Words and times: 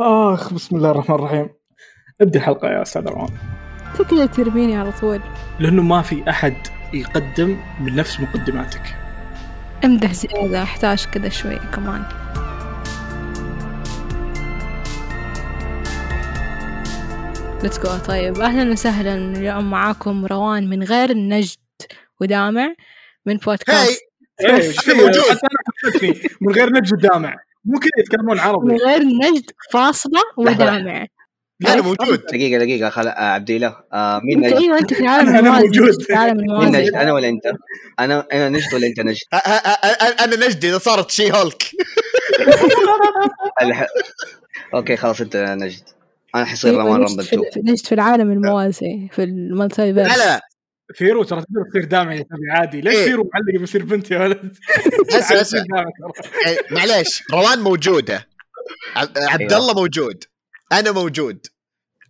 آخ 0.00 0.52
بسم 0.52 0.76
الله 0.76 0.90
الرحمن 0.90 1.16
الرحيم. 1.16 1.48
ابدي 2.20 2.38
الحلقة 2.38 2.68
يا 2.68 2.82
أستاذ 2.82 3.08
روان. 3.08 3.28
كذا 4.10 4.26
ترميني 4.26 4.76
على 4.76 4.92
طول. 5.00 5.20
لأنه 5.60 5.82
ما 5.82 6.02
في 6.02 6.30
أحد 6.30 6.54
يقدم 6.92 7.58
من 7.80 7.96
نفس 7.96 8.20
مقدماتك. 8.20 8.96
امدح 9.84 10.12
زيادة 10.12 10.62
أحتاج 10.62 11.06
كذا 11.06 11.28
شوي 11.28 11.56
كمان. 11.56 12.02
let's 17.62 17.78
go 17.78 17.98
طيب 17.98 18.38
أهلا 18.38 18.72
وسهلا. 18.72 19.14
اليوم 19.14 19.70
معاكم 19.70 20.26
روان 20.26 20.70
من 20.70 20.82
غير 20.82 21.10
النجد 21.10 21.58
ودامع 22.20 22.74
من 23.26 23.36
بودكاست. 23.36 24.00
فكرت 24.42 25.96
فيه 25.98 26.14
من 26.40 26.52
غير 26.52 26.72
نجد 26.72 26.98
دامع 26.98 27.36
مو 27.64 27.78
كذا 27.78 27.90
يتكلمون 27.98 28.34
من 28.36 28.40
عربي 28.40 28.76
غير 28.76 29.00
النجد 29.00 29.50
فاصلة 29.72 30.20
ودامع 30.36 31.06
أنا 31.66 31.82
موجود. 31.82 32.20
دقيقة 32.26 32.58
دقيقة 32.58 32.90
خل... 32.90 33.08
آه 33.08 33.12
عبد 33.32 33.50
الله 33.50 33.76
آه 33.92 34.20
مين 34.24 34.44
أنت 34.44 34.54
نجد؟ 34.54 34.62
أيوه 34.62 34.78
انت 34.78 34.94
في 34.94 35.08
أنا 35.08 35.38
الموازي. 35.38 35.66
موجود. 35.66 36.02
في 36.02 36.12
مين 36.58 36.68
نجد؟ 36.68 36.94
أنا 36.94 37.12
ولا 37.12 37.28
أنت؟ 37.28 37.46
أنا 38.00 38.26
أنا 38.32 38.48
نجد 38.48 38.74
ولا 38.74 38.86
أنت 38.86 39.00
نجد؟ 39.00 39.18
أ- 39.34 39.38
أ- 39.38 40.22
أنا 40.22 40.36
نجدي 40.46 40.68
إذا 40.68 40.78
صارت 40.78 41.10
شي 41.10 41.32
هولك. 41.32 41.62
الح... 43.62 43.86
أوكي 44.74 44.96
خلاص 44.96 45.20
أنت 45.20 45.36
نجد. 45.36 45.82
أنا 46.34 46.44
حيصير 46.44 46.70
أيوة، 46.70 46.82
روان 46.84 47.00
نجد 47.00 47.20
2 47.20 47.42
في- 47.54 47.60
نجد 47.60 47.86
في 47.86 47.92
العالم 47.94 48.30
الموازي 48.32 49.08
في 49.12 49.22
المالتي 49.24 49.92
لا 49.92 50.02
لا 50.16 50.40
فيرو 50.94 51.22
ترى 51.22 51.40
تقدر 51.40 51.64
تصير 51.70 51.84
دامع 51.84 52.14
يا 52.14 52.22
تبي 52.22 52.50
عادي. 52.50 52.80
ليش 52.80 52.94
إيه. 52.96 53.04
فيرو 53.04 53.30
معلق 53.34 53.60
بيصير 53.60 53.84
بنت 53.84 54.10
يا 54.10 54.18
ولد؟ 54.18 54.40
دامع 55.70 55.84
ترى. 55.84 56.30
إيه، 56.46 56.58
معليش 56.70 57.22
روان 57.32 57.58
موجودة. 57.58 58.26
عب- 58.96 59.08
عبد. 59.16 59.52
الله 59.52 59.74
موجود. 59.74 60.24
أنا 60.72 60.92
موجود. 60.92 61.46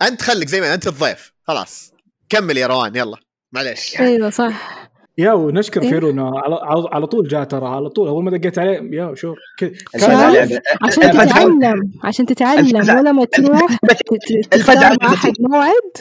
أنت 0.02 0.22
خليك 0.22 0.48
زي 0.48 0.60
ما 0.60 0.74
أنت 0.74 0.86
الضيف. 0.86 1.32
خلاص. 1.42 1.92
كمل 2.28 2.56
يا 2.58 2.66
روان 2.66 2.96
يلا. 2.96 3.16
معليش. 3.52 4.00
أيوه 4.00 4.30
صح. 4.30 4.84
يا 5.18 5.32
ونشكر 5.32 5.82
إيه. 5.82 5.88
فيرو 5.90 6.10
إنه 6.10 6.38
على, 6.38 6.56
على- 6.56 6.94
على 6.94 7.06
طول 7.06 7.28
جاء 7.28 7.44
ترى 7.44 7.66
على 7.66 7.88
طول. 7.88 8.08
أول 8.08 8.24
ما 8.24 8.30
دقيت 8.38 8.58
عليه 8.58 8.80
يا 8.92 9.14
شو 9.14 9.34
عشان 9.62 11.04
الفزع 11.04 11.24
تتعلم. 11.24 11.92
عشان 12.04 12.26
تتعلم. 12.26 12.76
الفزع- 12.76 12.98
ولما 12.98 13.24
تروح 13.24 13.76
ت- 13.76 13.86
ت- 13.92 14.54
الفزع 14.54 14.72
تختار 14.74 14.82
لعبة 15.00 15.14
أحد 15.14 15.32
موعد 15.40 15.96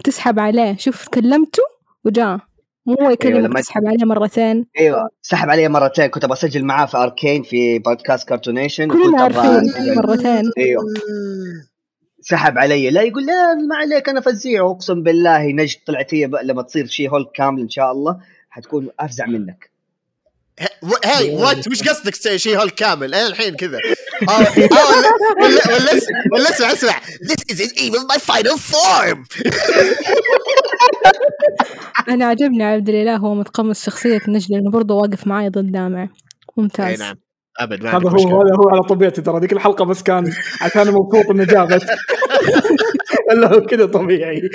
وتسحب 0.00 0.38
عليه. 0.38 0.76
شوف 0.78 1.08
كلمته 1.08 1.62
وجاء. 2.04 2.38
مو 2.86 3.10
يكلمك 3.10 3.36
لما- 3.50 3.60
تسحب 3.60 3.86
عليه 3.86 4.04
مرتين؟ 4.04 4.66
أيوه 4.78 5.08
سحب 5.22 5.50
علي 5.50 5.68
مرتين. 5.68 6.06
كنت 6.06 6.26
بسجل 6.26 6.64
معاه 6.64 6.86
في 6.86 6.96
أركين 6.96 7.42
في 7.42 7.78
بودكاست 7.78 8.28
كارتونيشن 8.28 8.88
كلنا 8.88 9.22
عارفين. 9.22 9.72
مرتين. 9.96 10.50
أيوه. 10.58 10.82
سحب 12.20 12.58
علي. 12.58 12.90
لا 12.90 13.02
يقول 13.02 13.26
لا 13.26 13.54
ما 13.54 13.76
عليك 13.76 14.08
أنا 14.08 14.20
فزيع. 14.20 14.70
أقسم 14.70 15.02
بالله 15.02 15.46
نجد 15.52 15.76
طلعت 15.86 16.14
هي 16.14 16.30
لما 16.42 16.62
تصير 16.62 16.86
She-Hulk 16.86 17.30
كامل 17.34 17.60
إن 17.60 17.68
شاء 17.68 17.92
الله 17.92 18.18
حتكون 18.50 18.88
أفزع 19.00 19.26
منك. 19.26 19.70
هاي 21.04 21.34
what 21.34 21.68
وش 21.68 21.82
قصدك 21.88 22.14
She-Hulk 22.36 22.74
كامل؟ 22.74 23.14
أنا 23.14 23.26
الحين 23.26 23.54
كذا. 23.56 23.78
آه، 24.28 24.32
آه، 24.32 24.44
ولا 25.42 25.74
ولا 25.74 25.96
اسمع- 25.96 26.22
ولا 26.32 26.72
اسمع 26.72 27.00
this 27.00 27.54
isn't 27.54 27.72
even 27.78 28.06
my 28.12 28.18
final 28.18 28.56
form. 28.72 29.18
أنا 32.08 32.24
عجبني 32.24 32.64
عبد 32.64 32.88
الإله 32.88 33.16
هو 33.16 33.34
متقمص 33.34 33.84
شخصية 33.84 34.20
نجد 34.28 34.50
لأنه 34.52 34.70
برضه 34.70 34.94
واقف 34.94 35.26
معي 35.26 35.48
ضد 35.48 35.72
دامع. 35.72 36.02
أي 36.02 36.08
ممتاز 36.56 37.00
نعم. 37.00 37.16
أبد 37.60 37.82
ما 37.82 37.88
هذا 37.90 37.96
عندي 37.96 38.08
هو 38.08 38.14
مشكلة. 38.14 38.42
هذا 38.42 38.54
هو 38.56 38.68
على 38.68 38.82
طبيعتي 38.82 39.22
ترى. 39.22 39.40
ذيك 39.40 39.52
الحلقة 39.52 39.84
بس 39.84 40.02
كان 40.02 40.32
عشان 40.62 40.86
مبسوط 40.92 41.30
إنه 41.30 41.44
جاء 41.44 41.66
بس 41.66 41.82
إلا 43.32 43.54
هو 43.54 43.60
كذا 43.66 43.86
طبيعي. 43.86 44.50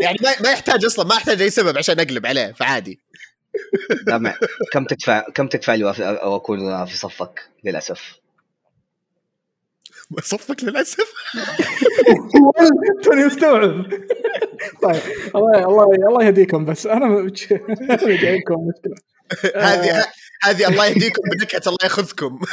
يعني 0.00 0.16
ما 0.22 0.30
ما 0.42 0.50
يحتاج 0.52 0.84
أصلا 0.84 1.04
ما 1.08 1.14
يحتاج 1.14 1.42
أي 1.42 1.50
سبب 1.50 1.78
عشان 1.78 2.00
أقلب 2.00 2.26
عليه 2.26 2.52
فعادي. 2.52 3.00
دامع 4.06 4.34
كم 4.72 4.84
تدفع 4.84 5.20
كم 5.34 5.46
تدفع 5.46 5.74
لي 5.74 5.92
وأف- 5.92 6.00
أو 6.00 6.36
اكون 6.36 6.84
في 6.86 6.96
صفك 6.96 7.40
للأسف؟ 7.64 8.21
صفك 10.22 10.64
للأسف. 10.64 11.12
توني 13.02 13.24
مستوعب. 13.24 13.92
طيب 14.82 15.02
الله 15.34 15.58
الله 15.58 15.84
الله 16.08 16.24
يهديكم 16.24 16.64
بس 16.64 16.86
أنا 16.86 17.30
جايكم 18.06 18.68
مشكلة. 18.68 18.94
هذه 19.56 20.04
هذه 20.42 20.68
الله 20.68 20.86
يهديكم 20.86 21.22
بنكهة 21.30 21.62
الله 21.66 21.78
يأخذكم. 21.82 22.40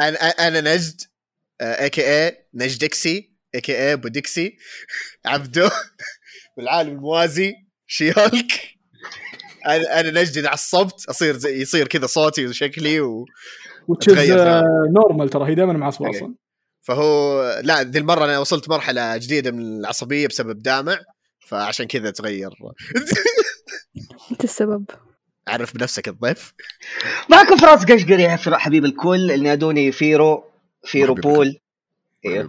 أنا 0.00 0.18
أنا 0.28 0.60
نجد 0.60 1.00
اي 1.60 1.90
كي 1.90 2.02
اي 2.02 2.46
نجدكسي 2.54 3.32
اي 3.54 3.60
كي 3.60 3.88
اي 3.88 3.96
بودكسي 3.96 4.56
عبدو 5.26 5.68
بالعالم 6.56 6.90
الموازي 6.90 7.54
شي 7.86 8.12
هولك 8.12 8.78
أنا 9.66 10.00
أنا 10.00 10.20
نجد 10.20 10.46
عصبت 10.46 11.06
أصير 11.08 11.36
زي 11.36 11.60
يصير 11.60 11.88
كذا 11.88 12.06
صوتي 12.06 12.46
وشكلي 12.46 13.00
و... 13.00 13.26
وتشز 13.88 14.14
تغير. 14.14 14.62
normal 14.90 15.28
ترى 15.28 15.50
هي 15.50 15.54
دائما 15.54 15.72
معصبه 15.72 16.10
أصلا. 16.10 16.34
فهو 16.82 17.42
لا 17.64 17.82
ذي 17.82 17.98
المرة 17.98 18.24
أنا 18.24 18.38
وصلت 18.38 18.68
مرحلة 18.68 19.16
جديدة 19.16 19.50
من 19.50 19.60
العصبية 19.60 20.26
بسبب 20.26 20.58
دامع 20.58 20.98
فعشان 21.38 21.86
كذا 21.86 22.10
تغير. 22.10 22.50
انت 24.30 24.44
السبب؟ 24.44 24.84
عرف 25.48 25.74
بنفسك 25.74 26.08
الضيف. 26.08 26.52
معكم 27.30 27.56
فراس 27.56 27.84
قشقري 27.84 28.22
يا 28.22 28.36
حبيب 28.36 28.84
الكل 28.84 29.30
اللي 29.30 29.44
نادوني 29.44 29.92
فيرو 29.92 30.44
فيرو 30.84 31.14
بول. 31.14 31.58
إيوه. 32.26 32.48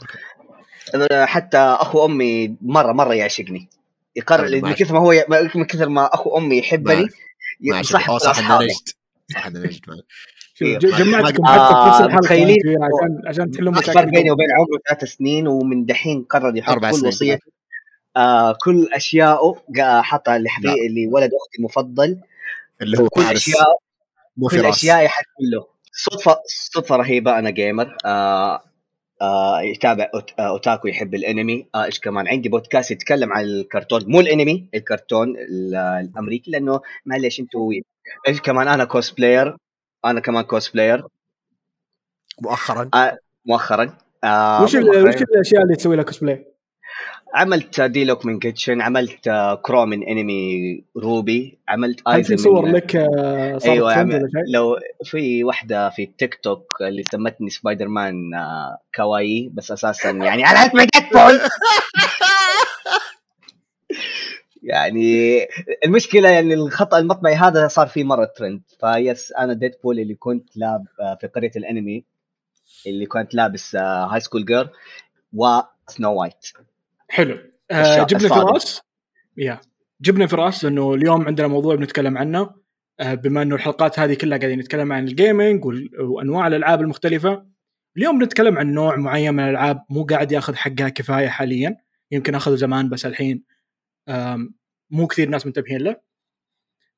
حتى 1.25 1.57
أخو 1.57 2.05
أمي 2.05 2.55
مرة 2.61 2.91
مرة 2.91 3.13
يعشقني. 3.13 3.69
يقرر 4.15 4.47
طيب، 4.47 4.65
من. 4.65 4.73
كثر 4.73 4.93
ما 4.93 4.99
هو 4.99 5.25
من 5.55 5.65
كثر 5.65 5.89
ما 5.89 6.13
أخو 6.13 6.37
أمي 6.37 6.57
يحبني 6.57 7.07
صح 7.81 8.09
لاصحابه 8.09 8.65
نجد 8.65 8.89
صح 9.33 9.47
نجد 9.47 9.81
جمعتكم 10.63 11.43
ما- 11.43 11.49
حتى 11.49 11.73
في 11.73 11.89
نفس 11.89 12.01
آه، 12.01 12.05
الحلقة 12.05 12.53
عشان 12.85 13.21
عشان 13.27 13.51
تحلوا 13.51 13.73
الفرق 13.73 14.03
بيني 14.03 14.31
وبين 14.31 14.47
عمره 14.51 14.79
ثلاث 14.89 15.03
سنين 15.13 15.47
ومن 15.47 15.85
دحين 15.85 16.23
قرر 16.23 16.55
يحط 16.57 16.75
كل. 16.77 17.07
وصية 17.07 17.39
آه 18.17 18.55
كل 18.63 18.87
اشيائه 18.93 19.53
قا- 19.77 20.01
حطها 20.01 20.37
لحبيبي 20.37 20.73
لا. 20.79 20.85
اللي 20.87 21.07
ولد 21.07 21.29
أختي 21.33 21.57
المفضل. 21.59 22.19
اللي 22.81 22.99
هو 22.99 23.07
كل 23.09 23.21
اشياء 23.21 23.77
مو 24.37 24.47
كل 24.47 24.65
اشيائي 24.65 25.07
حتكون 25.07 25.45
له. 25.53 25.65
صدفه 25.93 26.37
صدفة 26.73 26.95
رهيبة 26.95 27.39
أنا 27.39 27.49
جيمر 27.49 27.97
آه 28.05 28.63
آه 29.21 29.61
يتابع 29.61 30.09
آه 30.39 30.41
أوتاكو 30.49 30.87
يحب 30.87 31.15
الأنمي. 31.15 31.67
آه 31.75 31.83
إيش 31.85 31.99
كمان 31.99 32.27
عندي 32.27 32.49
بودكاست 32.49 32.91
يتكلم 32.91 33.33
عن 33.33 33.43
الكرتون. 33.43 34.01
مو 34.07 34.19
الأنمي 34.19 34.69
الكرتون 34.75 35.29
ال- 35.37 35.75
الأمريكي 35.75 36.51
لأنه 36.51 36.81
معلش 37.05 37.39
أنتوا 37.39 37.71
إيش 38.27 38.41
كمان 38.41 38.67
أنا 38.67 38.83
كوست 38.83 39.17
بلاير 39.17 39.55
أنا 40.05 40.19
كمان 40.19 40.43
كوست 40.43 40.73
بلاير 40.73 41.03
مؤخرا 42.41 42.89
مؤخرا 43.45 43.97
آه 44.23 44.63
وش 44.63 44.75
مؤخراً. 44.75 45.09
وش 45.09 45.15
الأشياء 45.21 45.63
اللي 45.63 45.75
تسوي 45.75 45.95
لها 45.95 46.03
كوسبلاي؟ 46.03 46.45
عملت 47.33 47.81
ديلوك 47.81 48.25
من 48.25 48.39
كيتشن 48.39 48.81
عملت 48.81 49.27
آه، 49.27 49.55
كرو 49.55 49.85
من 49.85 50.03
انمي 50.03 50.83
روبي 50.97 51.59
عملت 51.67 51.99
هل 52.07 52.23
في 52.23 52.33
ايزن 52.33 52.43
صور 52.43 52.65
من 52.65 52.71
لك 52.71 52.95
آه، 52.95 53.57
صارت 53.57 53.65
أيوه 53.65 53.93
عمل؟ 53.93 54.29
لو 54.53 54.77
في 55.03 55.43
واحدة 55.43 55.89
في 55.89 56.03
التيك 56.03 56.35
توك 56.35 56.73
اللي 56.81 57.03
سمتني 57.11 57.49
سبايدر 57.49 57.87
مان 57.87 58.33
آه، 58.33 58.77
كواي 58.95 59.49
بس 59.53 59.71
أساسا 59.71 60.09
يعني 60.09 60.43
على 60.47 60.69
ديدبول 60.69 61.39
يعني 64.63 65.39
المشكلة 65.85 66.29
يعني 66.29 66.53
الخطأ 66.53 66.99
المطبعي 66.99 67.35
هذا 67.35 67.67
صار 67.67 67.87
فيه 67.87 68.03
مرة 68.03 68.25
ترند 68.25 68.61
فيس 68.79 69.31
أنا 69.31 69.53
Deadpool 69.53 69.99
اللي 69.99 70.15
كنت 70.15 70.57
لاب 70.57 70.85
آه، 70.99 71.17
في 71.21 71.27
قرية 71.27 71.51
الأنمي 71.55 72.05
اللي 72.87 73.05
كنت 73.05 73.35
لابس 73.35 73.75
high 73.75 74.19
school 74.19 74.45
girl 74.45 74.69
و 75.33 75.49
Snow 75.49 76.13
White 76.13 76.45
حلو. 77.09 77.37
آه 77.71 78.03
جبنا. 78.03 78.29
فراس. 78.29 78.81
يا. 79.37 79.59
جبنا 80.01 80.27
فراس 80.27 80.63
لأنه 80.63 80.93
اليوم 80.93 81.27
عندنا 81.27 81.47
موضوع 81.47 81.75
بنتكلم 81.75 82.17
عنه. 82.17 82.49
آه 82.99 83.13
بما 83.13 83.41
إنه 83.41 83.55
الحلقات 83.55 83.99
هذه 83.99 84.13
كلها 84.13 84.37
قاعدين 84.37 84.59
نتكلم 84.59 84.93
عن 84.93 85.07
ال 85.07 85.16
gaming 85.16 85.65
وأنواع 85.99 86.47
الألعاب 86.47 86.81
المختلفة 86.81 87.45
اليوم 87.97 88.19
بنتكلم 88.19 88.57
عن 88.57 88.73
نوع 88.73 88.95
معين 88.95 89.33
من 89.33 89.43
الألعاب 89.43 89.85
مو 89.89 90.03
قاعد 90.03 90.31
ياخذ 90.31 90.55
حقها 90.55 90.89
كفاية 90.89 91.27
حاليا. 91.27 91.77
يمكن 92.11 92.35
اخذه 92.35 92.55
زمان 92.55 92.89
بس 92.89 93.05
الحين 93.05 93.43
مو 94.89 95.07
كثير 95.07 95.29
ناس 95.29 95.45
منتبهين 95.45 95.81
له 95.81 96.01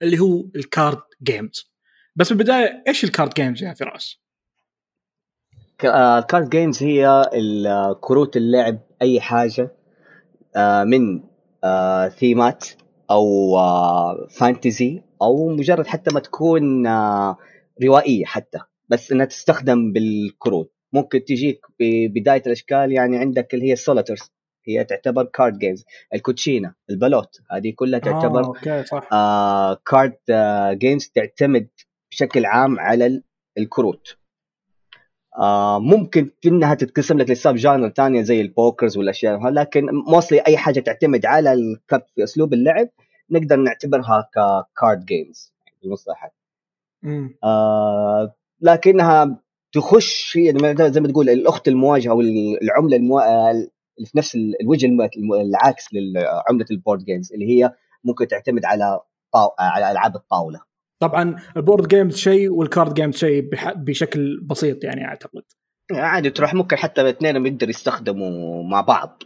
اللي 0.01 0.19
هو 0.19 0.45
ال 0.55 0.64
card 0.64 1.01
games 1.23 1.71
بس 2.15 2.27
في 2.27 2.31
البدايه 2.31 2.83
إيش 2.87 3.03
ال 3.03 3.09
card 3.09 3.33
games 3.33 3.63
يا 3.63 3.73
فراس؟ 3.73 4.21
ال 5.83 5.96
card 5.96 6.49
games 6.49 6.83
هي 6.83 7.23
كروت 8.01 8.37
اللعب 8.37 8.79
أي 9.01 9.21
حاجة 9.21 9.71
آه، 10.55 10.83
من 10.83 11.23
آه، 11.63 12.07
ثيمات 12.07 12.65
أو 13.11 13.57
آه، 13.57 14.27
fantasy 14.29 15.01
أو 15.21 15.49
مجرد 15.49 15.87
حتى 15.87 16.13
ما 16.13 16.19
تكون 16.19 16.87
آه، 16.87 17.37
روائية 17.83 18.25
حتى 18.25 18.59
بس 18.89 19.11
إنها 19.11 19.25
تستخدم 19.25 19.93
بالكروت. 19.93 20.73
ممكن 20.93 21.23
تجيك 21.25 21.65
ببدايه 21.79 22.41
الأشكال 22.45 22.91
يعني 22.91 23.17
عندك 23.17 23.53
اللي 23.53 23.65
هي 23.65 23.73
ال 23.73 23.78
solitaires 23.78 24.31
هي 24.65 24.83
تعتبر 24.83 25.23
card 25.23 25.57
games 25.59 25.85
الكوتشينا 26.13 26.73
البلوت 26.89 27.41
هذه 27.51 27.73
كلها 27.75 27.99
تعتبر 27.99 28.43
آه، 28.43 28.47
okay 28.47 28.83
صح. 28.83 29.09
آه 29.13 29.73
card 29.85 30.17
آه 30.29 30.73
games 30.73 31.07
تعتمد 31.15 31.67
بشكل 32.11 32.45
عام 32.45 32.79
على 32.79 33.05
ال- 33.05 33.23
الكروت. 33.57 34.17
آه 35.39 35.79
ممكن 35.79 36.29
في 36.41 36.49
إنها 36.49 36.73
تتقسم 36.73 37.17
لك 37.17 37.29
ل 37.29 37.36
sub 37.36 37.55
genre 37.55 37.89
ثانية 37.89 38.21
زي 38.21 38.41
ال 38.41 38.49
pokers 38.49 38.97
والأشياء 38.97 39.49
لكن 39.49 39.85
mostly 40.07 40.39
أي 40.39 40.57
حاجة 40.57 40.79
تعتمد 40.79 41.25
على 41.25 41.53
ال 41.53 41.63
card 41.63 42.05
في 42.15 42.23
أسلوب 42.23 42.53
اللعب 42.53 42.89
نقدر 43.29 43.55
نعتبرها 43.55 44.29
ك 44.33 44.47
card 44.47 45.05
games 45.05 45.53
بالمصطلح. 45.83 46.31
مم. 47.03 47.37
آه 47.43 48.35
لكنها 48.61 49.39
تخش 49.73 50.37
هي 50.37 50.53
زي 50.91 50.99
ما 51.01 51.07
تقول 51.07 51.29
الأخت 51.29 51.67
المواجهة 51.67 52.11
أو 52.11 52.21
العمله 52.61 52.97
المو... 52.97 53.19
اللي 53.97 54.09
في 54.09 54.17
نفس 54.17 54.35
ال- 54.35 54.61
الوجه 54.61 54.89
العاكس 55.41 55.87
لعمله 55.93 56.65
ال 56.71 56.76
board 56.76 57.03
games 57.05 57.33
اللي 57.33 57.45
هي 57.49 57.73
ممكن 58.03 58.27
تعتمد 58.27 58.65
على 58.65 58.99
طاو... 59.33 59.49
على 59.59 59.91
ألعاب 59.91 60.15
الطاولة. 60.15 60.61
طبعا 60.99 61.35
ال 61.57 61.62
board 61.62 61.87
games 61.87 62.15
شيء 62.15 62.49
وال 62.49 62.64
card 62.64 62.93
games 62.93 63.15
شيء 63.15 63.49
بح- 63.49 63.73
بشكل 63.73 64.39
بسيط 64.43 64.83
يعني 64.83 65.05
أعتقد. 65.05 65.43
عادي 65.91 66.29
تروح 66.29 66.53
ممكن 66.53 66.75
حتى 66.75 67.01
الاثنين 67.01 67.45
يقدروا 67.45 67.69
يستخدموا 67.69 68.63
مع 68.63 68.81
بعض. 68.81 69.23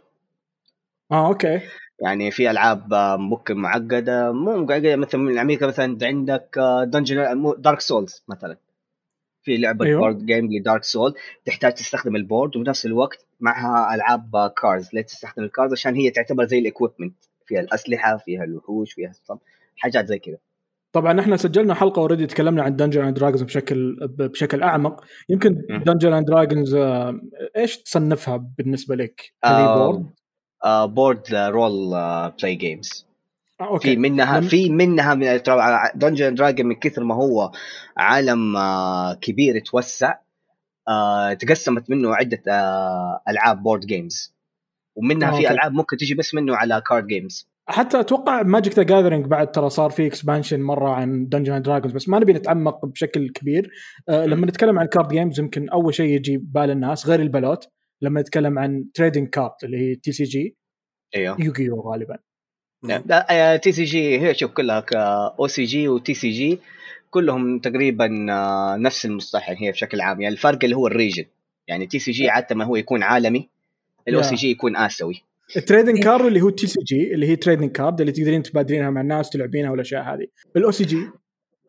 آه 1.11 1.27
okay. 1.27 1.61
يعني 2.05 2.31
في 2.31 2.51
ألعاب 2.51 2.93
ممكن 3.19 3.57
معقدة 3.57 4.31
مو 4.31 4.65
معقدة 4.65 4.95
مثلا 4.95 5.21
من 5.21 5.37
أمريكا 5.37 5.67
مثلا 5.67 5.97
عندك 6.01 6.59
dungeon 6.83 7.53
Dark 7.57 7.79
Souls 7.79 8.23
مثلا. 8.27 8.57
في 9.45 9.57
لعبة. 9.57 9.85
أيوه. 9.85 9.99
board 9.99 10.25
game 10.25 10.53
ل 10.53 10.59
Dark 10.59 10.83
Souls 10.83 11.13
تحتاج 11.45 11.73
تستخدم 11.73 12.15
ال 12.15 12.22
board 12.22 12.57
وبنفس 12.57 12.85
الوقت 12.85 13.25
معها 13.39 13.95
ألعاب 13.95 14.53
cards 14.61 14.89
ليه 14.93 15.01
تستخدم 15.01 15.43
ال 15.43 15.48
cards 15.48 15.71
عشان 15.71 15.95
هي 15.95 16.09
تعتبر 16.09 16.45
زي 16.45 16.59
ال 16.59 16.65
equipment 16.65 17.15
فيها 17.45 17.59
الأسلحة 17.59 18.17
فيها 18.17 18.43
الوحوش 18.43 18.93
فيها 18.93 19.09
الصم 19.09 19.37
حاجات 19.77 20.07
زي 20.07 20.19
كذا 20.19 20.37
طبعا 20.91 21.19
إحنا 21.19 21.37
سجلنا 21.37 21.73
حلقة 21.73 21.99
already 21.99 22.27
تكلمنا 22.27 22.63
عن 22.63 22.75
Dungeons 22.75 23.01
and 23.01 23.19
Dragons 23.19 23.43
بشكل 23.43 23.97
بشكل 24.01 24.63
أعمق 24.63 25.03
يمكن. 25.29 25.61
Dungeons 25.85 26.13
and 26.13 26.27
Dragons 26.27 26.75
إيش 27.57 27.77
تصنفها 27.77 28.37
بالنسبة 28.57 28.95
لك؟ 28.95 29.33
هذه 29.45 29.75
board؟ 29.75 30.05
board 30.93 31.21
role 31.33 31.91
play 32.39 32.55
games 32.55 33.07
آه، 33.61 33.65
في 33.65 33.69
okay. 33.71 33.95
منها 33.95 34.39
لم- 34.39 34.47
في 34.47 34.69
منها 34.69 35.13
من 35.15 35.39
Dungeons 35.95 36.35
Dragons 36.35 36.65
من 36.65 36.75
كثر 36.75 37.03
ما 37.03 37.15
هو 37.15 37.51
عالم 37.97 38.55
آه، 38.57 39.13
كبير 39.13 39.59
توسع 39.59 40.15
آه، 40.87 41.33
تقسمت 41.33 41.89
منه 41.89 42.15
عدة 42.15 42.41
ألعاب 43.29 43.63
board 43.63 43.85
games 43.85 44.35
ومنها 44.95 45.29
آه، 45.29 45.31
في 45.31 45.37
okay. 45.37 45.49
ألعاب 45.53 45.71
ممكن 45.73 45.97
تجي 45.97 46.15
بس 46.15 46.33
منه 46.33 46.55
على 46.55 46.81
card 46.89 47.07
games 47.07 47.49
حتى 47.69 47.99
أتوقع 47.99 48.41
Magic 48.43 48.73
the 48.73 48.83
Gathering 48.83 49.25
بعد 49.25 49.51
ترى 49.51 49.69
صار 49.69 49.89
في 49.89 50.07
expansion 50.07 50.61
مرة 50.61 50.89
عن 50.89 51.27
Dungeons 51.27 51.61
Dragons 51.61 51.93
بس 51.93 52.09
ما 52.09 52.19
نبي 52.19 52.33
نتعمق 52.33 52.85
بشكل 52.85 53.29
كبير. 53.29 53.69
لما 54.09 54.45
نتكلم 54.47 54.79
عن 54.79 54.85
card 54.85 55.07
games 55.07 55.39
يمكن 55.39 55.69
أول 55.69 55.93
شيء 55.93 56.09
يجي 56.15 56.37
ببال 56.37 56.69
الناس 56.71 57.07
غير 57.07 57.19
البلوت. 57.19 57.67
لما 58.01 58.21
نتكلم 58.21 58.59
عن 58.59 58.85
trading 58.93 59.29
card 59.29 59.51
اللي 59.63 59.77
هي 59.77 59.95
TCG 59.95 60.57
إيوه. 61.15 61.41
يوغيو 61.41 61.81
غالبا. 61.81 62.17
TCG 63.57 64.19
هي 64.19 64.33
شوف 64.35 64.51
كلها 64.51 64.85
أو 65.39 65.47
سي 65.47 65.63
جي 65.63 65.87
وتي 65.87 66.13
سي 66.13 66.29
جي 66.29 66.59
كلهم 67.09 67.59
تقريبا 67.59 68.25
آه، 68.29 68.75
نفس 68.77 69.05
المصطلح 69.05 69.49
هي 69.57 69.71
بشكل 69.71 70.01
عام. 70.01 70.21
يعني 70.21 70.33
الفرق 70.33 70.59
اللي 70.63 70.75
هو 70.75 70.87
ال 70.87 70.92
region. 70.92 71.25
يعني 71.67 71.85
TCG 71.85 72.29
عادة 72.29 72.55
ما 72.55 72.65
هو 72.65 72.75
يكون 72.75 73.03
عالمي 73.03 73.49
ال 74.07 74.21
OCG 74.21 74.51
يكون 74.51 74.75
آسيوي. 74.77 75.21
ال 75.57 75.62
trading 75.63 75.99
card 76.03 76.25
اللي 76.25 76.41
هو 76.41 76.49
TCG 76.49 77.13
اللي 77.13 77.27
هي 77.27 77.35
trading 77.35 77.71
card 77.71 77.99
اللي 78.01 78.11
تقدرين 78.11 78.43
تبادلينها 78.43 78.89
مع 78.89 79.01
الناس 79.01 79.29
تلعبينها 79.29 79.71
والأشياء 79.71 80.03
هذه. 80.03 80.27
الاو 80.57 80.71
سي 80.71 80.83
جي 80.83 80.97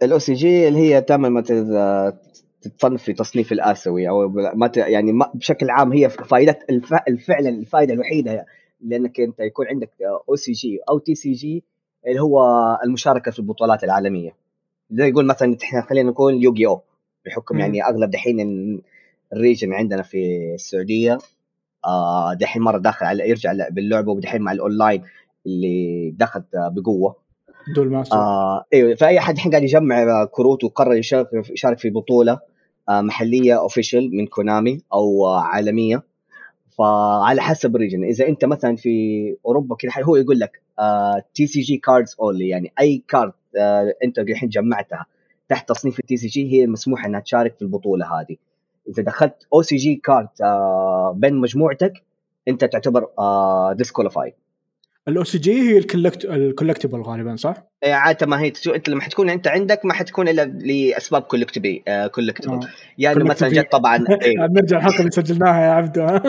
الاو 0.02 0.18
سي 0.18 0.32
جي 0.34 0.68
اللي 0.68 0.78
هي 0.78 1.00
دائما 1.08 1.28
ما 1.28 1.40
تت- 1.40 2.18
تتصنف 2.62 3.02
في 3.02 3.12
تصنيف 3.12 3.52
الآسيوي 3.52 4.08
أو 4.08 4.28
ما 4.54 4.66
ت- 4.66 4.76
يعني 4.76 5.12
ما 5.12 5.30
بشكل 5.34 5.70
عام 5.70 5.92
هي 5.92 6.10
فائدة 6.10 6.58
الف... 6.70 6.94
فعلا 7.26 7.48
الفائدة 7.48 7.94
الوحيدة 7.94 8.46
لأنك 8.80 9.20
أنت 9.20 9.40
يكون 9.40 9.66
عندك 9.68 9.90
أو 10.28 10.36
سي 10.36 10.52
جي 10.52 10.78
أو 10.88 10.98
تي 10.98 11.14
سي 11.14 11.32
جي 11.32 11.64
اللي 12.06 12.20
هو 12.20 12.40
المشاركة 12.84 13.30
في 13.30 13.38
البطولات 13.38 13.84
العالمية. 13.84 14.34
زي 14.90 15.08
يقول 15.08 15.26
مثلا 15.26 15.56
إحنا 15.62 15.80
خلينا 15.82 16.10
نقول 16.10 16.44
يوغيو 16.44 16.80
بحكم. 17.26 17.58
يعني 17.58 17.84
أغلب 17.84 18.10
دحين 18.10 18.40
ال- 18.40 18.82
ال 19.32 19.38
region 19.38 19.72
عندنا 19.72 20.02
في 20.02 20.18
السعودية 20.54 21.18
آه 21.84 22.34
دحين 22.34 22.62
مرة 22.62 22.78
داخل 22.78 23.06
على 23.06 23.28
يرجع 23.28 23.52
باللعبة 23.70 24.12
ودحين 24.12 24.42
مع 24.42 24.52
الأونلاين 24.52 25.02
اللي 25.46 26.10
دخلت 26.10 26.46
بقوة. 26.54 27.16
Duel 27.74 27.90
Master 27.92 28.16
آه 28.16 28.64
أيوه 28.74 28.94
فأي 28.94 29.18
احد 29.18 29.34
الحين 29.34 29.50
قاعد 29.52 29.62
يجمع 29.64 30.24
كروت 30.24 30.64
وقرر 30.64 30.94
يشارك 30.94 31.28
يشارك 31.50 31.78
في 31.78 31.90
بطولة 31.90 32.40
آه 32.88 33.00
محلية 33.00 33.58
official 33.58 34.16
من 34.16 34.26
كونامي 34.26 34.80
أو 34.92 35.26
آه 35.26 35.40
عالمية. 35.40 36.02
فعلى 36.78 37.42
حسب 37.42 37.76
ال 37.76 37.80
region. 37.80 38.04
إذا 38.04 38.28
أنت 38.28 38.44
مثلا 38.44 38.76
في 38.76 38.90
أوروبا 39.46 39.76
كذا 39.76 39.90
هو 40.04 40.16
يقول 40.16 40.38
لك 40.38 40.62
TCG 41.34 41.76
cards 41.76 42.16
only 42.20 42.48
يعني 42.48 42.72
أي 42.80 43.02
card 43.08 43.32
آه 43.58 43.94
أنت 44.04 44.18
الحين 44.18 44.48
جمعتها 44.48 45.06
تحت 45.48 45.68
تصنيف 45.68 46.00
ال 46.00 46.16
TCG 46.16 46.52
هي 46.52 46.66
مسموح 46.66 47.04
إنها 47.06 47.20
تشارك 47.20 47.54
في 47.56 47.62
البطولة 47.62 48.20
هذه. 48.20 48.36
إذا 48.88 49.02
دخلت 49.02 49.46
OCG 49.54 49.94
card 49.94 50.28
آه 50.42 51.12
بين 51.16 51.34
مجموعتك 51.34 51.92
أنت 52.48 52.64
تعتبر 52.64 53.06
آه 53.18 53.72
disqualified 53.72 54.32
ال 55.08 55.24
OCG 55.24 55.52
هي 55.52 55.78
ال 55.78 55.84
collect 55.84 56.24
ال 56.24 56.31
collectible 56.31 57.02
غالبا 57.02 57.36
صح؟ 57.36 57.54
إيه، 57.84 57.94
عادة 57.94 58.26
ما 58.26 58.40
هي 58.40 58.50
تسو... 58.50 58.70
أنت 58.70 58.88
لما 58.88 59.02
حتكون 59.02 59.30
أنت 59.30 59.48
عندك 59.48 59.84
ما 59.84 59.94
حتكون 59.94 60.28
إلا 60.28 60.44
لأسباب 60.44 61.22
collectible 61.22 61.82
آه 61.88 62.06
collectible 62.06 62.54
آه. 62.54 62.60
يعني 62.98 63.24
مثلا. 63.24 63.48
جت 63.48 63.72
طبعا 63.72 64.04
إيه. 64.22 64.36
نرجع 64.56 64.76
الحلقة 64.76 64.98
اللي 64.98 65.10
سجلناها 65.10 65.64
يا 65.64 65.70
عبدو 65.70 66.06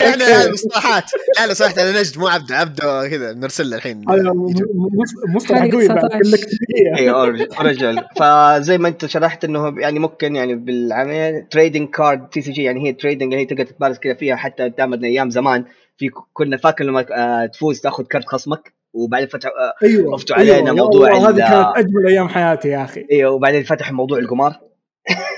على 0.00 0.44
المصطلحات 0.46 1.04
لا 1.40 1.46
لو 1.46 1.54
سمحت 1.54 1.78
أنا 1.78 2.00
نجد 2.00 2.18
مو 2.18 2.28
عبده 2.28 2.56
عبدة 2.56 3.08
كذا 3.08 3.32
نرسل 3.32 3.70
له 3.70 3.76
الحين. 3.76 3.98
م- 3.98 5.34
مصطلح 5.36 5.58
قوي 5.72 5.88
بعد 5.88 5.98
19. 5.98 6.22
collectible 6.22 6.96
اي 6.98 7.10
original 7.10 8.04
فزي 8.16 8.78
ما 8.78 8.88
أنت 8.88 9.06
شرحت 9.06 9.44
إنه 9.44 9.74
يعني 9.80 9.98
ممكن 9.98 10.36
يعني 10.36 10.54
بالعمل 10.54 11.46
trading 11.50 11.88
card 11.90 12.28
TCG 12.28 12.62
يعني 12.62 12.88
هي 12.88 12.92
trading 12.92 13.32
اللي 13.32 13.36
هي 13.42 13.44
تقدر 13.46 13.64
تتمارس 13.64 13.98
كذا 13.98 14.14
فيها. 14.14 14.36
حتى 14.36 14.68
دائما 14.68 14.96
من 14.96 15.04
أيام 15.04 15.30
زمان 15.30 15.64
في 15.96 16.10
كنا 16.32 16.56
فاكر 16.56 16.84
لما 16.84 17.06
آه 17.16 17.46
تفوز 17.46 17.80
تأخذ 17.80 18.04
كرت 18.04 18.24
خصمك 18.26 18.72
وبعدين 18.92 19.28
فتح 19.28 19.48
آه 19.48 19.86
أيوه. 19.86 20.08
وقفتوا 20.08 20.36
علينا 20.36 20.54
أيوة. 20.56 20.72
موضوع 20.72 21.16
هذه 21.16 21.36
كانت 21.38 21.66
أجمل 21.76 22.06
أيام 22.06 22.28
حياتي 22.28 22.68
يا 22.68 22.84
أخي. 22.84 23.06
أيوه 23.12 23.30
وبعدين 23.32 23.62
فتح 23.64 23.92
موضوع 23.92 24.18
القمار. 24.18 24.60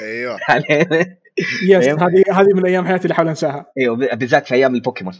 أيوه. 0.02 0.38
yes. 1.68 1.88
هذه 1.88 2.24
هذه 2.32 2.48
من 2.54 2.66
أيام 2.66 2.86
حياتي 2.86 3.02
اللي 3.02 3.12
احاول 3.12 3.28
أنساها. 3.28 3.66
أيوه 3.78 3.96
بالذات 3.96 4.46
في 4.46 4.54
أيام 4.54 4.74
البوكيمون. 4.74 5.14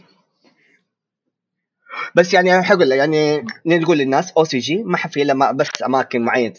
بس 2.15 2.33
يعني 2.33 2.63
حقول 2.63 2.89
لك 2.89 2.97
يعني 2.97 3.45
نقول 3.65 3.97
للناس 3.97 4.31
OCG 4.31 4.83
ما 4.83 4.97
في 4.97 5.21
إلا 5.21 5.51
بس 5.51 5.67
أماكن 5.85 6.21
معينة 6.21 6.53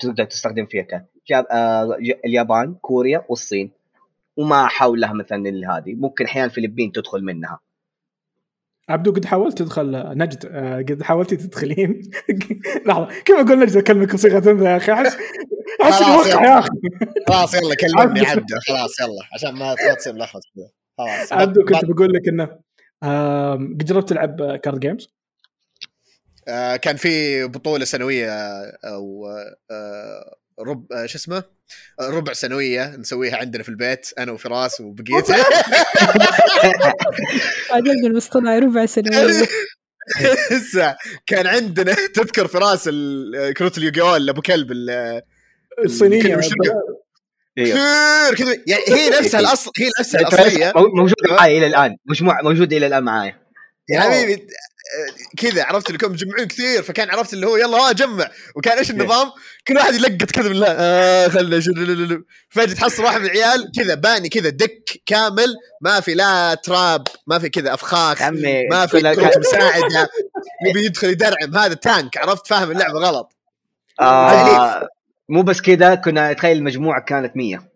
تقدر 0.00 0.24
تستخدم 0.24 0.66
فيها 0.66 0.82
كان. 0.82 1.04
آه 1.50 1.98
اليابان 2.24 2.74
كوريا 2.74 3.24
والصين. 3.28 3.70
وما 4.36 4.66
حولها 4.66 5.12
مثلا 5.12 5.76
هذه. 5.76 5.94
ممكن 5.94 6.24
أحيانا 6.24 6.46
الفلبين 6.46 6.92
تدخل 6.92 7.24
منها. 7.24 7.60
عبدو 8.88 9.12
قد 9.12 9.24
حاولت 9.24 9.58
تدخل 9.58 10.18
نجد؟ 10.18 10.46
آه، 10.50 10.78
قد 10.78 11.02
حاولتي 11.02 11.36
تدخلين؟ 11.36 12.00
لحظة 12.86 13.08
كيف 13.24 13.36
أقول 13.36 13.58
نجد؟ 13.58 13.76
أكلمك 13.76 14.14
بصيغة 14.14 14.64
يا 14.64 14.76
أخي 14.76 14.92
أحس 14.92 15.16
احس 15.82 16.02
خلاص 16.02 16.26
يلا. 16.26 16.42
يا 16.42 16.58
أخي. 16.58 16.68
خلاص 17.28 17.54
يلا 17.54 17.74
كلمني 17.74 18.26
عبده 18.26 18.58
خلاص 18.68 19.00
يلا 19.00 19.22
عشان 19.34 19.54
ما 19.54 19.74
تصير 19.98 20.14
لخبط 20.14 20.42
كذا. 20.56 20.68
خلاص 20.98 21.32
عبدو 21.32 21.64
كنت 21.64 21.84
بقول 21.84 22.12
لك 22.12 22.28
إنه 22.28 22.44
قد 23.74 23.84
جربت 23.84 24.08
تلعب 24.08 24.56
card 24.56 24.80
games؟ 24.80 25.08
آه، 26.48 26.76
كان 26.76 26.96
في 26.96 27.44
بطولة 27.46 27.84
سنوية 27.84 28.30
أو 28.84 29.26
آه، 29.70 30.36
رب 30.60 30.92
آه، 30.92 31.06
شو 31.06 31.18
اسمه؟ 31.18 31.42
ربع 32.00 32.32
سنوية 32.32 32.96
نسويها 32.96 33.36
عندنا 33.36 33.62
في 33.62 33.68
البيت 33.68 34.10
أنا 34.18 34.32
وفراس 34.32 34.80
وبقيته 34.80 35.34
عجبني 37.70 38.06
المصطلح 38.10 38.50
ربع 38.52 38.86
سنوية. 38.86 39.46
لسه 40.52 40.96
كان 41.26 41.46
عندنا 41.46 41.94
تذكر 42.14 42.46
فراس 42.46 42.84
كروت 43.56 43.78
اليوغيو 43.78 44.16
اللي 44.16 44.30
أبو 44.30 44.42
كلب 44.42 44.72
ال- 44.72 45.22
الصينية؟ 45.84 46.22
أيوه 47.58 48.34
كثير 48.34 48.34
كذا 48.36 48.62
يعني 48.66 48.82
هي 48.88 49.10
نفسها 49.10 49.40
الاصل 49.40 49.70
هي 49.78 49.90
نفسها 50.00 50.20
الأصلية. 50.20 50.72
مو- 50.76 50.88
موجودة 50.94 51.34
معايا 51.34 51.58
إلى 51.58 51.66
الآن. 51.66 51.96
مجموعة 52.06 52.42
موجودة 52.42 52.76
إلى 52.76 52.86
الآن 52.86 53.02
معايا. 53.04 53.38
يا 53.90 54.00
حبيبي 54.00 54.46
كذا 55.36 55.64
عرفت 55.64 55.86
اللي 55.86 55.98
كانوا 55.98 56.14
مجمعين 56.14 56.48
كثير 56.48 56.82
فكان 56.82 57.10
عرفت 57.10 57.32
اللي 57.32 57.46
هو 57.46 57.56
يلا 57.56 57.76
ها 57.78 57.92
جمع. 57.92 58.30
وكان 58.56 58.78
إيش 58.78 58.90
النظام؟ 58.90 59.30
كل 59.68 59.76
واحد 59.76 59.94
يلقط 59.94 60.30
كذا 60.30 60.48
بالله 60.48 60.66
آه 60.70 61.28
خلنا 61.28 61.60
شو- 61.60 61.72
فجأة 62.50 62.74
تحصل 62.74 63.04
واحد 63.04 63.20
من 63.20 63.26
العيال 63.26 63.70
كذا 63.76 63.94
باني 63.94 64.28
كذا 64.28 64.48
دك 64.48 65.02
كامل. 65.06 65.54
ما 65.80 66.00
في 66.00 66.14
لا 66.14 66.54
تراب 66.54 67.08
ما 67.26 67.38
في 67.38 67.48
كذا 67.48 67.74
أفخاخ 67.74 68.22
ما 68.22 68.86
في 68.86 68.96
مساعدة. 69.38 70.08
يبي 70.68 70.84
يدخل 70.84 71.08
يدرعم. 71.10 71.56
هذا 71.56 71.74
تانك. 71.74 72.16
عرفت؟ 72.16 72.46
فاهم 72.46 72.70
اللعبة 72.70 72.98
غلط. 72.98 73.32
آه. 74.00 74.88
مو 75.28 75.42
بس 75.42 75.60
كذا 75.60 75.94
كنا 75.94 76.32
تخيل 76.32 76.56
المجموعه 76.56 77.02
كانت 77.04 77.36
100 77.36 77.68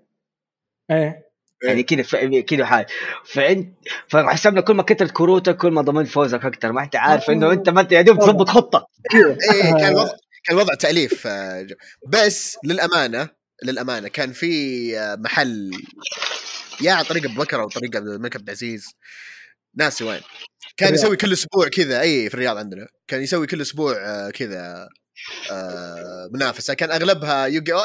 إيه. 0.90 1.22
يعني 1.64 1.82
كذا 1.82 2.02
ف- 2.02 2.16
كذا 2.46 2.66
حال. 2.66 2.86
فانت 3.24 3.74
فحسبنا 4.08 4.60
كل 4.60 4.74
ما 4.74 4.82
كثرت 4.82 5.10
كروتك 5.10 5.56
كل 5.56 5.70
ما 5.72 5.82
ضمنت 5.82 6.08
فوزك 6.08 6.44
أكثر. 6.44 6.72
ما 6.72 6.82
أنت 6.82 6.96
عارف 6.96 7.30
إنه 7.30 7.52
أنت 7.52 7.68
ما 7.68 7.80
أنت 7.80 7.92
يا 7.92 8.02
دوب 8.02 8.18
تضبط 8.18 8.48
خطة. 8.48 8.86
إيه 9.54 9.72
كان 9.72 9.94
وضع 9.94 10.10
كان 10.44 10.56
وضع 10.56 10.74
تأليف 10.74 11.26
آه، 11.26 11.66
بس 12.08 12.58
للأمانة 12.64 13.28
للأمانة 13.64 14.08
كان 14.08 14.32
في 14.32 14.98
آه، 14.98 15.14
محل 15.16 15.70
يا 16.80 16.92
على 16.92 17.04
طريق 17.04 17.24
ابو 17.24 17.42
بكر 17.42 17.60
أو 17.60 17.68
طريق 17.68 17.96
عبد 17.96 18.06
الملك 18.06 18.36
عبد 18.36 18.44
العزيز 18.48 18.86
ناسي 19.74 20.04
وين. 20.04 20.20
كان. 20.76 20.94
يسوي 20.94 21.16
كل 21.16 21.32
أسبوع 21.32 21.68
كذا. 21.68 22.00
اي 22.00 22.28
في 22.28 22.34
الرياض 22.34 22.56
عندنا. 22.56 22.86
كان 23.08 23.22
يسوي 23.22 23.46
كل 23.46 23.60
أسبوع 23.60 23.94
آه، 23.98 24.30
كذا. 24.30 24.88
منافسة. 26.34 26.74
كان 26.74 26.90
أغلبها 26.90 27.46
يوغي 27.46 27.72
أو 27.72 27.80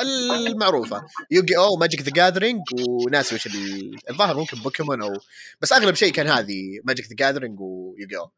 المعروفة. 0.48 1.01
يوغي 1.32 1.58
أو 1.58 1.75
Magic 1.75 2.01
the 2.01 2.12
Gathering 2.12 2.62
وناسي 2.89 3.36
وش 3.36 3.48
ال- 3.48 3.96
الظاهر 4.10 4.38
ممكن 4.38 4.58
بوكيمون 4.58 5.01
أو 5.01 5.13
بس 5.62 5.74
أغلب 5.74 5.96
شيء 5.96 6.12
كان 6.12 6.27
هذه 6.27 6.62
Magic 6.84 7.06
the 7.08 7.15
Gathering 7.15 7.60
ويوغي 7.60 8.17
أو. 8.17 8.29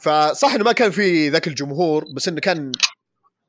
فصح 0.00 0.54
إنه 0.54 0.64
ما 0.64 0.72
كان 0.72 0.90
في 0.90 1.28
ذاك 1.28 1.48
الجمهور 1.48 2.04
بس 2.16 2.28
إنه 2.28 2.40
كان 2.40 2.72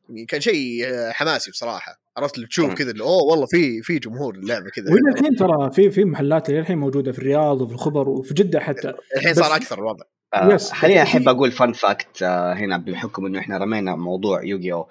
يعني 0.10 0.25
كان 0.25 0.42
شيء 0.42 0.86
آه، 0.88 1.12
حماسي 1.12 1.51
بصراحة. 1.51 2.00
عرفت 2.18 2.36
اللي 2.36 2.48
تشوف. 2.48 2.74
كذا 2.74 2.92
اللي 2.92 3.04
أوه 3.04 3.24
والله 3.24 3.46
في 3.46 3.82
في 3.82 4.00
جمهور 4.00 4.36
اللعبه 4.36 4.70
كذا. 4.70 4.86
وإلى 4.92 5.10
الحين 5.20 5.36
ترى 5.36 5.72
في 5.72 5.92
في 5.92 6.06
محلات 6.06 6.50
إلى 6.50 6.60
الحين 6.60 6.78
موجودة 6.78 7.12
في 7.12 7.20
الرياض 7.20 7.62
وفي 7.62 7.74
الخبر 7.74 8.10
وفي 8.10 8.34
جدة 8.34 8.60
حتى. 8.60 8.94
الحين 9.16 9.34
صار 9.34 9.56
أكثر 9.56 9.80
الوضع. 9.80 10.06
آه 10.34 10.54
yes. 10.54 10.72
خليني 10.72 10.96
في- 10.96 11.04
احب 11.04 11.28
أقول 11.30 11.52
fun 11.51 11.74
fact 11.74 12.24
آه 12.24 12.54
هنا 12.54 12.78
بحكم 12.78 13.26
إنه 13.26 13.40
إحنا 13.40 13.58
رمينا 13.58 13.96
موضوع 13.96 14.44
يوغي 14.44 14.74
أو 14.74 14.88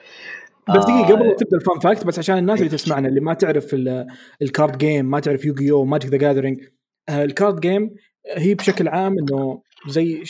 بس 0.68 0.84
دقيقة 0.84 1.08
آه. 1.08 1.12
قبل 1.12 1.26
لا 1.28 1.34
تبدأ 1.36 1.56
ال 1.56 1.62
fun 1.62 1.78
fact 1.80 2.06
بس 2.06 2.18
عشان 2.18 2.38
الناس 2.38 2.58
اللي 2.58 2.70
تسمعنا 2.70 3.08
اللي 3.08 3.20
ما 3.20 3.34
تعرف 3.34 3.74
ال- 3.74 4.06
ال 4.42 4.50
card 4.50 4.78
game 4.78 5.10
ما 5.10 5.20
تعرف 5.20 5.44
يوغي 5.44 5.70
أو 5.70 5.84
Magic 5.84 6.10
the 6.10 6.16
Gathering 6.16 6.60
ال 7.10 7.20
card 7.20 7.60
game 7.60 7.90
هي 8.36 8.54
بشكل 8.54 8.88
عام 8.88 9.16
إنه 9.18 9.62
زي 9.88 10.22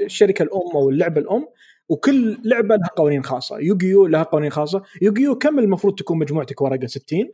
الشركة 0.00 0.42
الأم 0.42 0.70
أو 0.74 0.90
اللعبة 0.90 1.20
الأم 1.20 1.46
وكل 1.88 2.38
لعبة 2.44 2.76
لها 2.76 2.88
قوانين 2.96 3.24
خاصة. 3.24 3.58
يوغيو 3.58 4.06
لها 4.06 4.22
قوانين 4.22 4.50
خاصة. 4.50 4.82
يوغيو 5.02 5.34
كم 5.38 5.58
المفروض 5.58 5.94
تكون 5.94 6.18
مجموعتك 6.18 6.62
ورقة؟ 6.62 6.86
60 6.86 7.30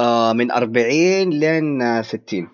آه 0.00 0.32
من 0.32 0.50
40 0.50 1.30
لين 1.30 1.82
آه، 1.82 2.02
60 2.02 2.48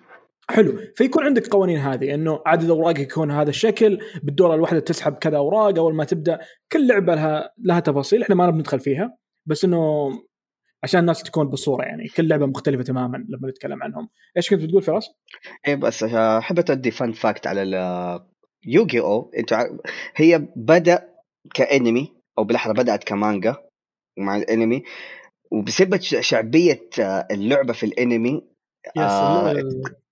حلو. 0.49 0.79
فيكون 0.95 1.23
عندك 1.23 1.47
قوانين 1.47 1.77
هذه 1.77 2.13
إنه 2.13 2.39
عدد 2.45 2.69
أوراقك 2.69 2.99
يكون 2.99 3.31
هذا 3.31 3.49
الشكل 3.49 3.99
بالدوره 4.23 4.55
الواحدة 4.55 4.79
تسحب 4.79 5.13
كذا 5.13 5.37
أوراق 5.37 5.77
أول 5.77 5.95
ما 5.95 6.03
تبدأ 6.03 6.39
كل 6.71 6.87
لعبة 6.87 7.15
لها 7.15 7.49
لها 7.65 7.79
تفاصيل 7.79 8.21
إحنا 8.21 8.35
ما 8.35 8.49
بندخل 8.49 8.79
فيها 8.79 9.17
بس 9.45 9.65
إنه 9.65 10.09
عشان 10.83 10.99
الناس 10.99 11.23
تكون 11.23 11.49
بالصورة 11.49 11.83
يعني 11.83 12.07
كل 12.07 12.27
لعبة 12.27 12.45
مختلفة 12.45 12.83
تماما 12.83 13.17
لما 13.17 13.49
نتكلم 13.49 13.83
عنهم. 13.83 14.09
إيش 14.37 14.49
كنت 14.49 14.63
بتقول 14.63 14.81
فراس؟ 14.81 15.09
إيه 15.67 15.75
بس 15.75 16.03
آه، 16.03 16.39
حبيت 16.39 16.69
ادي 16.69 16.91
فان 16.91 17.11
فاكت 17.11 17.47
على 17.47 17.61
يوغي 18.67 18.99
أو 18.99 19.31
أنت 19.37 19.53
ع- 19.53 19.77
هي 20.15 20.47
بدأ 20.55 21.09
كأنمي 21.53 22.13
أو 22.37 22.43
بالاحرى 22.43 22.73
بدأت 22.73 23.03
كمانجا 23.03 23.55
مع 24.17 24.35
الأنمي 24.37 24.83
وبسبب 25.51 26.01
شعبية 26.01 26.89
آه، 26.99 27.27
اللعبة 27.31 27.73
في 27.73 27.85
الأنمي 27.85 28.41
آه، 28.97 29.63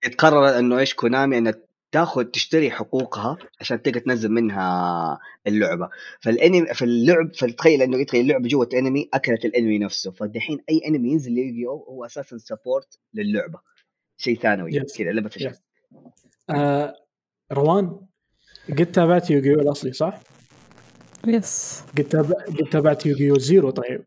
اتقرر 0.04 0.60
إنه 0.60 0.80
إيش 0.80 0.94
كونامي 0.94 1.38
انها 1.38 1.54
تاخذ 1.92 2.24
تشتري 2.24 2.72
حقوقها 2.72 3.38
عشان 3.60 3.82
تقدر 3.82 4.00
تنزل 4.00 4.32
منها 4.32 5.20
اللعبة. 5.48 5.90
فالأنمي 6.22 6.74
في 6.74 6.86
اللعب 6.86 7.36
فتخيل 7.36 7.82
إنه 7.82 7.98
يدخل 7.98 8.18
اللعبه 8.18 8.48
جوة 8.48 8.70
أنمي 8.74 9.10
أكلت 9.14 9.46
الأنمي 9.46 9.80
نفسه. 9.80 10.12
فدحين 10.12 10.60
أي 10.70 10.82
أنمي 10.88 11.12
ينزل 11.12 11.38
يوغي 11.38 11.68
أو 11.68 11.84
هو 11.90 12.06
أساسا 12.06 12.38
سبورت 12.38 13.00
للعبة. 13.14 13.60
شيء 14.18 14.40
ثانوي 14.40 14.72
Yes. 14.72 14.98
كذا 14.98 15.12
لعبه 15.12 15.30
Yes. 15.30 15.56
آه 16.50 16.96
روان 17.52 18.00
قد 18.70 18.86
تابعت 18.92 19.30
يوغيو 19.30 19.60
الأصلي 19.60 19.94
صح؟ 19.94 20.20
yes 21.28 21.84
قد 21.98 22.04
تابع 22.04 22.36
قد 22.46 22.70
تابعت 22.72 23.06
يوغيو 23.06 23.38
zero 23.40 23.70
طيب؟ 23.70 24.04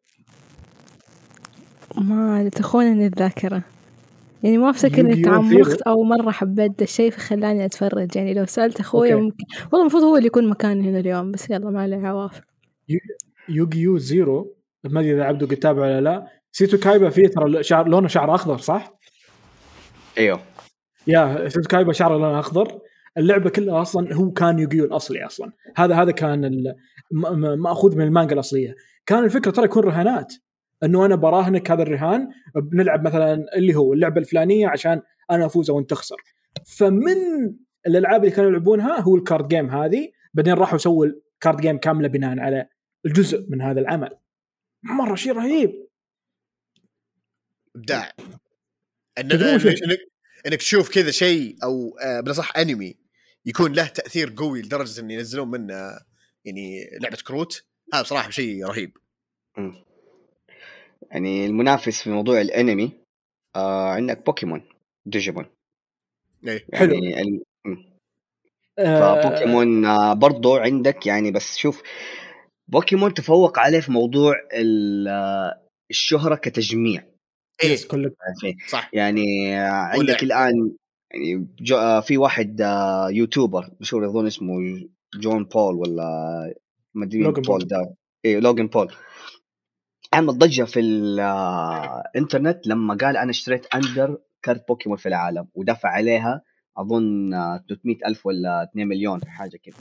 ما 1.99 2.49
تخونني 2.49 3.07
الذاكرة. 3.07 3.63
يعني 4.47 4.59
ما 4.59 4.71
أفتكر 4.71 5.01
إني 5.01 5.23
تعمقت. 5.23 5.83
أو 5.83 6.03
مرة 6.03 6.31
حبيت 6.31 6.73
ذا 6.79 6.85
الشيء 6.85 7.11
فخلاني 7.11 7.65
أتفرج. 7.65 8.17
يعني 8.17 8.35
لو 8.35 8.45
سألت 8.45 8.81
اخويا 8.81 9.15
أوكي. 9.15 9.25
ممكن. 9.25 9.45
والله 9.73 9.81
المفروض 9.81 10.03
هو 10.03 10.17
اللي 10.17 10.27
يكون 10.27 10.49
مكاني 10.49 10.91
هنا 10.91 10.99
اليوم 10.99 11.33
بس 11.33 11.51
يلا 11.51 11.71
ما 11.71 11.83
عليه 11.83 12.07
عواف. 12.07 12.41
يوغيو 13.49 13.99
zero. 13.99 14.57
ما 14.85 15.01
أدري 15.01 15.15
إذا 15.15 15.25
عبده 15.25 15.47
قد 15.47 15.57
تابعه 15.57 15.83
ولا 15.83 16.01
لا. 16.01 16.27
سيتو 16.53 16.79
كايبا 16.79 17.11
فيه 17.11 17.27
ترى 17.27 17.63
شعر 17.63 17.89
لونه 17.89 18.09
شعر 18.09 18.35
أخضر 18.35 18.59
صح؟ 18.59 18.99
إيوه. 20.19 20.41
يا 21.07 21.49
سيتو 21.49 21.69
كايبا 21.69 21.93
شعره 21.93 22.15
لونه 22.15 22.41
أخضر. 22.41 22.79
اللعبة 23.19 23.51
كلها 23.51 23.83
أصلا 23.83 24.15
هو 24.15 24.31
كان 24.31 24.59
يوغيو 24.59 24.85
الأصلي 24.85 25.27
أصلا. 25.27 25.53
هذا 25.77 25.95
هذا 25.95 26.11
كان 26.11 26.63
مأخوذ 27.59 27.97
من 27.97 28.05
المانجا 28.05 28.35
الأصلية. 28.35 28.77
كان 29.07 29.25
الفكرة 29.25 29.51
ترى 29.51 29.65
يكون 29.65 29.85
رهانات. 29.85 30.33
انه 30.85 31.07
أنا 31.07 31.15
براهنك 31.15 31.71
هذا 31.71 31.83
الرهان 31.83 32.29
بنلعب 32.57 33.07
مثلا 33.07 33.45
اللي 33.57 33.75
هو 33.75 33.93
اللعبة 33.93 34.21
الفلانية 34.21 34.69
عشان 34.69 35.03
أنا 35.31 35.47
افوز 35.47 35.71
وانت 35.71 35.91
تخسر. 35.91 36.17
فمن 36.79 37.17
الألعاب 37.87 38.25
اللي 38.25 38.37
كانوا 38.37 38.51
يلعبونها 38.51 39.01
هو 39.01 39.17
ال 39.17 39.23
card 39.23 39.49
game 39.49 39.71
هذه. 39.71 40.11
بعدين 40.35 40.55
راحوا 40.55 40.79
سووا 40.79 41.07
ال 41.07 41.18
card 41.18 41.61
game 41.61 41.79
كاملة 41.79 42.09
بناء 42.09 42.39
على 42.39 42.69
الجزء 43.07 43.47
من 43.49 43.63
هذا 43.63 43.81
العمل. 43.81 44.19
مرة 44.83 45.15
شيء 45.15 45.33
رهيب. 45.33 45.87
ابداع. 47.77 48.13
إن 49.19 49.29
تدرون 49.29 49.51
إنك, 49.51 49.99
إنك 50.47 50.59
تشوف 50.59 50.95
كذا 50.95 51.11
شيء 51.11 51.57
أو 51.63 51.99
آه، 51.99 52.21
بالأصح 52.21 52.57
أنمي 52.57 52.95
يكون 53.47 53.73
له 53.73 53.87
تأثير 53.87 54.35
قوي 54.37 54.63
لدرجة 54.63 55.01
إن 55.01 55.11
ينزلون 55.11 55.51
منه 55.51 55.75
يعني 56.45 56.91
لعبة 57.01 57.19
كروت. 57.27 57.65
هذا 57.95 58.03
بصراحة 58.03 58.31
شيء 58.31 58.67
رهيب. 58.67 58.97
يعني 61.17 61.47
المنافس 61.47 62.03
في 62.03 62.11
موضوع 62.11 62.41
الانمي 62.41 62.93
آه 63.57 63.89
عندك 63.89 64.27
بوكيمون 64.27 64.63
ديجيمون 65.07 65.47
إيه 66.45 66.67
حلو. 66.75 66.95
يعني 66.95 67.23
ال-. 67.23 67.43
آه، 68.79 69.23
فبوكيمون 69.23 69.85
آه 69.85 70.13
برضو 70.13 70.57
عندك 70.57 71.07
يعني 71.07 71.31
بس 71.31 71.57
شوف 71.57 71.83
بوكيمون 72.69 73.15
تفوق 73.15 73.59
عليه 73.59 73.81
في 73.81 73.93
موضوع 73.93 74.35
ال- 74.53 75.09
آه، 75.09 75.63
الشهرة 75.91 76.35
كتجميع 76.35 77.05
إيه؟ 78.45 78.57
صح 78.69 78.91
يعني 78.93 79.57
آه، 79.57 79.71
عندك 79.71 79.99
ولعب. 79.99 80.23
الآن 80.23 80.73
يعني 81.11 81.47
جو 81.61 82.01
في 82.01 82.17
واحد 82.19 82.61
YouTuber 83.11 83.71
مشهور 83.81 84.07
أظن 84.07 84.27
اسمه 84.27 84.57
جون 85.15 85.45
بول 85.45 85.75
ولا 85.75 86.55
بول 86.95 87.43
بول. 87.43 87.67
ده 87.67 87.95
إيه 88.25 88.39
لوجن 88.39 88.67
بول 88.67 88.93
عمل 90.17 90.39
ضجة 90.39 90.63
في 90.65 90.81
الانترنت 90.81 92.67
لما 92.67 92.95
قال 92.95 93.17
أنا 93.17 93.31
اشتريت 93.31 93.67
اندر 93.75 94.19
كارت 94.43 94.69
بوكيمون 94.69 94.99
في 94.99 95.07
العالم 95.09 95.49
ودفع 95.55 95.89
عليها 95.89 96.43
أظن 96.79 97.35
آه، 97.35 97.65
300 97.69 97.97
ألف 98.07 98.27
ولا 98.27 98.63
2 98.63 98.89
مليون 98.89 99.21
حاجة 99.27 99.57
كذا. 99.65 99.75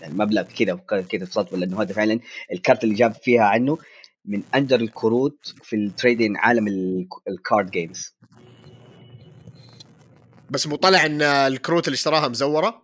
يعني 0.00 0.14
مبلغ 0.14 0.42
كذا 0.42 0.74
كذا 1.08 1.24
صدفه 1.24 1.56
لأنه 1.56 1.82
هذا 1.82 1.92
فعلا 1.94 2.20
الكارت 2.52 2.84
اللي 2.84 2.94
جاب 2.94 3.12
فيها 3.14 3.42
عنه 3.44 3.78
من 4.24 4.42
اندر 4.54 4.80
الكروت 4.80 5.54
في 5.62 5.76
ال 5.76 5.84
trading 5.84 6.36
عالم 6.36 6.68
ال- 6.68 7.08
ال 7.28 7.36
card 7.36 7.70
games 7.70 8.14
بس 10.50 10.66
مو 10.66 10.76
طلع 10.76 11.06
إن 11.06 11.22
الكروت 11.22 11.86
اللي 11.88 11.94
اشتراها 11.94 12.28
مزورة؟ 12.28 12.81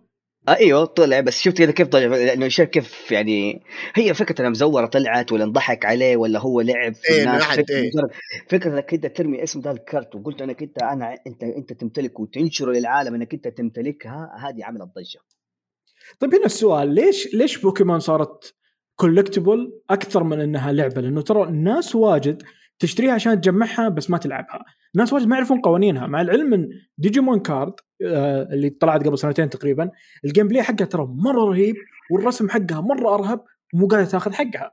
آه 0.48 0.56
إيوه 0.56 0.84
طلع 0.84 1.20
بس 1.20 1.40
شفت 1.40 1.58
كذا 1.58 1.70
كيف 1.70 1.88
طلع 1.88 2.06
لأنه 2.06 2.48
شايف 2.48 2.68
كيف 2.68 3.12
يعني 3.12 3.62
هي 3.94 4.14
فكرة 4.14 4.40
إنها 4.40 4.50
مزورة 4.50 4.86
طلعت 4.86 5.32
ولا 5.32 5.44
انضحك 5.44 5.84
عليه 5.84 6.16
ولا 6.16 6.38
هو 6.38 6.60
لعب 6.60 6.94
في 6.94 7.12
إيه، 7.12 7.22
الناس 7.22 7.42
فكره 7.42 7.76
إيه. 7.76 7.90
فكرة 8.48 8.74
إنك 8.74 8.94
أنت 8.94 9.06
ترمي 9.06 9.42
اسم 9.42 9.60
ذا 9.60 9.70
الكرت 9.70 10.14
وقلت 10.14 10.42
إنك 10.42 10.62
أنت 10.62 10.82
أنا 10.82 11.14
أنت 11.26 11.42
أنت 11.42 11.72
تمتلكه 11.72 12.20
وتنشره 12.20 12.72
للعالم 12.72 13.14
إنك 13.14 13.34
أنت 13.34 13.48
تمتلكها 13.48 14.30
هذه 14.38 14.64
عملت 14.64 14.82
ضجه 14.82 15.20
طيب 16.20 16.34
هنا 16.34 16.46
السؤال 16.46 16.94
ليش 16.94 17.34
ليش 17.34 17.58
بوكيمون 17.58 17.98
صارت 17.98 18.54
collectible 18.96 19.80
أكثر 19.90 20.24
من 20.24 20.40
إنها 20.40 20.72
لعبة 20.72 21.00
لأنه 21.00 21.22
ترى 21.22 21.42
الناس 21.42 21.94
واجد 21.94 22.42
تشتريها 22.78 23.12
عشان 23.12 23.40
تجمعها 23.40 23.88
بس 23.88 24.10
ما 24.10 24.18
تلعبها. 24.18 24.64
ناس 24.94 25.12
واجد 25.12 25.26
ما 25.26 25.36
يعرفون 25.36 25.60
قوانينها 25.60 26.06
مع 26.06 26.20
العلم 26.20 26.54
إن 26.54 26.68
ديجيمون 26.98 27.40
card 27.40 27.72
آه 28.06 28.42
اللي 28.42 28.70
طلعت 28.70 29.06
قبل 29.06 29.18
سنتين 29.18 29.50
تقريبا 29.50 29.90
ال 30.24 30.48
gameplay 30.48 30.62
حقها 30.62 30.84
ترى 30.84 31.06
مرة 31.10 31.44
رهيب 31.44 31.74
والرسم 32.12 32.48
حقها 32.48 32.80
مرة 32.80 33.14
أرهب 33.14 33.44
ومو 33.74 33.86
قاعدة 33.86 34.06
تاخذ 34.06 34.32
حقها. 34.32 34.72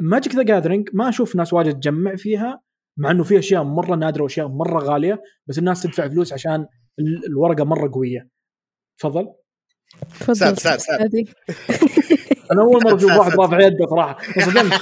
Magic 0.00 0.34
the 0.34 0.42
Gathering 0.42 0.88
ما 0.92 1.08
أشوف 1.08 1.36
ناس 1.36 1.52
واجد 1.52 1.74
تجمع 1.74 2.16
فيها 2.16 2.60
مع 2.96 3.10
إنه 3.10 3.22
في 3.24 3.38
أشياء 3.38 3.62
مرة 3.64 3.94
نادرة 3.96 4.22
وأشياء 4.22 4.48
مرة 4.48 4.78
غالية 4.78 5.22
بس 5.46 5.58
الناس 5.58 5.82
تدفع 5.82 6.08
فلوس 6.08 6.32
عشان 6.32 6.66
ال- 6.98 7.26
الورقة 7.26 7.64
مرة 7.64 7.90
قوية. 7.94 8.28
تفضل. 8.98 9.28
تفضل. 10.20 10.36
ساب- 10.36 10.78
ساب. 10.78 11.10
أنا 12.52 12.62
أول 12.62 12.82
مرة 12.84 12.96
أشوف 12.96 13.10
واحد 13.12 13.40
رافع 13.40 13.60
يده 13.60 13.86
صراحة. 13.90 14.18
انصدمت 14.36 14.72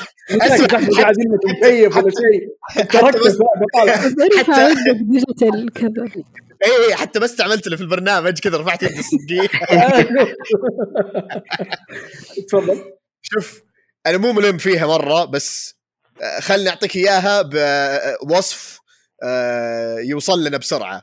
قاعد 0.99 1.15
يلمس 1.19 1.41
مكيف 1.45 1.97
ولا 1.97 2.11
شيء. 2.11 2.49
تركت 2.87 3.17
بس- 3.17 3.37
بس 3.37 4.59
يدك 4.59 5.01
digital 5.01 5.73
كذا. 5.73 6.05
اي 6.65 6.87
اي 6.89 6.95
حتى 6.95 7.19
ما 7.19 7.25
استعملت 7.25 7.69
له 7.69 7.77
في 7.77 7.83
البرنامج 7.83 8.39
كذا 8.39 8.59
رفعت 8.59 8.83
يدي 8.83 8.99
الصدقيه 8.99 9.49
تفضل. 12.49 12.85
شوف 13.23 13.63
أنا 14.07 14.19
مو 14.19 14.33
ملم 14.33 14.59
فيها 14.59 14.87
مرة 14.87 15.25
بس 15.25 15.75
آه، 16.23 16.41
خلني 16.41 16.69
أعطيك 16.69 16.97
إياها 16.97 17.43
بوصف 18.23 18.81
آه، 19.23 19.99
يوصل 19.99 20.45
لنا 20.45 20.57
بسرعة. 20.57 21.03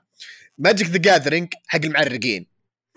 Magic 0.57 0.87
The 0.89 0.97
Gathering 0.97 1.53
حق 1.67 1.79
المعرقين. 1.85 2.47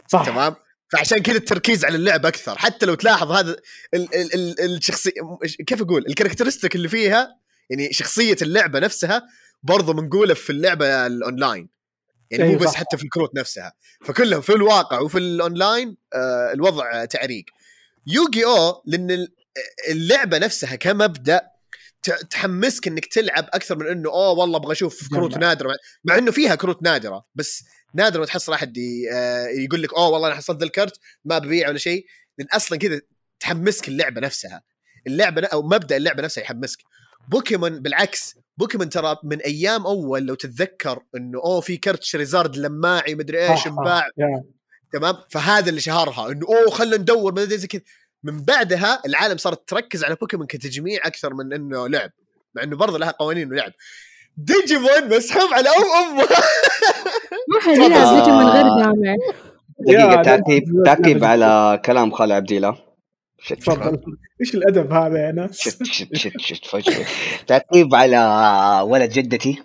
صح. 0.09 0.27
تمام؟ 0.27 0.55
فعشان 0.93 1.19
كذا 1.19 1.37
التركيز 1.37 1.85
على 1.85 1.97
اللعب 1.97 2.27
أكثر. 2.27 2.59
حتى 2.59 2.87
لو 2.87 2.95
تلاحظ 2.95 3.33
هذا 3.33 3.57
ال 3.95 4.15
ال 4.15 4.35
ال 4.35 4.77
الشخصي 4.77 5.13
كيف 5.67 5.83
أقول؟ 5.83 6.05
ال 6.09 6.13
characteristic 6.13 6.75
اللي 6.75 6.89
فيها 6.89 7.29
يعني 7.71 7.93
شخصية 7.93 8.37
اللعبة 8.43 8.79
نفسها 8.79 9.23
برضو 9.63 9.93
منقولة 9.93 10.35
في 10.35 10.51
اللعبة 10.51 11.07
الأونلاين. 11.07 11.69
يعني 12.31 12.45
مو 12.45 12.51
أيوة 12.51 12.61
بس. 12.63 12.75
حتى 12.75 12.97
في 12.97 13.05
الكروت 13.05 13.31
نفسها. 13.35 13.73
فكلهم 14.05 14.41
في 14.41 14.53
الواقع 14.53 14.99
وفي 15.01 15.19
الأونلاين 15.19 15.97
آه 16.15 16.53
الوضع 16.53 17.05
تعريق. 17.05 17.45
يوغي 18.07 18.45
أو 18.45 18.83
لأن 18.87 19.11
ال- 19.11 19.35
اللعبة 19.89 20.39
نفسها 20.39 20.77
كمبدأ 20.77 21.41
تحمسك 22.31 22.87
إنك 22.89 23.07
تلعب 23.07 23.49
أكثر 23.53 23.77
من 23.79 23.87
إنه 23.87 24.09
أوه 24.11 24.31
والله 24.31 24.57
أبغى 24.57 24.73
أشوف 24.73 25.09
كروت. 25.09 25.37
نادرة. 25.37 25.75
مع 26.05 26.19
إنه 26.19 26.31
فيها 26.31 26.55
كروت 26.55 26.83
نادرة 26.83 27.25
بس 27.35 27.65
نادر 27.95 28.21
ما 28.21 28.27
تحصل 28.27 28.53
احد 28.53 28.79
آه، 29.13 29.47
يقول 29.47 29.83
لك 29.83 29.95
أوه 29.95 30.09
والله 30.09 30.29
أنا 30.29 30.37
حصلت 30.37 30.63
الكرت 30.63 31.01
ما 31.25 31.39
ببيع 31.39 31.69
ولا 31.69 31.79
شيء. 31.79 32.07
لأن 32.39 32.49
أصلا 32.53 32.79
كذا 32.79 33.01
تحمسك 33.41 33.89
اللعبة 33.89 34.21
نفسها. 34.21 34.63
اللعبة 35.07 35.47
أو 35.47 35.63
مبدأ 35.63 35.97
اللعبة 35.97 36.23
نفسها 36.23 36.43
يحمسك. 36.43 36.79
بوكيمون 37.29 37.83
بالعكس 37.83 38.35
بوكيمون 38.57 38.89
ترى 38.89 39.17
من 39.25 39.41
أيام 39.41 39.87
أول 39.87 40.23
لو 40.27 40.35
تتذكر 40.35 41.03
إنه 41.17 41.39
أوه 41.39 41.61
في 41.61 41.77
كرت 41.77 42.03
شريزارد 42.03 42.57
لماعي 42.57 43.15
مدري 43.15 43.51
إيش. 43.51 43.67
انباع 43.67 44.07
يا. 44.19 44.45
تمام؟ 44.93 45.17
فهذا 45.31 45.69
اللي 45.69 45.81
شهرها 45.81 46.33
إنه 46.33 46.47
أوه 46.47 46.71
خلينا 46.71 46.97
ندور 46.97 47.33
ما 47.35 47.45
زي 47.45 47.67
كذا. 47.67 47.83
من 48.23 48.43
بعدها 48.43 49.03
العالم 49.07 49.37
صارت 49.37 49.69
تركز 49.69 50.05
على 50.05 50.15
بوكيمون 50.15 50.47
كتجميع 50.47 51.07
أكثر 51.07 51.35
من 51.35 51.53
إنه 51.53 51.89
لعب 51.89 52.11
مع 52.55 52.63
إنه 52.63 52.77
برضه 52.77 52.99
لها 52.99 53.11
قوانين 53.11 53.53
ولعب. 53.53 53.73
ديجيمون 54.39 55.17
مسحوب 55.17 55.55
على 55.55 55.69
أم 55.69 55.85
أمه. 56.11 56.27
ما 57.49 57.61
حد 57.61 57.77
يلعب 57.77 58.15
ديجي 58.17 58.31
من 58.31 58.47
غير 58.47 58.65
جامع 58.79 59.17
دقيقة 59.81 60.23
تعقيب 60.23 60.65
تعقيب 60.85 61.25
على 61.25 61.81
كلام 61.85 62.11
خالد 62.11 62.33
عبد 62.33 62.53
الله؟ 62.53 62.77
شت 63.41 63.55
تفضل. 63.55 63.99
إيش 64.41 64.55
الأدب 64.55 64.93
هذا 64.93 65.19
يا 65.27 65.33
ناس؟ 65.33 65.61
شت 65.61 65.85
شت 65.85 66.17
شت 66.17 66.41
شت 66.41 66.67
فجأة 66.67 67.07
تعقيب 67.47 67.95
على 67.95 68.19
ولد 68.85 69.11
جدتي؟ 69.11 69.63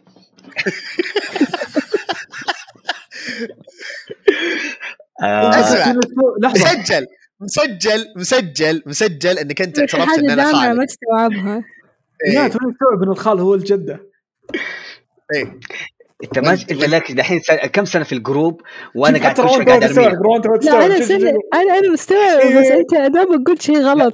آه،. 5.24 5.50
لحظة. 5.50 5.94
مسجل. 6.44 7.08
مسجل 7.42 8.14
مسجل 8.16 8.84
مسجل 8.86 9.38
إنك 9.40 9.62
أنت 9.62 9.80
اعترفت 9.80 10.20
إن 10.20 10.30
أنا 10.30 10.52
جامعة 10.52 10.74
ما 10.74 10.86
تستوعبها. 10.86 11.64
لا 12.34 12.42
إيه. 12.42 12.48
ترى 12.48 12.72
استوعب 12.72 13.04
إن 13.04 13.10
الخال 13.12 13.40
هو 13.40 13.54
الجدة؟ 13.54 14.13
إيه. 15.36 15.60
أنت 16.24 16.40
ما 16.40 16.52
أنت 16.54 16.72
لك 16.74 17.12
دحين 17.12 17.40
سنة 17.40 17.58
كم 17.58 17.86
سنة 17.86 18.04
في 18.04 18.14
الجروب؟ 18.16 18.62
وأنا 18.96 19.20
قاعد 19.20 19.36
كل 19.36 19.50
شوي 19.50 19.66
قاعد 19.66 19.84
ارمي 19.84 20.06
لا 20.62 20.86
أنا 20.86 21.02
سنة. 21.02 21.30
أنا 21.54 21.78
أنا 21.80 21.92
مستوعب 21.94 22.38
بس 22.38 22.72
أنت 22.72 22.94
دابا 22.94 23.44
قلت 23.48 23.62
شيء 23.62 23.78
غلط. 23.82 24.14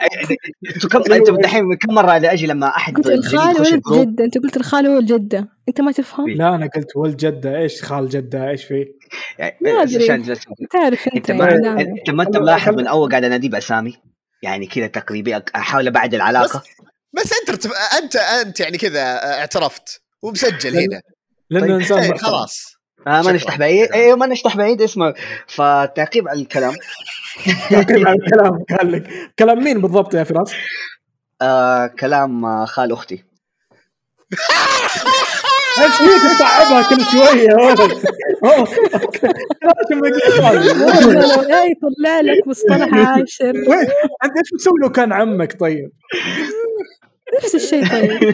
أنتوا 0.76 0.89
كم 0.89 1.13
أنتوا 1.13 1.38
دحين 1.38 1.63
كم 1.76 1.94
مرة 1.94 2.12
أجي 2.12 2.48
لما 2.48 2.68
أحد 2.68 2.96
قلت 2.96 3.08
الخال 3.08 3.62
ولد 3.62 3.82
جدة 3.94 4.24
أنت 4.26 4.38
قلت 4.38 4.58
الخال 4.58 4.88
هو 4.88 4.98
الجدة. 4.98 5.50
أنت 5.70 5.82
ما 5.82 5.92
تفهم؟ 5.92 6.30
لا 6.30 6.56
أنا 6.56 6.70
قلت 6.76 6.96
والجده 6.96 7.58
إيش 7.58 7.84
خال 7.84 8.10
جدة؟ 8.10 8.50
إيش 8.50 8.63
فيه؟ 8.63 8.86
يعني 9.39 9.58
ما 9.62 9.86
جلست- 9.86 10.48
تعرف 10.72 11.08
أنت 11.08 11.30
أنت 11.30 11.32
ما 11.32 11.46
يعني. 11.46 11.62
دائما. 11.62 11.82
أنت 11.82 12.10
أنت 12.10 12.38
ملاحظ 12.38 12.74
من 12.74 12.88
أول 12.88 13.10
قاعد 13.10 13.24
اناديه 13.24 13.50
بأسامي؟ 13.50 13.94
يعني 14.44 14.68
كذا 14.68 14.88
تقريبا 14.88 15.44
أحاول 15.56 15.88
أبعد 15.88 16.13
العلاقة؟ 16.13 16.63
بس 17.13 17.34
أنت. 17.42 17.65
انت 18.04 18.15
أنت 18.15 18.60
يعني 18.60 18.78
كذا 18.78 19.02
اعترفت. 19.39 20.02
ومسجل 20.21 20.77
هنا. 20.77 21.01
لأنه 21.49 21.67
طيب، 21.67 21.75
انسان 21.75 21.97
إيه، 21.99 22.12
محترم. 22.12 22.29
خلاص. 22.29 22.73
آه 23.08 23.21
ما. 23.21 23.32
نفتح 23.32 23.58
بعيد 23.58 23.91
أيوه 23.91 24.17
ما 24.17 24.25
نفتح 24.25 24.58
بعيد 24.58 24.82
اسمه؟ 24.82 25.13
فتعقيب 25.47 26.27
على 26.27 26.41
الكلام. 26.41 26.73
تعقيب 27.69 28.08
على 28.08 28.17
الكلام. 28.19 28.63
قال 28.79 28.91
لك. 28.91 29.10
كلام 29.39 29.63
مين 29.63 29.82
بالضبط 29.82 30.13
يا 30.13 30.23
فراس؟ 30.23 30.53
آه 31.41 31.88
كلام 31.88 32.45
آه 32.45 32.65
خال 32.65 32.91
أختي. 32.91 33.23
إيش 35.79 35.95
فيك؟ 35.95 36.32
تصعبها 36.32 36.89
كل 36.89 37.03
شوية. 37.12 37.41
يا 37.49 37.55
ولد؟ 37.55 37.91
يطلع 41.71 42.19
لك 42.21 42.47
مصطلح 42.47 42.93
عاشر. 42.93 43.49
أنت 44.23 44.38
إيش 44.38 44.53
بتسوي 44.53 44.79
لو 44.82 44.91
كان 44.91 45.13
عمك 45.13 45.60
طيب؟ 45.60 45.91
نفس 47.38 47.55
الشيء 47.55 47.89
طيب. 47.89 48.34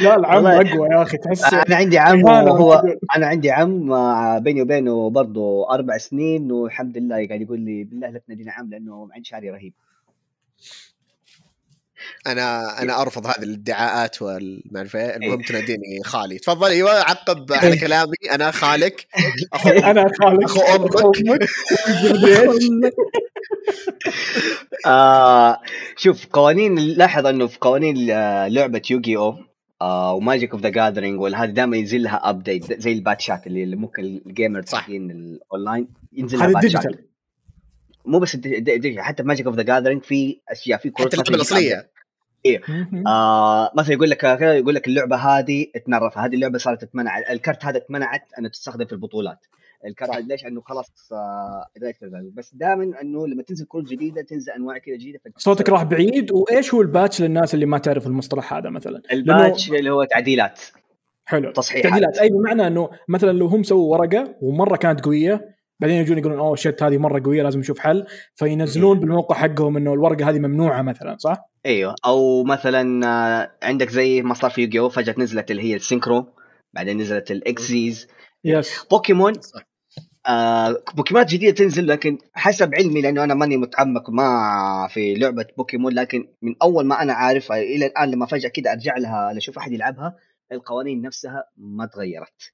لا 0.00 0.16
العم. 0.16 0.46
أقوى 0.46 0.88
يا 0.88 1.02
أخي 1.02 1.16
تحس 1.16 1.54
أنا 1.54 1.76
عندي 1.76 1.98
عم 1.98 2.24
وهو. 2.24 2.82
أنا 3.16 3.26
عندي 3.26 3.50
عم 3.50 3.92
آه، 3.92 4.38
بيني 4.38 4.62
وبينه 4.62 5.10
برضه 5.10 5.70
أربع 5.70 5.98
سنين 5.98 6.52
والحمد 6.52 6.98
لله 6.98 7.26
قاعد 7.26 7.40
يقول 7.40 7.60
لي 7.60 7.84
بالله 7.84 8.10
لا 8.10 8.18
تنادينا 8.18 8.52
عم 8.52 8.70
لأنه 8.70 9.08
عندي 9.12 9.28
شعري 9.28 9.50
رهيب 9.50 9.72
أنا 12.26 12.82
أنا 12.82 13.02
أرفض 13.02 13.26
هذه 13.26 13.42
الادعاءات 13.42 14.22
والمعرفه 14.22 14.98
إيه. 14.98 15.16
المهم 15.16 15.42
تناديني 15.42 16.02
خالي 16.04 16.38
تفضل 16.38 16.68
أيوه 16.70 16.90
عقب 16.90 17.52
على 17.52 17.76
كلامي 17.76 18.16
أنا 18.34 18.50
خالك 18.50 19.06
اخو 19.52 19.68
أنا 19.90 20.10
خالك 20.20 20.44
أخو 20.44 20.60
أمك. 20.60 20.92
آه 24.86 25.60
شوف 25.96 26.26
قوانين 26.26 26.78
لاحظ 26.78 27.26
إنه 27.26 27.46
في 27.46 27.58
قوانين 27.60 28.10
آه، 28.10 28.48
لعبة 28.48 28.82
يوغي 28.90 29.16
أو 29.16 29.34
آه 29.82 30.14
و 30.14 30.20
Magic 30.20 30.52
of 30.52 30.60
the 30.60 30.68
Gathering 30.68 31.20
والهذا 31.20 31.50
دائما 31.50 31.76
ينزل 31.76 32.02
لها 32.02 32.30
update 32.30 32.80
زي 32.80 32.92
الباتشات 32.92 33.46
اللي 33.46 33.62
اللي 33.62 33.76
ممكن 33.76 34.02
ال 34.26 34.32
gamer 34.32 34.62
صح. 34.62 34.80
حقين 34.82 35.10
الاونلاين 35.10 35.88
ينزل 36.12 36.38
لها 36.38 36.46
هذا 36.46 36.52
باتشات. 36.54 36.84
ال 36.86 36.88
digital 36.88 37.06
مو 38.06 38.18
بس 38.18 38.34
الدي- 38.34 38.60
دي- 38.60 38.78
دي- 38.78 39.02
حتى 39.02 39.22
Magic 39.22 39.46
of 39.46 39.56
the 39.56 39.62
Gathering 39.62 40.02
في 40.02 40.40
أشياء 40.48 40.78
في 40.78 40.90
كروت 40.90 41.16
حتى 41.20 41.34
الأصلية. 41.34 41.90
آه 43.06 43.72
مثلا 43.76 43.92
يقول 43.94 44.10
لك 44.10 44.16
كذا 44.36 44.54
يقول 44.56 44.74
لك 44.74 44.88
اللعبة 44.88 45.16
هذه 45.16 45.66
ات 45.76 45.84
nerf 45.84 46.18
هذه 46.18 46.34
اللعبة 46.34 46.58
صارت 46.58 46.84
تتمنع 46.84 47.18
الكرت 47.30 47.64
هذا 47.64 47.76
اتمنعت 47.76 48.22
انه 48.38 48.48
تستخدم 48.48 48.86
في 48.86 48.92
البطولات. 48.92 49.38
الكرت 49.86 50.10
هذا 50.10 50.20
ليش؟ 50.20 50.46
انه 50.46 50.60
خلاص 50.60 51.12
آه 51.12 51.66
بس 52.34 52.54
دائما 52.54 53.00
إنه 53.02 53.26
لما 53.26 53.42
تنزل 53.42 53.66
كروت 53.66 53.84
جديدة 53.84 54.22
تنزل 54.22 54.52
أنواع 54.52 54.78
كذا 54.78 54.96
جديدة 54.96 55.20
صوتك 55.36 55.68
راح 55.68 55.82
بعيد. 55.82 56.32
وإيش 56.32 56.74
هو 56.74 56.82
ال 56.82 56.89
patch 56.89 57.22
للناس 57.22 57.54
اللي 57.54 57.66
ما 57.66 57.78
تعرف 57.78 58.06
المصطلح 58.06 58.54
هذا 58.54 58.70
مثلا؟ 58.70 59.02
الباتش 59.12 59.70
اللي 59.70 59.90
هو 59.90 60.04
تعديلات. 60.04 60.60
حلو. 61.24 61.52
تصحيحات. 61.52 61.90
تعديلات. 61.90 62.18
أي 62.18 62.28
بمعنى 62.28 62.66
إنه 62.66 62.90
مثلا 63.08 63.32
لو 63.32 63.46
هم 63.46 63.62
سووا 63.62 63.96
ورقة 63.96 64.34
ومرة 64.42 64.76
كانت 64.76 65.04
قوية 65.04 65.56
بعدين 65.80 65.96
يجون 65.96 66.18
يقولون 66.18 66.38
أوه 66.38 66.56
shit 66.56 66.82
هذه 66.82 66.98
مرة 66.98 67.22
قوية 67.24 67.42
لازم 67.42 67.60
نشوف 67.60 67.78
حل. 67.78 68.06
فينزلون 68.34 69.00
بالموقع 69.00 69.36
حقهم 69.36 69.76
إنه 69.76 69.92
الورقة 69.92 70.30
هذه 70.30 70.38
ممنوعة 70.38 70.82
مثلا 70.82 71.16
صح؟ 71.18 71.50
أيوه. 71.66 71.94
أو 72.04 72.44
مثلا 72.44 73.06
آه، 73.06 73.50
عندك 73.62 73.90
زي 73.90 74.22
ما 74.22 74.34
صار 74.34 74.50
في 74.50 74.62
يوغيو 74.62 74.88
فجأة 74.88 75.14
نزلت 75.18 75.50
اللي 75.50 75.62
هي 75.62 75.76
ال 75.76 75.82
Synchro 75.82 76.26
بعدين 76.72 76.98
نزلت 76.98 77.30
ال 77.30 77.49
Xyz 77.49 78.08
yes 78.44 78.84
بوكيمون 78.90 79.40
صح. 79.40 79.66
آه 80.26 80.82
بوكيمونات 80.94 81.30
جديدة 81.30 81.52
تنزل 81.56 81.86
لكن 81.88 82.18
حسب 82.34 82.74
علمي 82.74 83.02
لأنه 83.02 83.24
أنا 83.24 83.34
ماني 83.34 83.56
متعمق 83.56 84.10
ما 84.10 84.88
في 84.90 85.14
لعبة 85.14 85.46
بوكيمون 85.56 85.92
لكن 85.92 86.28
من 86.42 86.54
أول 86.62 86.84
ما 86.86 87.02
أنا 87.02 87.12
عارف 87.12 87.52
إلى 87.52 87.86
الآن 87.86 88.10
لما 88.10 88.26
فجأة 88.26 88.48
كده 88.48 88.72
أرجع 88.72 88.96
لها 88.98 89.36
أشوف 89.38 89.58
أحد 89.58 89.72
يلعبها 89.72 90.16
القوانين 90.52 91.02
نفسها 91.02 91.44
ما 91.56 91.86
تغيرت. 91.86 92.52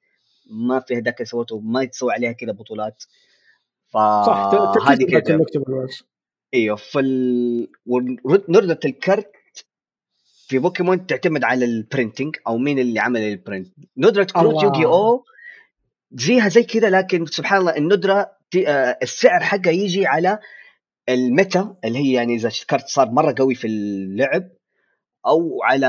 ما 0.51 0.81
في 0.81 0.97
هذاك 0.97 1.23
سوته 1.23 1.61
ما 1.61 1.83
يتسوى 1.83 2.13
عليها 2.13 2.33
كده 2.33 2.53
بطولات. 2.53 3.05
صح 4.27 4.51
فهذه 4.51 4.75
تركيز 4.75 4.99
كده. 5.07 5.47
إيوه 6.55 6.77
فال 6.77 7.69
وندرة 7.87 8.81
الكرت 8.85 9.33
في 10.49 10.59
بوكيمون 10.59 11.07
تعتمد 11.07 11.45
على 11.45 11.65
ال 11.65 11.73
printing 11.73 12.37
أو 12.47 12.59
مين 12.59 12.79
اللي 12.79 13.01
عمل 13.01 13.21
ال 13.21 13.29
print 13.29 13.69
ندرة 13.97 14.25
كروت. 14.25 14.63
يوغي 14.63 14.85
أو 14.87 15.25
زيها 16.15 16.49
زي 16.49 16.63
كذا 16.63 16.91
لكن 16.91 17.27
سبحان 17.27 17.61
الله 17.61 17.77
الندرة 17.77 18.31
ت- 18.51 18.57
آه، 18.57 18.99
السعر 19.03 19.41
حقها 19.41 19.71
يجي 19.73 20.07
على 20.07 20.39
ال 21.09 21.22
meta 21.22 21.77
اللي 21.85 21.99
هي 21.99 22.13
يعني 22.13 22.35
إذا 22.35 22.51
كارت 22.69 22.87
صار 22.87 23.11
مرة 23.11 23.35
قوي 23.39 23.55
في 23.55 23.67
اللعب 23.67 24.49
أو 25.27 25.63
على 25.63 25.87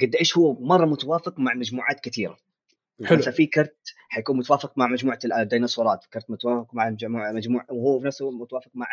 قد 0.00 0.14
إيش 0.14 0.38
هو 0.38 0.52
مرة 0.60 0.86
متوافق 0.86 1.38
مع 1.38 1.54
مجموعات 1.54 2.00
كثيرة 2.00 2.36
حلو. 3.04 3.22
في 3.32 3.46
كرت 3.46 3.76
حيكون 4.08 4.36
متوافق 4.38 4.72
مع 4.78 4.86
مجموعة 4.86 5.18
الديناصورات 5.24 6.04
كرت 6.12 6.30
متوافق 6.30 6.74
مع 6.74 6.90
مجموعة 6.90 7.32
مجموعة 7.32 7.66
وهو 7.70 8.00
في 8.00 8.06
نفسه 8.06 8.30
متوافق 8.30 8.70
مع 8.74 8.86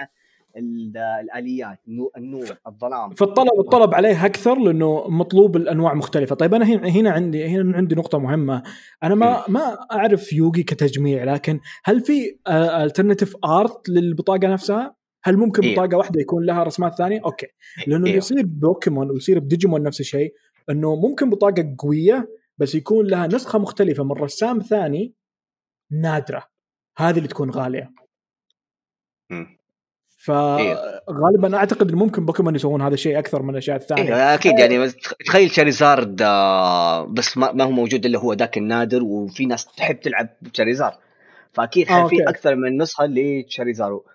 الآليات 0.57 1.79
النور, 2.17 2.57
الظلام. 2.67 3.09
فالطلب 3.09 3.59
الطلب 3.59 3.93
عليه 3.93 4.25
أكثر 4.25 4.59
لأنه 4.59 5.07
مطلوب 5.07 5.55
الأنواع 5.55 5.93
مختلفة. 5.93 6.35
طيب 6.35 6.53
أنا 6.53 6.65
هنا 6.65 7.11
عندي 7.11 7.45
هنا 7.45 7.77
عندي 7.77 7.95
نقطة 7.95 8.19
مهمة. 8.19 8.63
أنا 9.03 9.15
ما 9.15 9.43
ما 9.47 9.77
أعرف 9.91 10.33
يوغي 10.33 10.63
كتجميع 10.63 11.23
لكن 11.23 11.59
هل 11.83 12.01
في 12.01 12.37
alternative 12.83 13.35
art 13.45 13.89
للبطاقة 13.89 14.47
نفسها؟ 14.47 14.95
هل 15.23 15.37
ممكن 15.37 15.63
إيه. 15.63 15.73
بطاقة 15.73 15.97
واحدة 15.97 16.21
يكون 16.21 16.45
لها 16.45 16.63
رسمات 16.63 16.95
ثانية؟ 16.95 17.21
okay. 17.25 17.47
لأنه 17.87 17.97
اللي 17.97 18.09
إيه. 18.09 18.17
يصير 18.17 18.43
بوكيمون 18.45 19.11
ويصير 19.11 19.39
بديجيمون 19.39 19.83
نفس 19.83 19.99
الشيء 19.99 20.33
إنه 20.69 20.95
ممكن 20.95 21.29
بطاقة 21.29 21.75
قوية 21.77 22.29
بس 22.57 22.75
يكون 22.75 23.07
لها 23.07 23.27
نسخة 23.27 23.59
مختلفة 23.59 24.03
من 24.03 24.11
رسام 24.11 24.59
ثاني 24.59 25.13
نادرة. 25.91 26.43
هذه 26.97 27.17
اللي 27.17 27.27
تكون 27.27 27.49
غالية. 27.49 27.93
فغالبا 30.23 31.55
أعتقد 31.57 31.91
ممكن 31.91 32.25
بوكيمون 32.25 32.55
يسوون 32.55 32.81
هذا 32.81 32.93
الشيء 32.93 33.19
أكثر 33.19 33.41
من 33.41 33.49
الأشياء 33.49 33.77
الثانية. 33.77 34.15
إيه 34.15 34.33
أكيد 34.33 34.59
يعني 34.59 34.89
تخيل 35.25 35.51
شاريزارد 35.51 36.21
آه، 36.21 37.05
بس 37.05 37.37
ما, 37.37 37.63
هو 37.63 37.71
موجود 37.71 38.05
إلا 38.05 38.19
هو 38.19 38.33
ذاك 38.33 38.57
النادر 38.57 39.03
وفي 39.03 39.45
ناس 39.45 39.65
تحب 39.65 39.99
تلعب 39.99 40.29
بشاريزار 40.41 40.97
فأكيد 41.53 41.89
آه، 41.89 42.07
في. 42.07 42.15
أكثر 42.27 42.55
من 42.55 42.81
نسخة 42.81 43.05
لتشاريزارو 43.05 44.05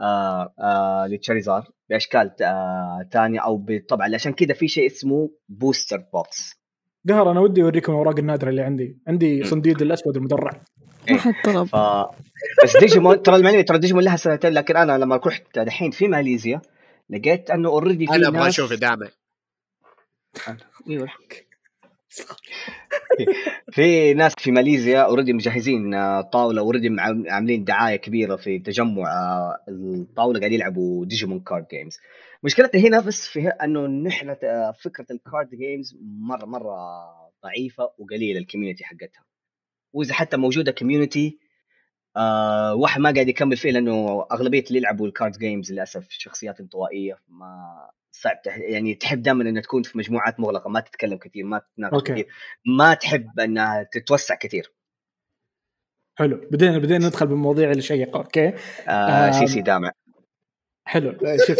آه 0.00 0.54
آه 0.60 1.06
لتشاريزار 1.06 1.68
بأشكال 1.90 2.32
آه 2.42 3.08
ثانية 3.12 3.40
أو 3.40 3.66
طبعا 3.88 4.14
عشان 4.14 4.32
كذا 4.32 4.54
في 4.54 4.68
شيء 4.68 4.86
اسمه 4.86 5.30
booster 5.48 6.04
box 6.12 6.60
قهر 7.08 7.30
أنا 7.30 7.40
ودي 7.40 7.62
أوريكم 7.62 7.92
الأوراق 7.92 8.18
النادرة 8.18 8.50
اللي 8.50 8.62
عندي. 8.62 8.98
عندي. 9.08 9.44
صنديد 9.44 9.82
الأسود 9.82 10.16
المدرع. 10.16 10.62
ما 11.10 11.18
حد 11.18 11.34
طلب. 11.44 11.66
ف 11.66 11.76
بس 12.64 12.76
ديجيمون 12.76 13.22
ترى 13.22 13.36
المعلومه 13.36 13.62
ترى 13.62 13.78
ديجيمون 13.78 14.04
لها 14.04 14.16
سنتين 14.16 14.52
لكن 14.52 14.76
أنا 14.76 14.98
لما 14.98 15.16
رحت 15.26 15.58
دحين 15.58 15.90
في 15.90 16.08
ماليزيا 16.08 16.60
لقيت 17.10 17.50
أنه 17.50 17.68
already 17.68 18.06
في 18.06 18.14
أنا 18.14 18.28
أبغى 18.28 18.38
ناس 18.38 18.48
أشوف 18.48 18.72
دعمه 18.72 19.10
أيوه. 20.88 21.08
في 23.74 24.14
ناس 24.14 24.34
في 24.38 24.50
ماليزيا 24.50 25.00
already 25.00 25.32
مجهزين 25.32 25.94
آه، 25.94 26.20
طاولة 26.20 26.60
already 26.60 26.96
عاملين 27.28 27.64
دعاية 27.64 27.96
كبيرة 27.96 28.36
في 28.36 28.58
تجمع 28.58 29.02
آه، 29.02 29.56
الطاولة 29.68 30.38
قاعدين 30.38 30.58
يلعبوا 30.58 31.06
ديجيمون 31.06 31.40
card 31.40 31.66
games 31.70 31.98
مشكلتها 32.42 32.80
هنا 32.80 33.00
بس 33.00 33.26
في 33.26 33.48
أنه 33.48 33.86
نحن 33.86 34.36
آه، 34.44 34.74
فكرة 34.80 35.06
ال 35.10 35.18
card 35.18 35.50
games 35.54 35.96
مره 36.02 36.46
مرة 36.46 36.76
ضعيفة 37.44 37.90
وقليلة 37.98 38.38
ال 38.38 38.43
community 38.43 38.84
حقتها. 38.84 39.29
وإذا 39.92 40.14
حتى 40.14 40.36
موجودة 40.36 40.72
community 40.72 41.38
آه 42.16 42.74
واحد 42.74 43.00
ما 43.00 43.10
قاعد 43.10 43.28
يكمل 43.28 43.56
فيه 43.56 43.70
لأنه 43.70 44.26
أغلبية 44.32 44.64
اللي 44.68 44.78
يلعبوا 44.78 45.06
ال 45.06 45.12
card 45.12 45.38
games 45.38 45.72
للأسف 45.72 46.06
شخصيات 46.10 46.60
انطوائية 46.60 47.18
ما 47.28 47.90
صعب 48.12 48.42
تح... 48.42 48.58
يعني 48.58 48.94
تحب 48.94 49.22
دائما 49.22 49.42
إنها 49.42 49.62
تكون 49.62 49.82
في 49.82 49.98
مجموعات 49.98 50.40
مغلقة 50.40 50.70
ما 50.70 50.80
تتكلم 50.80 51.18
كثير 51.18 51.44
ما 51.44 51.58
تتناقش 51.58 51.94
okay. 51.94 52.12
كثير 52.12 52.26
ما 52.66 52.94
تحب 52.94 53.40
إنها 53.40 53.82
تتوسع 53.92 54.34
كثير. 54.34 54.72
حلو. 56.18 56.36
بدينا 56.50 56.78
بدينا 56.78 57.06
ندخل 57.06 57.26
بالمواضيع 57.26 57.70
الشيقه 57.70 58.18
أوكي. 58.18 58.48
آه 58.48 58.90
آه، 58.90 59.30
سي 59.30 59.46
سي 59.46 59.60
دامع. 59.60 59.92
حلو. 60.84 61.10
آه، 61.10 61.36
شوف. 61.46 61.58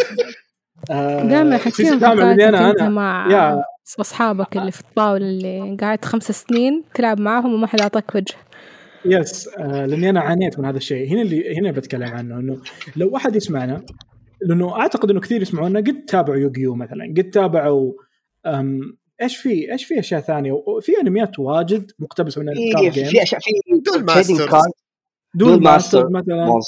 آه، 0.90 1.58
سيسي 1.58 1.58
حكيهم 1.58 1.98
دامع 1.98 2.32
اللي 2.32 2.48
أنا 2.48 2.70
أنا. 2.70 2.88
مع 2.88 3.28
يا. 3.30 3.64
أصحابك 4.00 4.56
اللي 4.56 4.72
في 4.72 4.80
الطاولة 4.80 5.26
اللي 5.26 5.76
قاعد 5.80 6.04
خمس 6.04 6.32
سنين 6.32 6.84
تلعب 6.94 7.20
معاهم 7.20 7.54
وما 7.54 7.66
حد 7.66 7.80
أعطاك 7.80 8.14
وجه. 8.14 8.34
يس 9.04 9.48
آه 9.58 9.86
لأني 9.86 10.10
أنا 10.10 10.20
عانيت 10.20 10.58
من 10.58 10.64
هذا 10.64 10.76
الشيء. 10.76 11.08
هنا 11.12 11.22
اللي 11.22 11.58
هنا 11.58 11.70
بتكلم 11.70 12.08
عنه 12.08 12.38
إنه 12.38 12.62
لو 12.96 13.16
احد 13.16 13.36
يسمعنا 13.36 13.84
لأنه 14.42 14.80
أعتقد 14.80 15.10
إنه 15.10 15.20
كثير 15.20 15.42
يسمعونا 15.42 15.80
قد 15.80 16.04
تابعوا 16.04 16.38
يوغيو 16.38 16.74
مثلا 16.74 17.14
قد 17.16 17.30
تابعوا 17.30 17.92
إيش 19.22 19.36
في 19.36 19.72
إيش 19.72 19.84
في 19.84 19.98
أشياء 19.98 20.20
ثانية؟ 20.20 20.52
في 20.80 20.92
أنميات 21.00 21.38
واجد 21.38 21.90
مقتبسه 21.98 22.40
من 22.42 22.54
في 22.54 22.68
الكارد 22.68 22.92
في 22.92 23.00
جيمز 23.00 23.16
اشياء 23.16 23.40
في 23.40 23.50
دول 24.34 24.48
card 24.48 24.70
duel 25.34 25.62
master 25.62 26.10
مثلا. 26.10 26.34
يعني 26.36 26.60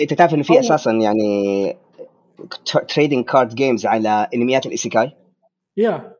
أنت 0.00 0.14
تعرف 0.14 0.34
إنه 0.34 0.42
في 0.42 0.60
أساسا 0.60 0.90
يعني 0.90 1.76
trading 2.88 3.24
card 3.24 3.54
games 3.54 3.86
على 3.86 4.28
أنميات 4.34 4.66
ال 4.66 4.73
isekai 4.73 5.12
يا 5.76 6.19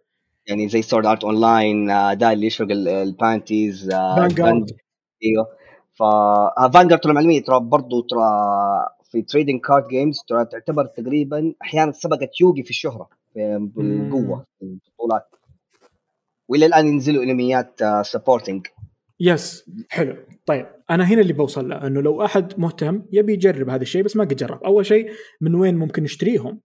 يعني 0.50 0.68
زي 0.68 0.82
Sword 0.82 1.06
Art 1.06 1.24
Online 1.24 1.86
ده 2.18 2.32
اللي 2.32 2.46
يشرق 2.46 2.70
ال- 2.70 2.88
البانتيز 2.88 3.90
آه، 3.90 4.16
Vanguard 4.16 4.70
Gun- 4.70 4.74
أيوه. 5.24 5.46
ف 5.94 6.02
Vanguard 6.74 7.00
ترى 7.00 7.12
معلومية. 7.12 7.42
ترى 7.42 7.60
برضه 7.60 8.06
ترى 8.10 8.20
في 9.10 9.22
trading 9.22 9.60
card 9.60 9.88
games 9.88 10.18
ترى 10.28 10.44
تعتبر 10.44 10.84
تقريبا 10.86 11.54
أحيانا 11.62 11.92
سبقت 11.92 12.40
يوغي 12.40 12.62
في 12.62 12.70
الشهرة 12.70 13.08
بالقوة 13.58 14.44
في 14.58 14.62
البطولات. 14.64 15.26
وإلى 16.48 16.66
الآن 16.66 16.86
ينزلوا 16.86 17.22
انميات 17.22 17.80
supporting 18.02 18.66
yes 19.20 19.70
حلو. 19.88 20.16
طيب 20.46 20.66
أنا 20.90 21.04
هنا 21.04 21.20
اللي 21.20 21.32
بوصل 21.32 21.68
له 21.68 21.86
إنه 21.86 22.00
لو 22.02 22.24
أحد 22.24 22.60
مهتم 22.60 23.02
يبي 23.12 23.32
يجرب 23.32 23.68
هذا 23.68 23.82
الشيء 23.82 24.02
بس 24.02 24.16
ما 24.16 24.24
قد 24.24 24.36
جرب. 24.36 24.64
أول 24.64 24.86
شيء 24.86 25.10
من 25.40 25.54
وين 25.54 25.76
ممكن 25.76 26.02
نشتريهم 26.02 26.60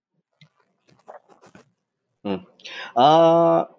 آه 2.98 3.75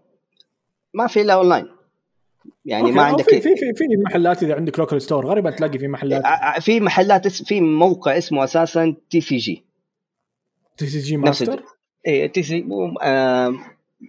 ما 0.96 1.06
في 1.06 1.20
إلا 1.20 1.34
اونلاين 1.34 1.66
يعني 2.64 2.92
ما 2.92 3.02
عندك 3.02 3.24
في 3.24 3.40
في 3.40 3.56
في, 3.56 3.72
في 3.74 3.84
محلات 4.06 4.42
إذا 4.42 4.54
عندك 4.54 4.78
local 4.78 5.02
store 5.02 5.26
غالبا 5.26 5.50
تلاقي 5.50 5.78
في 5.78 5.88
محلات. 5.88 6.22
ع- 6.24 6.58
في 6.58 6.80
محلات 6.80 7.28
في 7.28 7.60
موقع 7.60 8.18
اسمه 8.18 8.44
أساسا 8.44 8.94
تي 9.10 9.20
سي 9.20 9.36
جي 9.36 9.64
تي 10.76 10.86
سي 10.86 10.98
جي 10.98 11.16
ماستر 11.16 11.62
إيه 12.06 12.26
TC 12.32 12.66
آه 13.02 13.54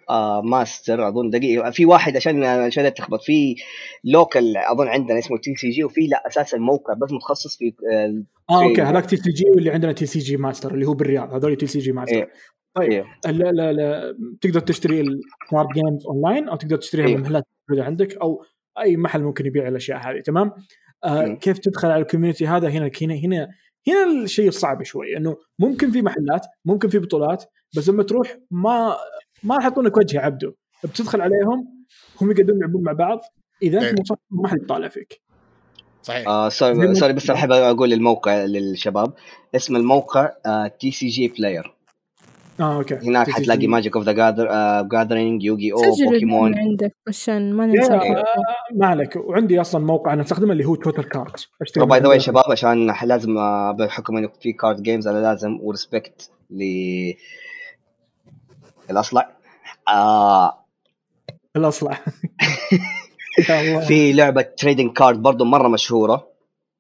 آه 0.10 0.42
ماستر 0.42 1.08
أظن 1.08 1.30
دقيقة. 1.30 1.70
في 1.72 1.86
واحد 1.86 2.16
عشان 2.16 2.44
عشان 2.44 2.84
لا 2.84 2.90
تلخبط 2.90 3.22
في 3.22 3.56
local 4.04 4.58
أظن 4.58 4.88
عندنا 4.88 5.20
اسمه 5.20 5.38
TCG 5.38 5.84
وفي 5.84 6.08
لا 6.08 6.28
أساسا 6.28 6.58
موقع 6.58 6.94
بس 6.94 7.12
متخصص 7.12 7.58
في 7.58 7.74
آه 7.94 8.24
آه 8.50 8.60
في- 8.60 8.70
okay 8.70 8.82
هذاك 8.82 9.06
TCG 9.06 9.46
واللي 9.50 9.70
عندنا 9.70 9.92
TCG 9.92 10.38
Master 10.38 10.74
اللي 10.74 10.88
هو 10.88 10.94
بالرياض. 10.94 11.34
هذول 11.34 11.56
TCG 11.56 11.92
Master 11.92 12.16
إيه. 12.18 12.30
طيب 12.78 12.92
إيه. 12.92 13.32
لا 13.32 13.52
لا 13.52 13.74
لا 13.74 14.16
تقدر 14.42 14.60
تشتري 14.60 15.02
ال 15.02 15.15
card 15.15 15.68
games 15.74 16.06
online 16.06 16.50
أو 16.50 16.56
تقدر 16.56 16.78
تشتريها 16.78 17.08
إيه. 17.08 17.16
من 17.16 17.22
محلات 17.22 17.44
موجودة 17.70 17.86
عندك 17.86 18.18
أو 18.18 18.44
أي 18.80 18.98
محل 18.98 19.24
ممكن 19.24 19.46
يبيع 19.46 19.68
الأشياء 19.68 19.98
هذه 19.98 20.22
تمام 20.22 20.52
آه. 21.04 21.28
كيف 21.28 21.58
تدخل 21.58 21.88
على 21.88 22.02
ال 22.02 22.06
community 22.06 22.48
هذا 22.48 22.70
هنا 22.70 22.92
هنا 23.02 23.16
هنا 23.16 23.48
هنا 23.88 24.24
الشيء 24.24 24.48
الصعب 24.48 24.84
شوي 24.84 25.18
إنه 25.18 25.38
ممكن 25.60 25.92
في 25.92 26.02
محلات 26.02 26.46
ممكن 26.66 26.90
في 26.90 27.00
بطولات 27.00 27.44
بس 27.78 27.90
لما 27.90 28.04
تروح 28.04 28.38
ما 28.52 28.98
ما 29.44 29.56
راح 29.56 29.66
يحطونك 29.66 29.98
وجه 29.98 30.18
يا 30.18 30.22
عبده 30.22 30.56
بتدخل 30.84 31.22
عليهم 31.22 31.86
هم 32.22 32.32
يقدرون 32.32 32.58
يلعبون 32.58 32.84
مع 32.84 32.92
بعض 32.92 33.20
إذا 33.64 33.82
إيه. 33.82 33.90
انت 33.90 34.00
مصاب 34.00 34.18
ما 34.32 34.48
حد 34.48 34.58
يطالع 34.64 34.88
فيك 34.88 35.22
صحيح 36.02 36.28
آه 36.28 36.50
sorry 36.50 36.96
sorry 36.96 37.14
بس 37.14 37.30
احب 37.30 37.52
أقول 37.52 37.94
الموقع 37.94 38.46
للشباب 38.46 39.14
اسم 39.56 39.76
الموقع 39.76 40.32
TCGplayer 40.80 41.77
آه 42.60 42.76
okay. 42.78 42.96
هناك. 42.96 43.30
حتلاقي 43.30 43.68
Magic 43.68 43.96
of 43.96 44.06
the 44.06 44.12
Gathering 44.82 45.44
يوغي 45.44 45.74
أو 45.74 45.78
بوكيمون 46.06 46.60
عندك 46.60 46.96
عشان 47.08 47.54
ما 47.54 47.66
ننسى. 47.66 48.00
ما 48.76 48.88
عليك. 48.88 49.16
وعندي 49.16 49.62
أصلا 49.62 49.86
موقع 49.86 50.14
أنا 50.14 50.22
أستخدمه 50.22 50.52
اللي 50.52 50.66
هو 50.66 50.76
Twitter 50.76 51.06
cards 51.06 51.48
ترى 51.74 51.86
by 51.86 52.00
the 52.00 52.08
way 52.08 52.20
شباب 52.20 52.52
عشان 52.52 52.94
لازم 53.04 53.38
آه، 53.38 53.72
بحكم 53.72 54.18
إنه 54.18 54.30
في 54.42 54.54
card 54.54 54.84
games 54.84 55.08
أنا 55.08 55.20
لازم 55.20 55.60
و 55.62 55.70
respect 55.71 56.32
ل 56.50 56.64
الأصلع. 58.90 59.30
آه. 59.88 60.66
الأصلع. 61.56 61.98
يا 63.50 63.62
الله. 63.62 63.80
في 63.80 64.14
لعبة 64.14 64.42
trading 64.42 64.92
card 64.94 65.22
برضو 65.22 65.46
مرة 65.46 65.68
مشهورة 65.68 66.28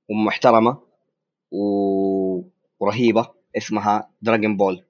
ومحترمة 0.10 0.78
و... 1.52 1.62
ورهيبة 2.80 3.28
اسمها 3.58 4.10
Dragon 4.22 4.58
Ball 4.58 4.84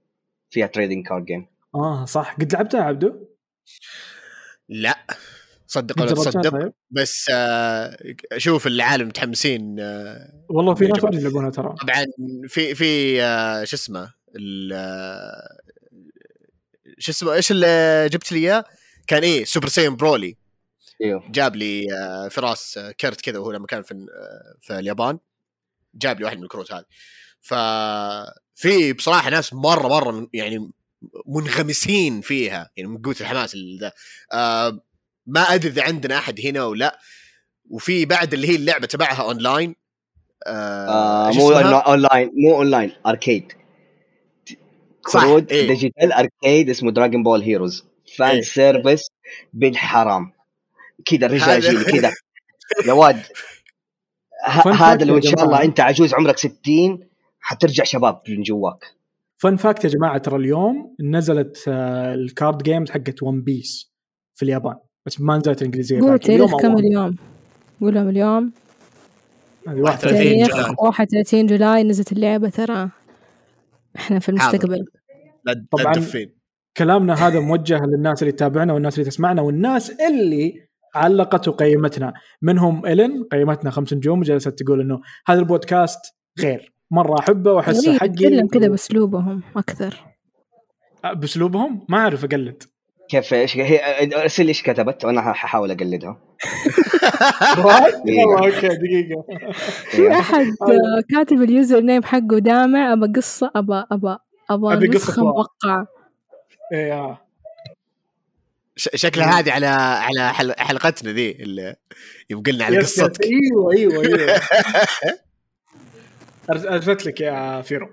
فيها 0.58 0.68
trading 0.68 1.08
card 1.08 1.26
game 1.26 1.48
آه 1.76 2.06
صح. 2.06 2.36
قد 2.36 2.54
لعبتها 2.54 2.78
يا 2.80 2.84
عبدو؟ 2.84 3.28
لا. 4.70 5.08
صدق 5.68 6.02
ولا 6.02 6.12
تصدق 6.12 6.50
طيب؟ 6.50 6.74
بس 6.92 7.30
آه، 7.34 7.98
شوف 8.38 8.68
العالم 8.68 9.08
متحمسين 9.08 9.80
آه، 9.80 10.46
والله 10.50 10.76
في 10.76 10.88
ناس. 10.88 11.04
واجد 11.04 11.20
يلعبونها 11.20 11.50
ترى. 11.50 11.76
طبعا 11.82 12.06
في 12.48 12.76
في 12.76 13.22
آه، 13.24 13.64
شو 13.64 13.76
اسمه 13.76 14.14
ال- 14.36 14.74
آه، 14.74 15.58
شو 16.98 17.12
اسمه 17.12 17.34
إيش 17.34 17.52
اللي 17.52 18.10
جبت 18.12 18.32
لي 18.32 18.40
إياه؟ 18.40 18.64
كان 19.08 19.24
إيه 19.24 19.44
Super 19.46 19.68
Saiyan 19.68 19.96
Broly 19.96 20.38
إيوه. 21.04 21.24
جاب 21.32 21.56
لي 21.56 21.86
آه، 21.94 22.28
فراس 22.28 22.78
آه، 22.78 22.92
كرت 22.92 23.22
كذا 23.22 23.40
وهو 23.40 23.52
لما 23.52 23.68
كان 23.68 23.82
في 23.84 23.94
آه، 23.94 24.58
في 24.62 24.80
اليابان. 24.80 25.20
جاب 25.96 26.20
لي 26.20 26.26
واحد 26.26 26.38
من 26.38 26.44
الكروت 26.44 26.74
هذه. 26.74 26.86
ففي 27.48 28.94
بصراحة 28.94 29.30
ناس 29.30 29.54
مرة 29.54 29.88
مرة 29.88 30.12
من- 30.12 30.28
يعني 30.34 30.72
منغمسين 31.28 32.22
فيها 32.22 32.70
يعني 32.78 32.90
من 32.90 33.02
قوة 33.02 33.16
الحماس 33.22 33.56
ده 33.82 33.94
آه 34.34 34.80
ما 35.28 35.42
أدري 35.42 35.70
إذا 35.72 35.84
عندنا 35.84 36.18
أحد 36.18 36.40
هنا 36.46 36.60
أو 36.60 36.74
لا. 36.74 37.00
وفي 37.70 38.06
بعد 38.06 38.34
اللي 38.34 38.50
هي 38.50 38.56
اللعبة 38.56 38.88
تبعها 38.88 39.22
اونلاين 39.24 39.76
آه 40.48 41.30
آه 41.30 41.32
مو 41.32 41.52
اونلاين 41.52 42.32
مو 42.36 42.56
اونلاين 42.58 42.92
اركيد 43.08 43.52
صح، 45.10 45.22
كروت 45.22 45.52
إيه. 45.52 45.68
ديجيتال 45.68 46.12
اركيد 46.14 46.70
اسمه 46.70 46.92
دراجون 46.92 47.24
بول 47.24 47.42
هيروز 47.42 47.86
فان 48.18 48.30
إيه. 48.36 48.42
سيرفيس 48.42 49.08
بالحرام. 49.54 50.32
كذا 51.06 51.28
رجاجيل 51.28 51.84
كذا. 51.84 52.12
يا 52.86 52.94
واد 52.94 53.22
هذا 54.82 55.06
لو 55.06 55.18
إن 55.18 55.22
شاء. 55.22 55.44
الله 55.44 55.64
أنت 55.64 55.80
عجوز 55.80 56.14
عمرك 56.14 56.38
60 56.38 57.08
حترجع 57.40 57.84
شباب 57.84 58.22
من 58.30 58.42
جواك 58.42 58.98
fun 59.38 59.56
fact 59.56 59.84
يا 59.84 59.90
جماعة 59.90 60.18
ترى 60.18 60.36
اليوم 60.36 60.96
نزلت 61.00 61.64
آه، 61.68 62.14
ال 62.14 62.24
card 62.24 62.64
games 62.64 62.92
حقت 62.92 63.24
One 63.24 63.42
Piece 63.42 63.94
في 64.36 64.44
اليابان 64.44 64.76
بس 65.06 65.22
ما 65.22 65.38
نزلت 65.38 65.64
انجليزيه 65.64 66.02
قول. 66.02 66.20
تاريخ 66.20 66.62
كم. 66.62 66.78
اليوم 66.78 67.16
قول 67.82 67.94
لهم 67.94 68.10
اليوم 68.10 68.52
هذه 69.68 69.82
واحدة. 69.82 70.08
31 70.08 70.48
تاريخ 70.48 70.58
July. 70.58 70.76
31 70.80 71.46
July 71.48 71.84
نزلت 71.84 72.12
اللعبة 72.12 72.50
ترى 72.50 72.90
إحنا 73.96 74.20
في 74.20 74.30
المستقبل 74.30 74.86
طبعاً. 75.72 75.94
كلامنا 76.78 77.28
هذا 77.28 77.40
موجه 77.40 77.86
للناس 77.86 78.22
اللي 78.22 78.32
تتابعنا 78.32 78.74
والناس 78.74 79.00
اللي 79.00 79.10
تسمعنا 79.10 79.42
والناس 79.42 79.92
اللي 79.92 80.68
علقت 80.96 81.48
وقيمتنا 81.48 82.14
منهم 82.42 82.86
إلين 82.86 83.24
قيمتنا 83.32 83.72
خمس 83.72 83.94
نجوم 83.94 84.20
وجلست 84.20 84.50
تقول 84.50 84.82
إنه 84.82 85.02
هذا 85.28 85.40
البودكاست 85.40 86.00
غير 86.40 86.74
مرة 86.92 87.20
أحبه 87.20 87.52
واحسه 87.52 87.92
إيه، 87.92 87.98
حقي. 88.00 88.10
تتكلم 88.10 88.48
كذا 88.48 88.68
بأسلوبهم 88.68 89.44
أكثر. 89.58 90.04
بأسلوبهم؟ 91.04 91.86
ما 91.90 91.98
أعرف 91.98 92.24
أقلد. 92.24 92.64
كيف 93.10 93.34
إيش 93.34 93.58
هي 93.58 93.80
ارسل 94.22 94.48
إيش 94.48 94.64
كتبت 94.64 95.06
وأنا 95.06 95.22
حاحاول 95.34 95.72
أقلدها. 95.72 96.20
والله 97.58 98.46
أوكي 98.46 98.68
دقيقة. 98.68 99.24
في 99.90 100.12
أحد 100.12 100.46
آه، 100.62 101.04
كاتب 101.16 101.42
اليوزر 101.42 101.80
نيم 101.82 102.04
حقه 102.04 102.40
دامع؟ 102.40 102.94
أبى 102.94 103.14
قصة 103.16 103.52
أبى 103.56 103.84
أبى 103.92 104.18
أبى 104.50 104.66
واو. 104.66 104.76
موقعة 105.18 105.88
إيه، 106.74 106.94
آه. 106.94 107.22
شكلها 108.76 109.40
هذه 109.40 109.52
على 109.52 109.66
على 109.68 110.34
حل- 110.34 110.54
حلقتنا 110.58 111.12
ذي 111.12 111.32
اللي 111.32 111.76
يوم 112.30 112.44
قلنا 112.44 112.66
على. 112.66 112.78
قصتك. 112.78 113.24
أيوه 113.26 113.74
أيوه 113.74 114.04
أيوه. 114.06 114.42
ارسلت 116.50 117.06
لك 117.06 117.22
يا 117.22 117.62
فيرو. 117.62 117.90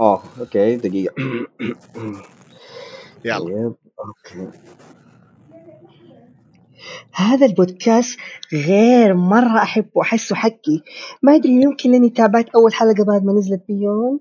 اوه 0.00 0.22
okay 0.40 0.76
دقيقة. 0.76 1.14
يلا. 3.24 3.38
طيب 3.38 3.74
okay. 4.00 4.58
هذا 7.14 7.46
البودكاست 7.46 8.18
غير 8.52 9.14
مرة 9.14 9.62
أحبه 9.62 10.02
أحسه 10.02 10.36
حقي. 10.36 10.82
ما 11.22 11.34
أدري 11.34 11.52
يمكن 11.52 11.90
لأني 11.90 12.10
تابعت 12.10 12.48
أول 12.48 12.74
حلقة 12.74 13.04
بعد 13.04 13.24
ما 13.24 13.32
نزلت 13.32 13.64
بيوم. 13.68 14.20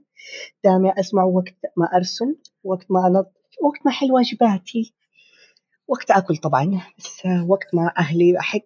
دامع 0.64 0.94
أسمع 1.00 1.24
وقت 1.24 1.56
ما 1.78 1.86
أرسم 1.96 2.36
وقت 2.64 2.86
ما 2.90 3.08
أنظف 3.08 3.28
وقت 3.62 3.80
ما 3.86 3.92
أحل 3.92 4.12
واجباتي. 4.12 4.94
وقت 5.88 6.12
أكل 6.12 6.38
طبعا 6.38 6.82
بس 6.98 7.22
وقت 7.48 7.68
مع 7.74 7.94
أهلي 7.98 8.40
أحب. 8.40 8.62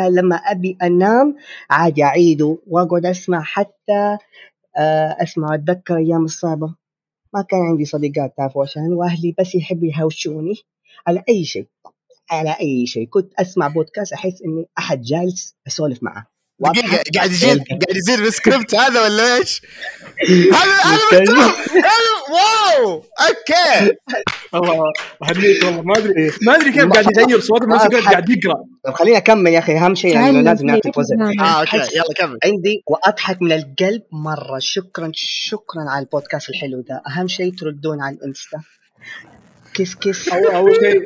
لما 0.00 0.36
أبي 0.36 0.76
أنام 0.82 1.36
عادي 1.70 2.04
أعيده 2.04 2.58
وأقعد 2.66 3.06
أسمع 3.06 3.42
حتى 3.42 4.18
آه، 4.78 5.16
أسمع 5.22 5.54
أتذكر 5.54 5.96
أيام 5.96 6.24
الصعبة. 6.24 6.74
ما 7.34 7.42
كان 7.42 7.60
عندي 7.60 7.84
صديقات 7.84 8.34
تعرفوا 8.36 8.62
عشان 8.62 8.92
وأهلي 8.92 9.34
بس 9.40 9.54
يحبوا 9.54 9.88
يهوشوني 9.88 10.54
على 11.06 11.24
أي 11.28 11.44
شيء 11.44 11.66
على 12.30 12.56
أي 12.60 12.86
شيء. 12.86 13.08
كنت 13.08 13.34
أسمع 13.34 13.68
بودكاست 13.68 14.12
أحس 14.12 14.42
إني 14.42 14.68
أحد 14.78 15.02
جالس 15.02 15.56
أسولف 15.66 16.02
معه 16.02 16.26
دقيقة 16.60 17.02
قاعد 17.14 17.30
يصير 17.30 17.56
قاعد 17.82 17.96
يصير 17.96 18.18
السكريبت 18.18 18.74
هذا 18.74 19.02
ولا 19.02 19.36
إيش؟ 19.36 19.62
هذا 20.52 20.72
هذا 21.12 21.52
wow! 22.30 23.02
okay. 23.20 23.94
والله 24.52 24.84
أهنيك 25.22 25.64
والله. 25.64 25.82
ما 25.82 25.98
ادري 25.98 26.30
ما 26.42 26.54
أدري 26.56 26.72
كيف 26.72 26.84
قاعد 26.92 27.16
يغير 27.18 27.40
صوته 27.40 27.66
بس 27.66 27.82
ما 27.94 28.00
قاعد 28.10 28.28
يقرأ. 28.30 28.54
طب 28.84 28.92
خليني 28.92 29.16
أكمل 29.16 29.52
يا 29.52 29.58
أخي 29.58 29.76
أهم 29.78 29.94
شيء 29.94 30.14
يعني 30.14 30.42
لازم. 30.42 30.66
نعطي 30.66 30.90
وزن. 30.96 31.22
آه 31.40 31.60
okay 31.60 31.70
أحس- 31.70 31.92
يلا 31.94 32.14
كمل. 32.16 32.38
عندي 32.44 32.82
وأضحك 32.86 33.42
من 33.42 33.52
القلب 33.52 34.02
مرة. 34.12 34.58
شكرا 34.58 35.10
شكرا 35.14 35.82
على 35.88 36.04
البودكاست 36.04 36.48
الحلو 36.50 36.80
ده. 36.88 37.02
أهم 37.08 37.28
شيء 37.28 37.52
تردون 37.54 38.00
على 38.00 38.16
الإنستا. 38.16 38.58
كيس 39.78 39.94
كيس 39.94 40.28
اول 40.28 40.46
أول 40.46 40.76
شيء. 40.76 41.04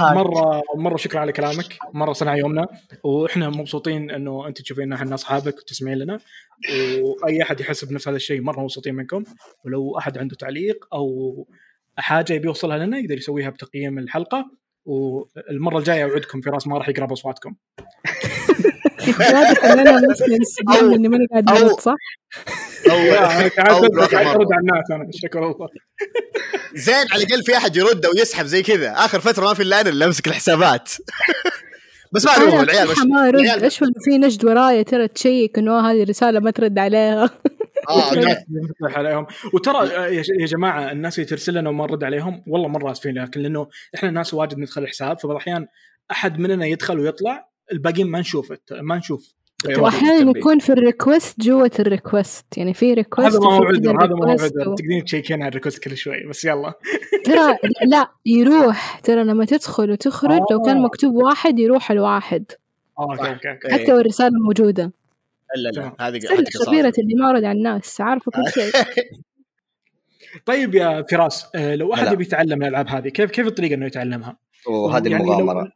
مره 0.00 0.62
مرة 0.76 0.96
شكرا 0.96 1.20
على 1.20 1.32
كلامك. 1.32 1.78
مرة 1.94 2.12
صنع 2.12 2.36
يومنا. 2.36 2.66
وإحنا 3.04 3.50
مبسوطين 3.50 4.10
إنه 4.10 4.48
أنت 4.48 4.62
تشوفين 4.62 4.92
إحنا 4.92 5.14
اصحابك 5.14 5.58
وتسمعين 5.58 5.98
لنا. 5.98 6.18
وأي 7.00 7.42
أحد 7.42 7.60
يحس 7.60 7.84
بنفس 7.84 8.08
هذا 8.08 8.16
الشيء 8.16 8.40
مرة 8.40 8.60
مبسوطين 8.60 8.94
منكم. 8.94 9.24
ولو 9.64 9.98
أحد 9.98 10.18
عنده 10.18 10.36
تعليق 10.36 10.88
أو 10.92 11.46
حاجة 11.96 12.32
يبي 12.32 12.46
يوصلها 12.46 12.78
لنا 12.78 12.98
يقدر 12.98 13.16
يسويها 13.16 13.50
بتقييم 13.50 13.98
الحلقة. 13.98 14.50
والمرة 14.84 15.78
الجاية 15.78 16.04
أوعدكم 16.04 16.40
فراس 16.40 16.66
ما 16.66 16.78
راح 16.78 16.88
يقرأ 16.88 17.06
بأصواتكم. 17.06 17.54
واضح 19.20 19.64
ان 19.64 19.78
أنا 19.78 20.94
اني 20.94 21.08
ماني 21.08 21.26
قاعد 21.26 21.80
صح؟ 21.80 21.94
مرة. 22.88 24.30
أرد 24.30 24.52
على 24.52 24.60
الناس 24.60 24.90
أنا 24.92 25.10
شكرا 25.14 25.46
الله. 25.46 25.68
زين 26.74 27.06
على 27.12 27.24
الأقل 27.24 27.42
في 27.42 27.56
أحد 27.56 27.76
يرد 27.76 28.06
أو 28.06 28.12
يسحب 28.16 28.46
زي 28.46 28.62
كذا. 28.62 28.92
آخر 28.92 29.20
فترة 29.20 29.44
ما 29.44 29.54
في 29.54 29.62
إلا 29.62 29.80
أنا 29.80 29.88
اللي 29.88 30.04
أمسك 30.04 30.28
الحسابات. 30.28 30.92
بس 32.12 32.26
ما 32.26 32.32
عليهم 32.32 32.52
أنا 32.52 32.62
العيال 32.62 32.88
مش 32.90 32.98
ما 32.98 33.28
ارد 33.28 33.64
أشوف 33.64 33.82
إنه 33.82 33.92
في 34.04 34.18
نجد 34.18 34.44
ورايا؟ 34.44 34.82
ترى 34.82 35.08
تشيك 35.08 35.58
إنه 35.58 35.90
هذه 35.90 36.02
الرساله 36.02 36.40
ما 36.40 36.50
ترد 36.50 36.78
عليها. 36.78 37.30
آه 37.88 38.12
الناس 38.12 38.36
عليهم. 38.82 39.26
وترى 39.54 39.78
آه، 39.78 40.06
يا 40.06 40.46
جماعة 40.46 40.92
الناس 40.92 41.18
اللي 41.18 41.28
ترسل 41.30 41.54
لنا 41.54 41.70
وما 41.70 41.86
نرد 41.86 42.04
عليهم 42.04 42.44
والله 42.46 42.68
مرة 42.68 42.90
آسفين 42.90 43.18
لكن 43.18 43.40
لأنه 43.40 43.68
إحنا 43.94 44.10
ناس 44.10 44.34
واجد 44.34 44.58
ندخل 44.58 44.82
الحساب 44.82 45.20
فبعض 45.20 45.36
الاحيان 45.36 45.66
أحد 46.10 46.38
مننا 46.38 46.66
يدخل 46.66 46.98
ويطلع 47.00 47.48
الباقيين 47.72 48.06
ما 48.06 48.20
نشوف 48.20 48.52
ما 48.72 48.96
نشوف. 48.96 49.32
واحيانا 49.64 50.38
يكون 50.38 50.58
في 50.58 50.72
الريكوست 50.72 51.40
جوة 51.40 51.70
الريكوست 51.78 52.58
يعني 52.58 52.74
في 52.74 52.94
ريكوست 52.94 53.28
هذا 53.28 53.38
ما 53.38 53.54
هو 53.54 53.64
عذر 53.64 54.04
هذا 54.04 54.14
ما 54.14 54.26
هو 54.26 54.30
عذر 54.30 54.48
تقدرين 54.48 55.04
تشيك 55.04 55.36
إن 55.36 55.42
على 55.42 55.48
ال 55.48 55.52
request 55.52 55.78
كل 55.84 55.96
شوي 55.96 56.26
بس 56.26 56.44
يلا 56.44 56.72
ترى 57.24 57.56
لا 57.86 58.10
يروح 58.26 58.98
ترى 58.98 59.24
لما 59.24 59.44
تدخل 59.44 59.90
وتخرج 59.90 60.40
لو 60.50 60.62
كان 60.62 60.76
آه. 60.76 60.80
مكتوب 60.80 61.14
واحد 61.14 61.58
يروح 61.58 61.90
الواحد 61.90 62.44
آه، 62.98 63.12
okay 63.12 63.30
okay 63.30 63.68
إيه. 63.68 63.72
حتى 63.72 63.92
والرسالة 63.92 64.38
موجودة 64.46 64.92
لا 65.56 65.68
لا. 65.68 65.96
هذه 66.00 66.20
خبيرة 66.66 66.92
اللي 66.98 67.14
ما 67.14 67.32
رد 67.32 67.44
على 67.44 67.58
الناس 67.58 68.00
عارفة 68.00 68.32
كل 68.32 68.52
شيء 68.52 68.72
طيب 70.46 70.74
يا 70.74 71.04
فراس 71.10 71.46
آه، 71.54 71.74
لو 71.74 71.94
احد 71.94 72.02
هلا. 72.02 72.12
يبي 72.12 72.24
يتعلم 72.24 72.62
الألعاب 72.62 72.88
هذه 72.88 73.08
كيف 73.08 73.30
كيف 73.30 73.46
الطريقة 73.46 73.74
إنه 73.74 73.86
يتعلمها؟ 73.86 74.36
وهذه 74.66 75.08
يعني 75.08 75.24
المغامرة 75.24 75.72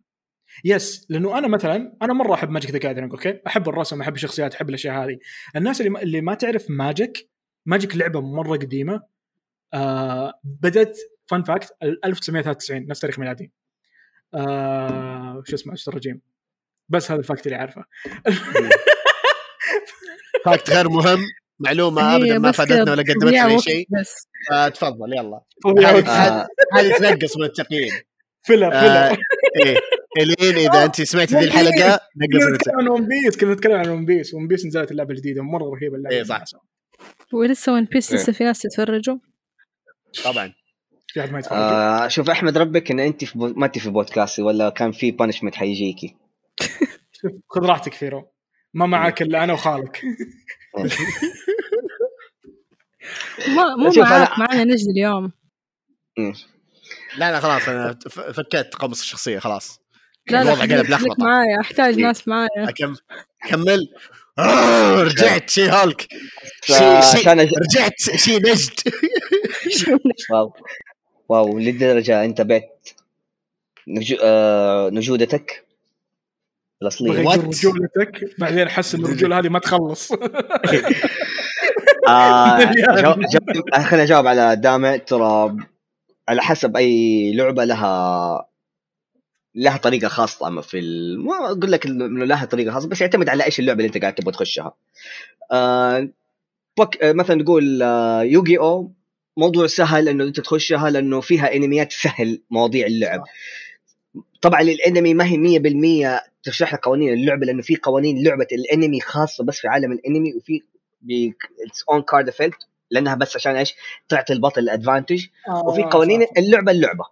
yes 0.65 1.07
لأنه 1.09 1.39
أنا 1.39 1.49
مثلا 1.49 1.97
أنا 2.03 2.13
مرة 2.13 2.35
أحب 2.35 2.51
Magic 2.51 2.71
The 2.71 2.79
Gathering 2.79 3.13
okay؟ 3.13 3.41
أحب 3.47 3.69
الرسم 3.69 4.01
أحب 4.01 4.15
الشخصيات 4.15 4.55
أحب 4.55 4.69
الأشياء 4.69 5.05
هذه. 5.05 5.19
الناس 5.57 5.81
اللي 5.81 5.91
ما, 5.91 6.03
اللي 6.03 6.21
ما 6.21 6.35
تعرف 6.35 6.71
Magic 6.71 7.31
Magic 7.67 7.97
لعبة 7.97 8.21
مرة 8.21 8.57
قديمة 8.57 9.03
آه 9.75 10.33
بدأت 10.45 10.99
fun 11.27 11.43
fact 11.43 11.77
1993 11.83 12.87
نفس 12.87 13.01
تاريخ 13.01 13.19
ميلادي. 13.19 13.53
آه 14.35 15.43
شو 15.47 15.55
اسمه 15.55 15.75
الرجيم 15.89 16.21
بس 16.89 17.11
هذا 17.11 17.21
ال 17.21 17.26
fact 17.26 17.47
اللي 17.47 17.57
عارفه 17.57 17.85
fact 20.45 20.71
غير 20.71 20.89
مهم. 20.89 21.19
معلومة 21.61 22.17
ابدا 22.17 22.39
ما 22.39 22.51
بس 22.51 22.57
فادتنا 22.57 22.93
ولا 22.93 23.03
قدمت 23.03 23.25
لنا 23.25 23.59
شيء. 23.59 23.87
بس. 24.01 24.29
آه، 24.53 24.69
تفضل 24.69 25.13
يلا. 25.13 25.41
filler 25.63 26.05
هذه 26.75 26.99
تنقص 26.99 27.37
من 27.37 27.45
التقييم. 27.45 27.93
filler 28.43 28.75
آه، 28.75 29.17
إيه. 29.67 29.77
الين 30.19 30.57
إذا 30.69 30.85
انت 30.85 31.03
سمعت 31.03 31.33
ذي 31.33 31.45
الحلقة. 31.45 32.01
نقص 32.17 32.47
نتكلم 32.55 32.79
عن 32.79 32.89
ون 32.89 33.09
بيس 33.09 33.37
كنا 33.37 33.55
نتكلم 33.55 33.77
عن 33.77 33.89
ون 33.89 34.05
بيس 34.05 34.35
ون 34.35 34.49
بيس 34.49 34.67
نزلت 34.67 34.91
اللعبة 34.91 35.11
الجديدة 35.11 35.43
مرة 35.43 35.65
رهيبة 35.65 35.97
اللعبة. 35.97 36.17
إيه، 36.17 36.23
صح. 36.23 36.45
ولسه 37.33 37.73
ون 37.73 37.85
بيس 37.85 38.13
إيه. 38.13 38.19
لسه 38.19 38.33
في 38.33 38.45
ناس 38.45 38.65
يتفرجوا 38.65 39.17
طبعا. 40.25 40.53
في 41.09 41.21
أحد 41.21 41.33
ما 41.33 41.39
يتفرج. 41.39 41.59
آه 41.59 42.09
شوف 42.09 42.31
أحمد 42.31 42.59
ربك 42.59 42.91
إن 42.91 43.01
انت 43.01 43.25
في 43.25 43.39
بو... 43.39 43.47
ما 43.57 43.67
انت 43.67 43.79
في 43.79 43.91
بودكاستي 43.91 44.43
ولا 44.43 44.71
كان 44.71 44.93
في 44.93 45.11
بانشمنت 45.11 45.55
حيجيكي. 45.55 46.17
شوف 47.13 47.33
خذ 47.49 47.67
راحتك 47.67 47.95
فيرو. 47.95 48.33
ما 48.75 48.87
معك 48.87 49.23
إلا 49.23 49.45
أنا 49.45 49.53
وخالك. 49.53 50.03
ما 53.57 53.77
مو 53.77 53.91
أنا- 53.91 54.39
معنا 54.39 54.65
نجد 54.65 54.89
اليوم. 54.89 55.33
مم. 56.19 56.35
لا 57.19 57.33
لا 57.33 57.41
خلاص 57.41 57.69
أنا 57.69 57.99
فكيت 58.09 58.75
قمص 58.75 59.01
الشخصية 59.01 59.39
خلاص. 59.39 59.81
لا 60.29 60.45
لا 60.45 60.53
الوضع 60.53 60.77
قلب 60.77 60.91
لخبطه 60.91 61.25
معايا 61.25 61.61
أحتاج 61.61 61.95
إيه. 61.95 62.03
ناس 62.03 62.29
معايا. 62.29 62.49
أكم... 62.69 62.97
كمل 63.49 63.89
رجعت 65.03 65.51
شي 65.51 65.69
هالك. 65.69 66.09
شي 66.65 66.75
آه، 66.75 67.01
شي 67.01 67.31
رجعت 67.31 68.01
شي 68.17 68.37
نجد. 68.37 68.71
واو. 70.31 70.53
واو 71.29 71.59
للدرجه 71.59 72.25
أنت 72.25 72.41
بيت 72.41 72.89
نجو... 73.89 74.17
آه... 74.23 74.91
نجودتك؟ 74.91 75.65
الأصلية? 76.83 77.21
رجولتك 77.21 78.39
بعدين 78.39 78.67
أحس 78.67 78.95
إن 78.95 79.05
الرجولة 79.05 79.39
هذه 79.39 79.49
ما 79.49 79.59
تخلص. 79.59 80.13
آه... 82.09 82.11
آه، 83.75 83.83
خليني 83.83 84.03
أجاوب 84.03 84.27
على 84.27 84.57
دامع 84.57 84.97
ترى 84.97 85.57
على 86.29 86.43
حسب 86.43 86.77
أي 86.77 87.33
لعبة 87.33 87.65
لها 87.65 88.47
لها 89.55 89.77
طريقة 89.77 90.09
خاصة 90.09 90.61
في 90.61 90.79
ال... 90.79 91.21
ما 91.25 91.35
أقول 91.47 91.73
لك 91.73 91.87
انه 91.87 92.25
لها 92.25 92.45
طريقة 92.45 92.73
خاصة 92.73 92.89
بس 92.89 93.01
يعتمد 93.01 93.29
على 93.29 93.45
إيش 93.45 93.61
اللعبة 93.61 93.79
اللي 93.79 93.87
أنت 93.95 93.99
قاعد 94.03 94.15
تبغى 94.15 94.33
تخشها. 94.33 94.75
آه... 95.53 96.09
بوك... 96.79 97.03
آه، 97.03 97.13
مثلا 97.13 97.37
نقول 97.37 97.83
آه... 97.83 98.23
يوغي 98.23 98.59
أو 98.59 98.93
موضوع 99.37 99.67
سهل 99.67 100.09
إنه 100.09 100.25
أنت 100.25 100.41
تخشها 100.41 100.91
لأنه 100.91 101.21
فيها 101.21 101.57
أنميات 101.57 101.93
سهل 101.93 102.41
مواضيع 102.51 102.87
اللعب. 102.87 103.25
طبعا 104.43 104.61
الانمي 104.61 105.15
ما 105.15 105.25
هي 105.27 105.59
100% 106.19 106.21
تشرح 106.43 106.75
لك 106.75 106.81
قوانين 106.85 107.13
اللعبة 107.13 107.47
لأنه 107.47 107.63
في 107.63 107.77
قوانين 107.77 108.25
لعبة 108.25 108.47
الأنمي 108.53 109.01
خاصة 109.01 109.45
بس 109.45 109.59
في 109.59 109.69
عالم 109.69 109.93
الأنمي 109.93 110.35
وفي 110.35 110.63
its 111.67 111.85
own 111.91 112.03
card 112.03 112.29
effect 112.29 112.59
لأنها 112.91 113.15
بس 113.15 113.37
عشان 113.37 113.57
إيش؟ 113.57 113.75
تعطي 114.09 114.33
البطل 114.33 114.61
ال 114.61 114.67
advantage 114.67 115.27
وفي 115.65 115.83
قوانين 115.83 116.27
اللعبة 116.39 116.73
اللعبة. 116.73 117.05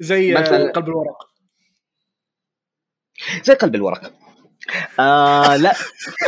زي 0.00 0.34
مثلاً- 0.34 0.52
آه، 0.52 0.70
قلب 0.70 0.88
الورق. 0.88 1.28
زي 3.44 3.54
قلب 3.54 3.74
الورق 3.74 4.12
آه 5.00 5.56
لا. 5.56 5.72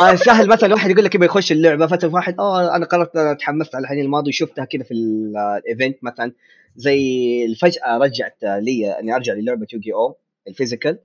آه 0.03 0.15
سهل 0.15 0.49
مثلا 0.49 0.75
واحد 0.75 0.91
يقول 0.91 1.05
لك 1.05 1.15
يبغى 1.15 1.27
يخش 1.27 1.53
اللعبة 1.53 1.87
فتره 1.87 2.09
واحد 2.15 2.41
آه 2.41 2.77
أنا 2.77 2.87
قررت 2.87 3.17
أنا 3.17 3.35
تحمست 3.35 3.75
على 3.75 3.83
الحين 3.83 4.01
الماضي 4.01 4.29
وشفتها 4.31 4.65
كذا 4.65 4.83
في 4.83 4.95
ال- 4.95 5.37
الـ 5.37 5.48
event 5.48 6.05
مثلا. 6.05 6.33
زي 6.77 7.01
الفجأة 7.45 7.99
رجعت 7.99 8.37
لي 8.43 8.91
إني 9.01 9.15
أرجع 9.15 9.33
للعبة 9.33 9.67
يوغي 9.73 9.93
أو 9.95 10.17
ال 10.49 10.54
physical 10.54 10.99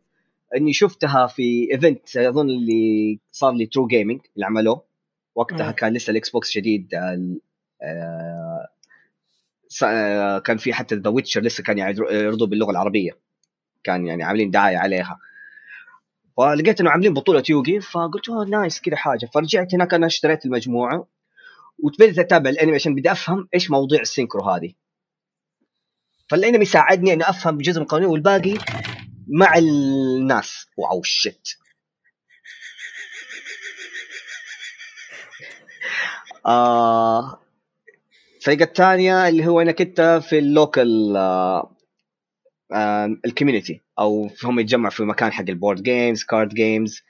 إني 0.58 0.74
شفتها 0.74 1.28
في 1.28 1.68
event 1.72 2.18
أظن 2.18 2.50
اللي 2.50 3.20
صار 3.32 3.54
لي 3.54 3.66
True 3.66 3.88
Gaming 3.88 4.20
اللي 4.36 4.46
عملوه. 4.46 4.84
وقتها. 5.36 5.72
كان 5.72 5.94
لسه 5.94 6.12
ال 6.12 6.30
Xbox 6.30 6.58
جديد 6.58 6.94
آه، 7.82 8.68
آه، 9.84 10.40
كان 10.40 10.58
في 10.58 10.74
حتى 10.74 10.96
The 10.96 11.10
Witcher 11.10 11.42
لسه 11.42 11.64
كان 11.64 11.78
يعرضوا 11.78 12.48
باللغة 12.48 12.72
العربية. 12.72 13.12
كان 13.84 14.08
يعني 14.08 14.24
عاملين 14.24 14.52
دعاية 14.52 14.78
عليها. 14.78 15.20
فلقيت 16.38 16.82
إنه 16.82 16.90
عاملين 16.90 17.14
بطولة 17.14 17.44
يوغي 17.50 17.82
فقلت 17.82 18.30
أوه 18.30 18.46
nice 18.46 18.82
كذا 18.82 18.96
حاجة. 18.96 19.30
فرجعت 19.34 19.74
هناك 19.74 19.94
أنا 19.94 20.06
اشتريت 20.06 20.46
المجموعة 20.46 21.08
وبديت 21.80 22.20
أتابع 22.20 22.50
الأنمي 22.50 22.76
عشان 22.76 22.96
بدي 22.96 23.12
أفهم 23.12 23.48
إيش 23.54 23.72
مواضيع 23.72 24.02
ال 24.02 24.08
synchro 24.08 24.50
هذه. 24.50 24.74
فالأنمي 26.30 26.66
ساعدني 26.66 27.14
إني 27.14 27.30
أفهم 27.30 27.58
جزء 27.58 27.80
من 27.80 27.84
القوانين 27.84 28.10
والباقي 28.10 28.54
مع 29.28 29.58
الناس. 29.58 30.68
wow 30.78 31.02
shit 31.04 31.48
آه 36.46 37.40
الطريقة 38.36 38.64
الثانية 38.64 39.28
اللي 39.28 39.48
هو 39.48 39.62
انك 39.62 39.82
انت 39.82 40.22
في 40.30 40.40
ال 40.40 40.53
local 40.53 41.16
آه 41.18 41.60
آه 41.60 41.75
ال 43.26 43.31
community 43.31 43.82
أو 44.00 44.30
هم 44.44 44.60
يتجمعوا 44.60 44.92
في 44.92 45.04
مكان 45.04 45.32
حق 45.32 45.46
ال 45.50 45.56
board 45.56 45.84
games 45.84 46.24
card 46.24 46.54
games 46.54 47.02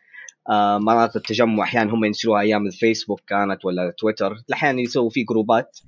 مناطق 0.80 1.18
التجمع 1.18 1.63
أحيانا 1.63 1.94
هم 1.94 2.06
ينشروها 2.06 2.41
أيام 2.41 2.68
الفيسبوك 2.68 3.22
كانت 3.28 3.65
ولا 3.65 3.94
تويتر. 3.98 4.38
أحيانا 4.54 4.82
يسووا 4.82 5.10
في 5.10 5.24
جروبات 5.24 5.80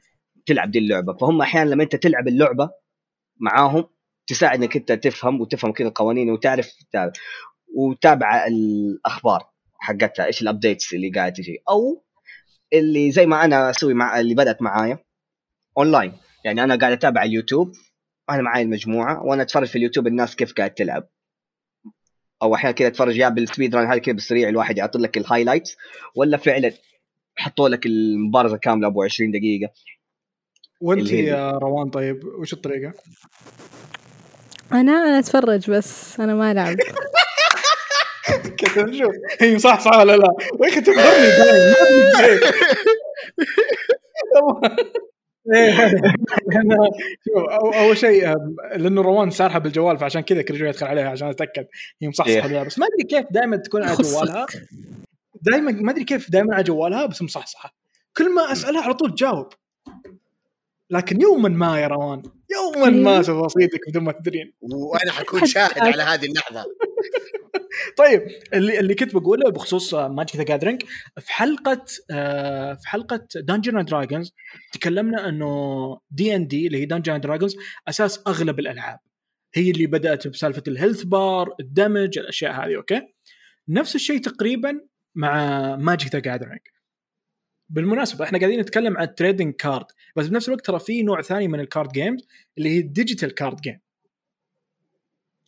تلعب 0.45 0.71
دي 0.71 0.79
اللعبة. 0.79 1.13
فهم 1.13 1.41
أحيانا 1.41 1.69
لما 1.69 1.83
أنت 1.83 1.95
تلعب 1.95 2.27
اللعبة 2.27 2.69
معاهم 3.39 3.85
تساعد 4.27 4.63
إنك 4.63 4.75
أنت 4.75 4.91
تفهم 4.91 5.41
وتفهم 5.41 5.71
كذا 5.71 5.87
القوانين 5.87 6.29
وتعرف 6.31 6.71
وتابع 7.75 8.47
الأخبار 8.47 9.49
حقتها 9.79 10.25
إيش 10.25 10.41
ال 10.41 10.48
updates 10.48 10.93
اللي 10.93 11.09
قاعد 11.09 11.33
تجي. 11.33 11.57
أو 11.69 12.03
اللي 12.73 13.11
زي 13.11 13.25
ما 13.25 13.45
أنا 13.45 13.69
أسوي 13.69 13.93
مع 13.93 14.19
اللي 14.19 14.35
بدأت 14.35 14.61
معايا 14.61 14.99
اونلاين 15.77 16.13
يعني 16.45 16.63
أنا 16.63 16.75
قاعد 16.75 16.91
أتابع 16.91 17.23
اليوتيوب 17.23 17.71
أنا 18.29 18.41
معاي 18.41 18.61
المجموعه 18.61 19.23
وأنا 19.23 19.41
اتفرج 19.41 19.67
في 19.67 19.75
اليوتيوب 19.77 20.07
الناس 20.07 20.35
كيف 20.35 20.53
قاعد 20.53 20.71
تلعب 20.71 21.07
أو 22.41 22.55
أحيانا 22.55 22.75
كذا 22.75 22.87
اتفرج 22.87 23.17
يا 23.17 23.29
بال 23.29 23.42
speed 23.42 23.75
run 23.75 23.87
هذا 23.87 23.97
كذا 23.97 24.13
بالسريع 24.13 24.49
الواحد 24.49 24.77
يعطي 24.77 24.99
لك 24.99 25.17
ال 25.17 25.23
highlights 25.23 25.77
ولا 26.15 26.37
فعلا 26.37 26.71
حطوا 27.35 27.69
لك 27.69 27.85
المبارزه 27.85 28.57
كامله 28.57 28.87
ابو 28.87 29.03
20 29.03 29.31
دقيقه 29.31 29.71
وانت. 30.81 31.11
يا 31.11 31.51
روان 31.51 31.89
طيب 31.89 32.23
وش 32.25 32.53
الطريقة؟ 32.53 32.93
أنا 34.71 34.91
أنا 34.91 35.19
اتفرج 35.19 35.71
بس 35.71 36.19
أنا 36.19 36.35
ما 36.35 36.51
العب 36.51 36.77
كنت 38.59 38.77
نشوف 38.77 39.15
هي 39.41 39.59
صح 39.59 39.79
صح 39.79 39.97
ولا 39.97 40.17
لا؟ 40.17 40.33
وين 40.59 40.73
كنت 40.73 40.85
تبهرني 40.85 41.27
دايم 41.37 41.73
ما 44.61 44.75
شوف 47.25 47.43
أول 47.75 47.97
شيء 47.97 48.33
لأنه 48.75 49.01
روان 49.01 49.29
سارحة 49.29 49.59
بالجوال 49.59 49.97
فعشان 49.97 50.21
كذا 50.21 50.41
كل 50.41 50.57
شوي 50.57 50.69
أدخل 50.69 50.87
عليها 50.87 51.09
عشان 51.09 51.27
أتأكد 51.27 51.67
هي 52.01 52.09
مصحصحة 52.09 52.33
إيه. 52.33 52.43
ولا 52.43 52.53
لا 52.53 52.63
بس 52.63 52.79
ما 52.79 52.85
أدري 52.85 53.07
كيف 53.07 53.31
دائما 53.31 53.57
تكون 53.57 53.83
على. 53.83 53.95
جوالها 53.95 54.45
دائما 55.41 55.71
ما 55.71 55.91
أدري 55.91 56.03
كيف 56.03 56.31
دائما 56.31 56.55
على 56.55 56.63
جوالها 56.63 57.05
بس 57.05 57.21
مصحصحة 57.21 57.75
كل 58.17 58.35
ما 58.35 58.51
أسألها 58.51 58.81
على 58.81 58.93
طول 58.93 59.15
تجاوب 59.15 59.47
لكن 60.89 61.21
يوما 61.21 61.49
ما 61.49 61.79
يا 61.79 61.87
روان 61.87 62.23
يوما 62.51 62.89
ما. 62.89 63.21
سوف 63.21 63.43
أصيدك 63.43 63.79
بدون 63.89 64.03
ما 64.03 64.11
تدرين. 64.11 64.53
وأنا 64.61 65.11
حكون 65.11 65.45
شاهد 65.45 65.79
على 65.79 66.03
هذه 66.03 66.25
اللحظة. 66.25 66.65
طيب 67.97 68.21
اللي 68.53 68.79
اللي 68.79 68.95
كنت 68.95 69.15
بقوله 69.15 69.51
بخصوص 69.51 69.93
Magic 69.93 70.35
The 70.35 70.43
Gathering 70.43 70.83
في 71.19 71.33
حلقة 71.33 71.85
آه، 72.11 72.73
في 72.73 72.87
حلقة 72.87 73.27
Dungeons 73.35 73.77
and 73.77 73.89
Dragons 73.89 74.33
تكلمنا 74.71 75.29
إنه 75.29 75.99
دي 76.11 76.35
ان 76.35 76.47
دي 76.47 76.67
اللي 76.67 76.77
هي 76.81 76.85
Dungeons 76.85 77.13
and 77.13 77.23
Dragons 77.23 77.55
أساس 77.87 78.23
أغلب 78.27 78.59
الألعاب. 78.59 78.99
هي 79.53 79.71
اللي 79.71 79.85
بدأت 79.85 80.27
بسالفة 80.27 80.63
ال 80.67 80.72
health 80.72 81.03
bar 81.03 81.55
ال 81.59 81.68
damage 81.68 82.17
الأشياء 82.17 82.51
هذه 82.51 82.75
okay؟ 82.75 83.01
نفس 83.69 83.95
الشيء 83.95 84.21
تقريبا 84.21 84.81
مع 85.15 85.75
Magic 85.75 86.13
The 86.13 86.19
Gathering 86.19 86.59
بالمناسبة 87.69 88.25
إحنا 88.25 88.39
قاعدين 88.39 88.59
نتكلم 88.59 88.97
عن 88.97 89.03
ال 89.03 89.10
trading 89.10 89.53
card 89.53 89.85
بس 90.17 90.27
بنفس 90.27 90.47
الوقت 90.47 90.65
ترى 90.65 90.79
في 90.79 91.03
نوع 91.03 91.21
ثاني 91.21 91.47
من 91.47 91.59
ال 91.59 91.66
card 91.66 91.91
games 91.91 92.27
اللي 92.57 92.69
هي 92.69 92.79
ال 92.79 92.86
digital 92.86 93.33
card 93.33 93.61
game 93.61 93.79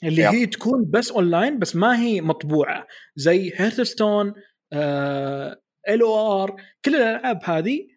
اللي 0.03 0.21
yep. 0.21 0.29
هي 0.29 0.45
تكون 0.45 0.85
بس 0.89 1.11
اونلاين 1.11 1.59
بس 1.59 1.75
ما 1.75 2.01
هي 2.01 2.21
مطبوعة 2.21 2.87
زي 3.15 3.53
Hearthstone 3.55 4.33
LOR 4.73 6.55
كل 6.85 6.95
الألعاب 6.95 7.39
هذه 7.43 7.87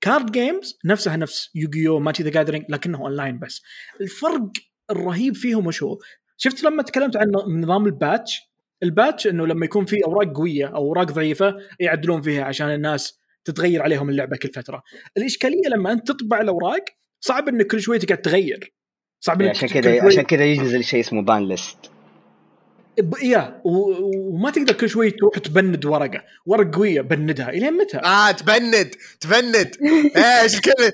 card 0.00 0.32
games 0.32 0.78
نفسها 0.84 1.16
نفس 1.16 1.50
يوغيو 1.54 1.98
Magic 2.00 2.22
The 2.22 2.30
Gathering 2.30 2.64
لكنها 2.68 3.00
اونلاين 3.00 3.38
بس 3.38 3.62
الفرق 4.00 4.52
الرهيب 4.90 5.34
فيهم 5.34 5.66
وش 5.66 5.82
هو؟ 5.82 5.98
شفت 6.36 6.64
لما 6.64 6.82
تكلمت 6.82 7.16
عن 7.16 7.26
نظام 7.48 7.86
ال 7.86 7.96
patch 7.96 8.48
ال 8.82 8.89
patch 8.89 9.26
إنه 9.26 9.46
لما 9.46 9.64
يكون 9.64 9.84
في 9.84 9.96
أوراق 10.04 10.32
قوية 10.36 10.66
أو 10.66 10.76
أوراق 10.76 11.12
ضعيفة 11.12 11.56
يعدلون 11.80 12.22
فيها 12.22 12.44
عشان 12.44 12.70
الناس 12.74 13.18
تتغير 13.50 13.82
عليهم 13.82 14.10
اللعبة 14.10 14.36
كل 14.36 14.48
فترة. 14.48 14.82
الإشكالية 15.16 15.68
لما 15.68 15.92
أنت 15.92 16.08
تطبع 16.08 16.40
الأوراق 16.40 16.84
صعب 17.20 17.48
إنك 17.48 17.66
كل 17.66 17.80
شوي 17.80 17.98
تقعد 17.98 18.18
تغير. 18.22 18.74
صعب 19.20 19.42
إنك 19.42 19.50
عشان 19.50 19.68
كذا 19.68 20.06
عشان 20.06 20.22
كذا 20.22 20.44
ينزل 20.44 20.84
شيء 20.84 21.00
اسمه 21.00 21.22
ban 21.22 21.48
list 21.48 21.78
ب- 22.98 23.22
يا 23.22 23.60
و- 23.64 24.10
وما 24.34 24.50
تقدر 24.50 24.72
كل 24.74 24.88
شوي 24.88 25.10
تروح 25.10 25.38
تبند 25.38 25.84
ورقة. 25.84 26.24
ورقه 26.46 26.70
قوية 26.78 27.00
بندها. 27.00 27.48
إلين 27.48 27.72
متى؟ 27.72 27.96
آه 27.98 28.30
تبند 28.30 28.94
تبند. 29.20 29.76
إيش 30.42 30.54
الكلمة 30.56 30.92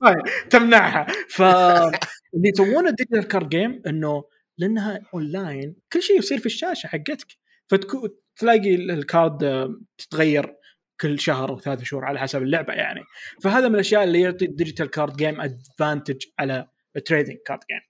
تمنعها. 0.50 1.06
فاللي 1.28 1.98
يسوونه 2.54 2.88
ال 2.88 2.93
digital 2.93 3.28
card 3.28 3.48
game 3.48 3.82
إنه 3.86 4.24
لأنها 4.58 5.00
اونلاين 5.14 5.76
كل 5.92 6.02
شيء 6.02 6.18
يصير 6.18 6.38
في 6.38 6.46
الشاشة 6.46 6.86
حقتك. 6.86 7.26
فتلاقي 7.68 8.74
ال 8.74 8.88
card 8.88 9.44
آه، 9.44 9.74
تتغير. 9.98 10.54
كل 11.00 11.20
شهر 11.20 11.48
أو 11.48 11.60
ثلاث 11.60 11.82
شهور 11.82 12.04
على 12.04 12.18
حسب 12.18 12.42
اللعبة 12.42 12.72
يعني. 12.72 13.00
فهذا 13.42 13.68
من 13.68 13.74
الأشياء 13.74 14.04
اللي 14.04 14.20
يعطي 14.20 14.44
ال 14.44 14.50
digital 14.50 14.90
card 14.90 15.16
game 15.16 15.40
advantage 15.40 16.22
على 16.38 16.66
ال 16.96 17.01
trading 17.01 17.36
card 17.46 17.60
game 17.70 17.80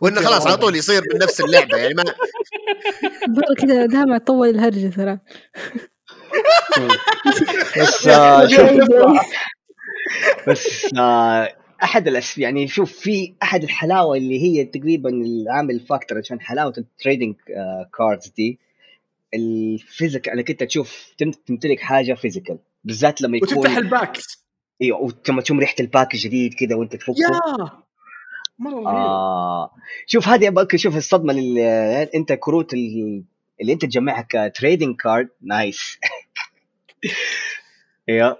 وإنه 0.00 0.20
خلاص 0.20 0.46
على 0.46 0.56
طول 0.56 0.76
يصير 0.76 1.02
من 1.12 1.18
نفس 1.20 1.40
اللعبة 1.40 1.76
يعني 1.76 1.94
ما 1.94 2.04
كذا 3.60 3.86
دائما 3.86 4.18
طول 4.18 4.48
الهرجة 4.48 4.88
ترى. 4.88 5.18
بس 7.80 8.06
آه، 8.06 8.48
بس 10.48 10.94
آه، 10.98 11.56
أحد 11.82 12.08
الأس 12.08 12.38
يعني 12.38 12.68
شوف 12.68 12.92
في 12.92 13.34
أحد 13.42 13.62
الحلاوة 13.62 14.16
اللي 14.16 14.42
هي 14.42 14.64
تقريبا 14.64 15.10
العامل 15.10 15.80
factor 15.80 16.18
عشان 16.18 16.40
حلاوة 16.40 16.72
ال 16.78 16.85
trading 16.85 17.34
cards 17.98 18.28
دي 18.36 18.58
ال 19.34 19.44
physical 19.44 20.28
انك 20.28 20.50
انت 20.50 20.62
تشوف 20.62 21.12
تم- 21.18 21.30
تمتلك 21.30 21.80
حاجة 21.80 22.14
physical 22.14 22.58
بالذات 22.84 23.22
لما 23.22 23.36
يكون 23.36 23.58
وتفتح 23.58 23.76
ال 23.76 23.84
pack 23.84 24.18
أيوه 24.82 24.98
ولما 25.28 25.42
تشوف 25.42 25.58
ريحة 25.58 25.74
ال 25.80 25.87
pack 25.87 26.14
الجديد 26.14 26.54
كذا 26.54 26.74
وانت 26.76 26.96
تفكه 26.96 27.14
يا 27.18 27.70
مرة 28.58 28.88
آه. 28.88 29.70
شوف 30.06 30.28
هذه 30.28 30.48
أبغى 30.48 30.78
شوف 30.78 30.96
الصدمة 30.96 31.32
اللي 31.32 32.02
أنت 32.14 32.32
كروت 32.32 32.74
ال- 32.74 33.24
اللي 33.60 33.72
أنت 33.72 33.84
تجمعها 33.84 34.26
ك 34.28 34.37
trading 34.37 34.96
card. 34.96 35.28
nice. 35.42 35.98
أيوه 38.08 38.38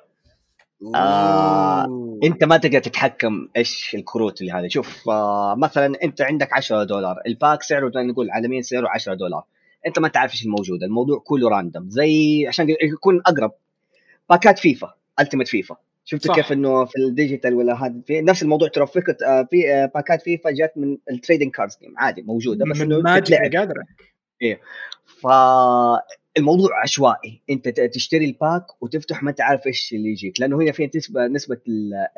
آه،. 0.95 2.19
أنت 2.25 2.45
ما 2.45 2.57
تقدر 2.57 2.79
تتحكم 2.79 3.49
إيش 3.57 3.95
الكروت 3.95 4.41
اللي 4.41 4.53
هذه 4.53 4.69
شوف 4.69 5.09
آه 5.09 5.55
مثلا 5.55 6.03
أنت 6.03 6.21
عندك 6.21 6.53
10 6.53 6.85
دولار 6.85 7.17
ال 7.27 7.34
pack 7.34 7.63
سعره 7.63 7.93
نقول 7.97 8.31
عالميا 8.31 8.63
سعره 8.63 8.89
10 8.89 9.15
دولار. 9.15 9.45
انت 9.87 9.99
ما 9.99 10.09
تعرف 10.09 10.33
إيش 10.33 10.45
الموجود. 10.45 10.83
الموضوع 10.83 11.19
كله 11.19 11.49
random 11.49 11.91
زي 11.91 12.47
عشان 12.47 12.67
يكون 12.83 13.21
أقرب. 13.27 13.53
باكات 14.31 14.59
فيفا 14.59 14.95
ultimate 15.21 15.49
فيفا. 15.49 15.77
شفت 16.05 16.27
صح. 16.27 16.35
كيف 16.35 16.53
إنه 16.53 16.85
في 16.85 16.99
ال 16.99 17.06
digital 17.06 17.55
ولا 17.55 17.85
هذا 17.85 18.01
في 18.07 18.21
نفس 18.21 18.43
الموضوع 18.43 18.69
ترى 18.69 18.87
فكره 18.87 19.17
آه، 19.27 19.49
في 19.51 19.73
آه، 19.73 19.87
باكات 19.95 20.23
فيفا 20.23 20.51
جات 20.51 20.79
من 20.79 20.99
ال 21.11 21.16
trading 21.16 21.51
cards 21.51 21.79
عادي 21.97 22.23
موجودة 22.23 22.65
بس 22.71 22.81
إنه 22.81 23.01
ماجيك 23.01 23.25
تتلعب. 23.25 23.57
gathering 23.57 23.85
فالموضوع 25.21 26.83
عشوائي. 26.83 27.43
أنت 27.51 27.69
تشتري 27.69 28.25
ال 28.25 28.36
pack 28.36 28.83
وتفتح 28.83 29.23
ما 29.23 29.31
انت 29.31 29.41
عارف 29.41 29.67
إيش 29.67 29.93
اللي 29.93 30.09
يجيك. 30.11 30.41
لأنه 30.41 30.57
هنا 30.57 30.73
فيها 30.73 30.91
نسبة 30.97 31.27
نسبة 31.27 31.61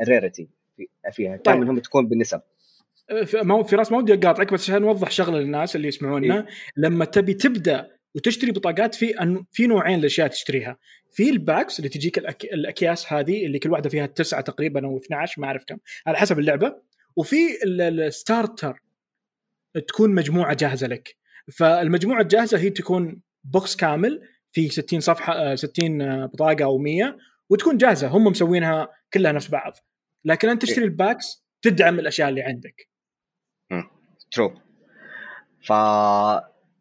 ال 0.03 0.09
rarity 0.09 0.49
فيها. 1.13 1.37
طيب. 1.37 1.43
دائما 1.43 1.71
هم 1.71 1.79
تكون 1.79 2.09
بالنسب 2.09 2.41
في- 3.25 3.43
ما 3.43 3.55
ودي 3.99 4.15
أقاطعك 4.15 4.53
بس 4.53 4.63
عشان 4.71 4.83
نوضح 4.83 5.11
شغلة 5.11 5.39
للناس 5.39 5.77
اللي 5.77 5.89
يسمعونا. 5.89 6.47
لما 6.77 7.05
تبي 7.05 7.35
تبدأ 7.35 7.91
وتشتري 8.15 8.51
بطاقات 8.53 8.95
في 8.95 9.15
أن- 9.15 9.45
في 9.53 9.67
نوعين 9.67 9.99
الاشياء 9.99 10.27
تشتريها. 10.29 10.77
في 11.13 11.31
ال 11.31 11.39
packs 11.39 11.79
اللي 11.79 11.89
تجيك 11.89 12.19
الأك... 12.19 12.45
الأكياس 12.45 13.13
هذه 13.13 13.47
اللي 13.47 13.59
كل 13.59 13.71
واحدة 13.71 13.89
فيها 13.91 14.07
تسعة 14.07 14.41
تقريبا 14.41 14.87
أو 14.87 14.97
12 14.99 15.41
ما 15.41 15.47
أعرف 15.47 15.65
كم 15.67 15.77
على 16.07 16.17
حسب 16.17 16.39
اللعبة. 16.39 16.77
وفي 17.17 17.37
ال- 17.65 18.01
ال 18.01 18.11
starter 18.11 18.81
تكون 19.89 20.15
مجموعة 20.15 20.55
جاهزة 20.55 20.87
لك. 20.87 21.17
فالمجموعة 21.59 22.21
الجاهزة 22.21 22.59
هي 22.59 22.71
تكون 22.71 23.21
box 23.45 23.77
كامل 23.77 24.23
في 24.53 24.69
60 24.69 25.01
صفحة 25.01 25.33
آه، 25.33 25.55
60 25.55 26.03
آه، 26.03 26.27
بطاقة 26.27 26.65
أو 26.65 26.79
100 26.79 27.17
وتكون 27.51 27.77
جاهزة. 27.77 28.09
هم 28.09 28.25
مسوينها 28.25 28.89
كلها 29.15 29.33
نفس 29.33 29.49
بعض. 29.49 29.73
لكن 30.25 30.49
أنت 30.49 30.63
تشتري 30.63 30.85
ال 30.85 30.95
packs 30.95 31.45
تدعم 31.63 31.99
الأشياء 31.99 32.29
اللي 32.29 32.43
عندك. 32.43 32.90
true 34.31 34.55
ف 35.63 35.73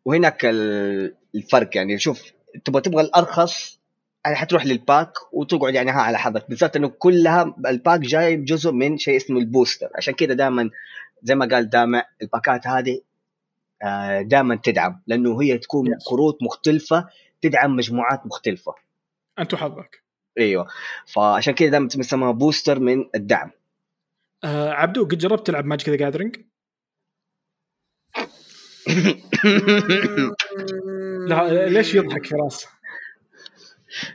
وهناك 0.05 0.45
ال- 0.45 1.15
الفرق 1.35 1.77
يعني 1.77 1.99
شوف 1.99 2.31
تبغى 2.65 2.81
تبغى 2.81 3.01
الأرخص 3.01 3.79
يعني 4.25 4.37
حتروح 4.37 4.65
لل 4.65 4.81
pack 4.81 5.13
وتقعد 5.33 5.73
يعني 5.73 5.91
ها 5.91 6.01
على 6.01 6.17
حظك. 6.17 6.49
بالذات 6.49 6.75
إنه 6.75 6.87
كلها 6.87 7.55
ال 7.67 7.74
pack 7.74 7.99
جاي 7.99 8.35
جزء 8.35 8.71
من 8.71 8.97
شيء 8.97 9.15
اسمه 9.17 9.39
ال 9.39 9.45
booster. 9.45 9.89
عشان 9.95 10.13
كذا 10.13 10.33
دائما 10.33 10.69
زي 11.23 11.35
ما 11.35 11.45
قال 11.51 11.69
دامع 11.69 12.03
الباكات 12.21 12.67
هذه 12.67 13.01
دائما 14.21 14.55
تدعم 14.63 15.01
لأنه 15.07 15.41
هي 15.41 15.57
تكون 15.57 15.87
Yes. 15.87 16.09
كروت 16.09 16.37
مختلفة 16.43 17.07
تدعم 17.41 17.75
مجموعات 17.75 18.25
مختلفة. 18.25 18.73
انت 19.39 19.53
وحظك 19.53 20.03
أيوه. 20.39 20.67
فعشان 21.05 21.53
كذا 21.53 21.69
دائما 21.69 21.87
تسمى 21.87 22.33
booster 22.33 22.79
من 22.79 23.05
الدعم. 23.15 23.51
آه 24.43 24.69
عبدو 24.71 25.03
قد 25.05 25.17
جربت 25.17 25.47
تلعب 25.47 25.65
Magic 25.65 25.89
the 25.89 25.95
Gathering؟ 25.95 26.35
لا 31.27 31.69
ليش 31.69 31.95
يضحك 31.95 32.25
فراس؟ 32.25 32.65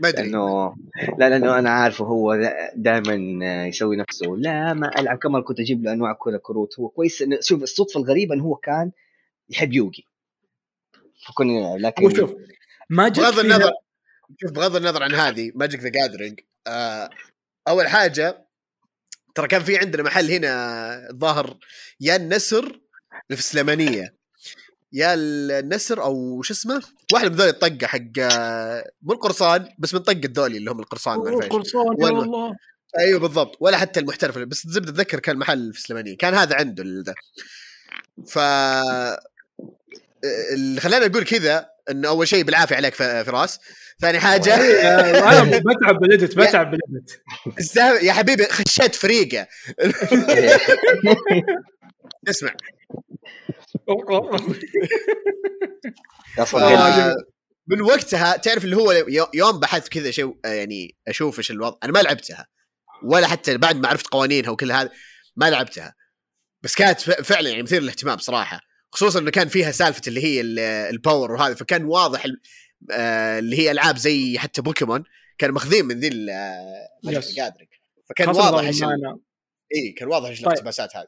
ما 0.00 0.08
أدري. 0.08 0.22
لأنه 0.22 0.74
لا 1.18 1.28
لأنه 1.28 1.58
أنا 1.58 1.70
عارفه 1.70 2.04
هو 2.04 2.52
دائما 2.76 3.14
يسوي 3.66 3.96
نفسه. 3.96 4.36
لا 4.36 4.74
ما 4.74 4.90
ألعب. 4.98 5.18
كمان 5.18 5.42
كنت 5.42 5.60
أجيب 5.60 5.84
له 5.84 5.92
أنواع 5.92 6.12
كذا 6.12 6.40
كروت. 6.42 6.78
هو 6.80 6.88
كويس. 6.88 7.22
إنه 7.22 7.38
شوف 7.40 7.62
الصدفة 7.62 8.00
الغريبة 8.00 8.34
إنه 8.34 8.44
هو 8.44 8.54
كان 8.54 8.90
يحب 9.50 9.72
يوغي. 9.72 10.04
فكنا 11.26 11.76
لكن 11.78 12.14
شوف 12.14 12.34
ماجيك 12.90 13.24
بغض 13.24 13.38
النظر 13.38 13.72
شوف 14.40 14.50
بغض 14.52 14.76
النظر 14.76 15.02
عن 15.02 15.14
هذه 15.14 15.52
ماجيك 15.54 15.80
ذا 15.80 15.88
جاذرينج 15.88 16.40
أول 17.68 17.88
حاجة 17.88 18.46
ترى 19.34 19.48
كان 19.48 19.62
في 19.62 19.78
عندنا 19.78 20.02
محل 20.02 20.30
هنا 20.30 21.10
الظاهر 21.10 21.56
يا 22.00 22.16
النسر 22.16 22.64
اللي 22.64 23.36
في 23.36 23.38
السليمانية. 23.38 24.23
يا 24.96 25.14
النسر 25.14 26.02
أو 26.02 26.42
شو 26.42 26.52
اسمه؟ 26.54 26.82
واحد 27.12 27.30
من 27.30 27.36
ذول 27.36 27.48
الطقة 27.48 27.86
حق 27.86 28.00
آه، 28.18 28.90
مو 29.02 29.12
القرصان 29.12 29.68
بس 29.78 29.94
من 29.94 30.00
طقة 30.00 30.20
ذولي 30.36 30.58
اللي 30.58 30.70
هم 30.70 30.80
القرصان 30.80 31.16
ما 31.18 31.22
أوه، 31.22 31.30
أعرف 31.32 31.42
إيش. 31.44 31.52
قرصان 31.52 31.86
يا 32.00 32.04
والله. 32.06 32.22
الله. 32.22 32.56
أيوه 32.98 33.20
بالضبط. 33.20 33.56
ولا 33.60 33.76
حتى 33.76 34.00
المحترف 34.00 34.38
بس 34.38 34.66
زبدة 34.66 34.90
اتذكر 34.90 35.20
كان 35.20 35.36
محل 35.36 35.72
في 35.72 35.78
السليمانيه 35.78 36.16
كان 36.16 36.34
هذا 36.34 36.56
عنده 36.56 36.82
ال- 36.82 37.04
ذا. 37.04 37.14
ف 38.28 38.38
اللي 40.54 40.80
خلاني 40.80 41.06
أقول 41.06 41.24
كذا 41.24 41.66
انه 41.90 42.08
أول 42.08 42.28
شيء 42.28 42.44
بالعافية 42.44 42.76
عليك 42.76 42.94
ف- 42.94 43.02
فراس. 43.02 43.58
ثاني 44.00 44.20
حاجة 44.20 44.54
آه، 44.54 45.40
أنا 45.42 45.58
بتعب 45.58 45.98
بالادت 46.00 46.36
بتعب 46.38 46.70
بالادت 46.70 47.20
يا 48.02 48.12
حبيبي 48.12 48.44
خشيت 48.46 48.94
فريقة. 48.94 49.46
اسمع. 52.28 52.50
آه، 52.50 52.54
آه، 52.54 53.54
من 57.66 57.80
وقتها 57.80 58.36
تعرف 58.36 58.64
اللي 58.64 58.76
هو 58.76 58.92
يو- 58.92 59.30
يوم 59.34 59.60
بحثت 59.60 59.88
كذا 59.88 60.10
شيء 60.10 60.36
آه، 60.44 60.48
يعني 60.48 60.96
أشوف 61.08 61.38
إيش 61.38 61.50
الوضع. 61.50 61.76
أنا 61.82 61.92
ما 61.92 61.98
لعبتها 61.98 62.46
ولا 63.04 63.26
حتى 63.26 63.58
بعد 63.58 63.76
ما 63.76 63.88
عرفت 63.88 64.06
قوانينها 64.06 64.50
وكل 64.50 64.72
هذا 64.72 64.90
ما 65.36 65.50
لعبتها. 65.50 65.94
بس 66.62 66.74
كانت 66.74 67.00
فعلا 67.00 67.48
يعني 67.50 67.62
مثير 67.62 67.82
للاهتمام 67.82 68.18
صراحة. 68.18 68.60
خصوصا 68.92 69.18
إنه 69.18 69.30
كان 69.30 69.48
فيها 69.48 69.70
سالفة 69.70 70.02
اللي 70.06 70.24
هي 70.24 70.40
ال- 70.40 70.58
الباور 70.94 71.32
وهذا 71.32 71.54
فكان 71.54 71.84
واضح 71.84 72.26
آه، 72.92 73.38
اللي 73.38 73.58
هي 73.58 73.70
ألعاب 73.70 73.96
زي 73.96 74.38
حتى 74.38 74.62
بوكيمون 74.62 75.04
كان 75.38 75.50
ماخذين 75.50 75.84
من 75.84 76.00
ذي 76.00 76.08
ال- 76.08 76.30
آه،. 76.30 76.88
الجادرينج 77.08 77.68
فكان 78.08 78.28
واضح 78.28 78.64
إيش. 78.66 78.82
اي 79.74 79.92
كان 79.92 80.08
واضح 80.08 80.28
إيش 80.28 80.38
طيب. 80.40 80.46
الاقتباسات 80.48 80.96
هذه. 80.96 81.06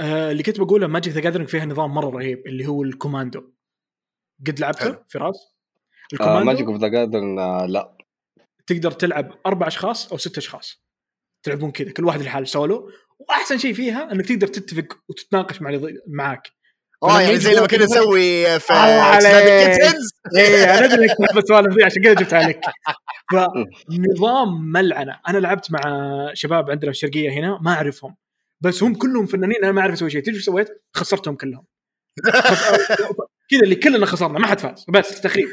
آه، 0.00 0.30
اللي 0.30 0.42
كنت 0.42 0.60
بقوله 0.60 0.86
ماجيك 0.86 1.12
ذا 1.14 1.20
جاذرينج 1.20 1.48
فيها 1.48 1.64
نظام 1.64 1.94
مرة 1.94 2.10
رهيب 2.10 2.46
اللي 2.46 2.66
هو 2.66 2.82
الكوماندو. 2.82 3.40
قد 4.46 4.60
لعبته. 4.60 4.98
فراس؟ 5.08 5.36
ماجيك 6.12 6.20
الكوماندو؟ 6.20 6.72
اوف 6.72 6.80
ذا 6.80 6.88
جاردن 6.88 7.36
لا. 7.66 7.96
تقدر 8.66 8.90
تلعب 8.90 9.32
أربع 9.46 9.66
أشخاص 9.66 10.12
أو 10.12 10.18
ست 10.18 10.38
أشخاص. 10.38 10.84
تلعبون 11.46 11.70
كذا 11.70 11.92
كل 11.92 12.04
واحد 12.04 12.20
لحاله 12.22 12.44
سولو. 12.46 12.90
وأحسن 13.18 13.58
شيء 13.58 13.72
فيها 13.74 14.12
إنك 14.12 14.26
تقدر 14.26 14.46
تتفق 14.46 14.98
وتتناقش 15.08 15.62
مع 15.62 15.70
اللي 15.70 15.80
ضي- 15.80 15.98
معك 16.08 16.50
آه 17.02 17.20
يعني 17.20 17.36
زي 17.36 17.54
لما 17.54 17.66
كنا 17.66 17.84
نسوي 17.84 18.60
في 18.60 18.72
عليك. 18.72 19.76
Kittens 19.80 20.10
إيه 20.38 20.64
أنا 20.78 20.84
أدري 20.84 21.04
إنك 21.04 21.10
تحب 21.28 21.38
السوالف 21.38 21.74
ذي 21.76 21.84
عشان 21.84 22.02
كذا 22.02 22.14
جبتها 22.14 22.48
لك 22.48 22.60
فنظام 23.32 24.72
ملعنة. 24.72 25.20
أنا 25.28 25.38
لعبت 25.38 25.70
مع 25.70 25.80
شباب 26.34 26.70
عندنا 26.70 26.90
في 26.92 26.96
الشرقية 26.96 27.30
هنا 27.30 27.58
ما 27.62 27.70
أعرفهم. 27.72 28.16
بس 28.60 28.82
هم 28.82 28.94
كلهم 28.94 29.26
فنانين 29.26 29.56
أنا 29.64 29.72
ما 29.72 29.80
أعرف 29.80 29.92
أسوي 29.92 30.10
شيء. 30.10 30.20
تدري 30.22 30.36
إيش 30.36 30.44
سويت؟ 30.44 30.68
خسرتهم 30.96 31.36
كلهم. 31.36 31.66
كذا 33.50 33.60
اللي 33.62 33.74
كلنا 33.74 34.06
خسرنا 34.06 34.38
ما 34.38 34.46
حد 34.46 34.60
فاز. 34.60 34.84
بس 34.88 35.20
تخريب 35.20 35.48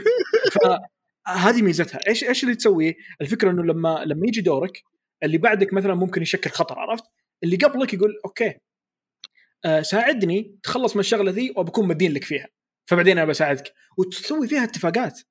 فهذه 0.52 1.62
ميزتها. 1.62 2.00
إيش 2.08 2.24
إيش 2.24 2.44
اللي 2.44 2.56
تسويه؟ 2.56 2.96
الفكرة 3.22 3.52
إنه 3.52 3.64
لما 3.64 4.04
لما 4.06 4.28
يجي 4.28 4.42
دورك 4.42 4.84
اللي 5.24 5.38
بعدك 5.38 5.74
مثلا 5.74 5.96
ممكن 5.96 6.22
يشكل 6.22 6.50
خطر 6.50 6.80
عرفت؟ 6.80 7.04
اللي 7.44 7.56
قبلك 7.58 7.94
يقول 7.94 8.22
أوكي 8.26 8.54
آه 9.66 9.82
ساعدني 9.82 10.60
تخلص 10.64 10.96
من 10.96 11.00
الشغلة 11.00 11.32
ذي 11.32 11.54
وبكون 11.58 11.88
مدين 11.88 12.14
لك 12.14 12.24
فيها. 12.24 12.48
فبعدين 12.90 13.18
أنا 13.18 13.28
بساعدك 13.28 13.74
وتسوي 13.98 14.48
فيها 14.48 14.64
اتفاقات. 14.64 15.22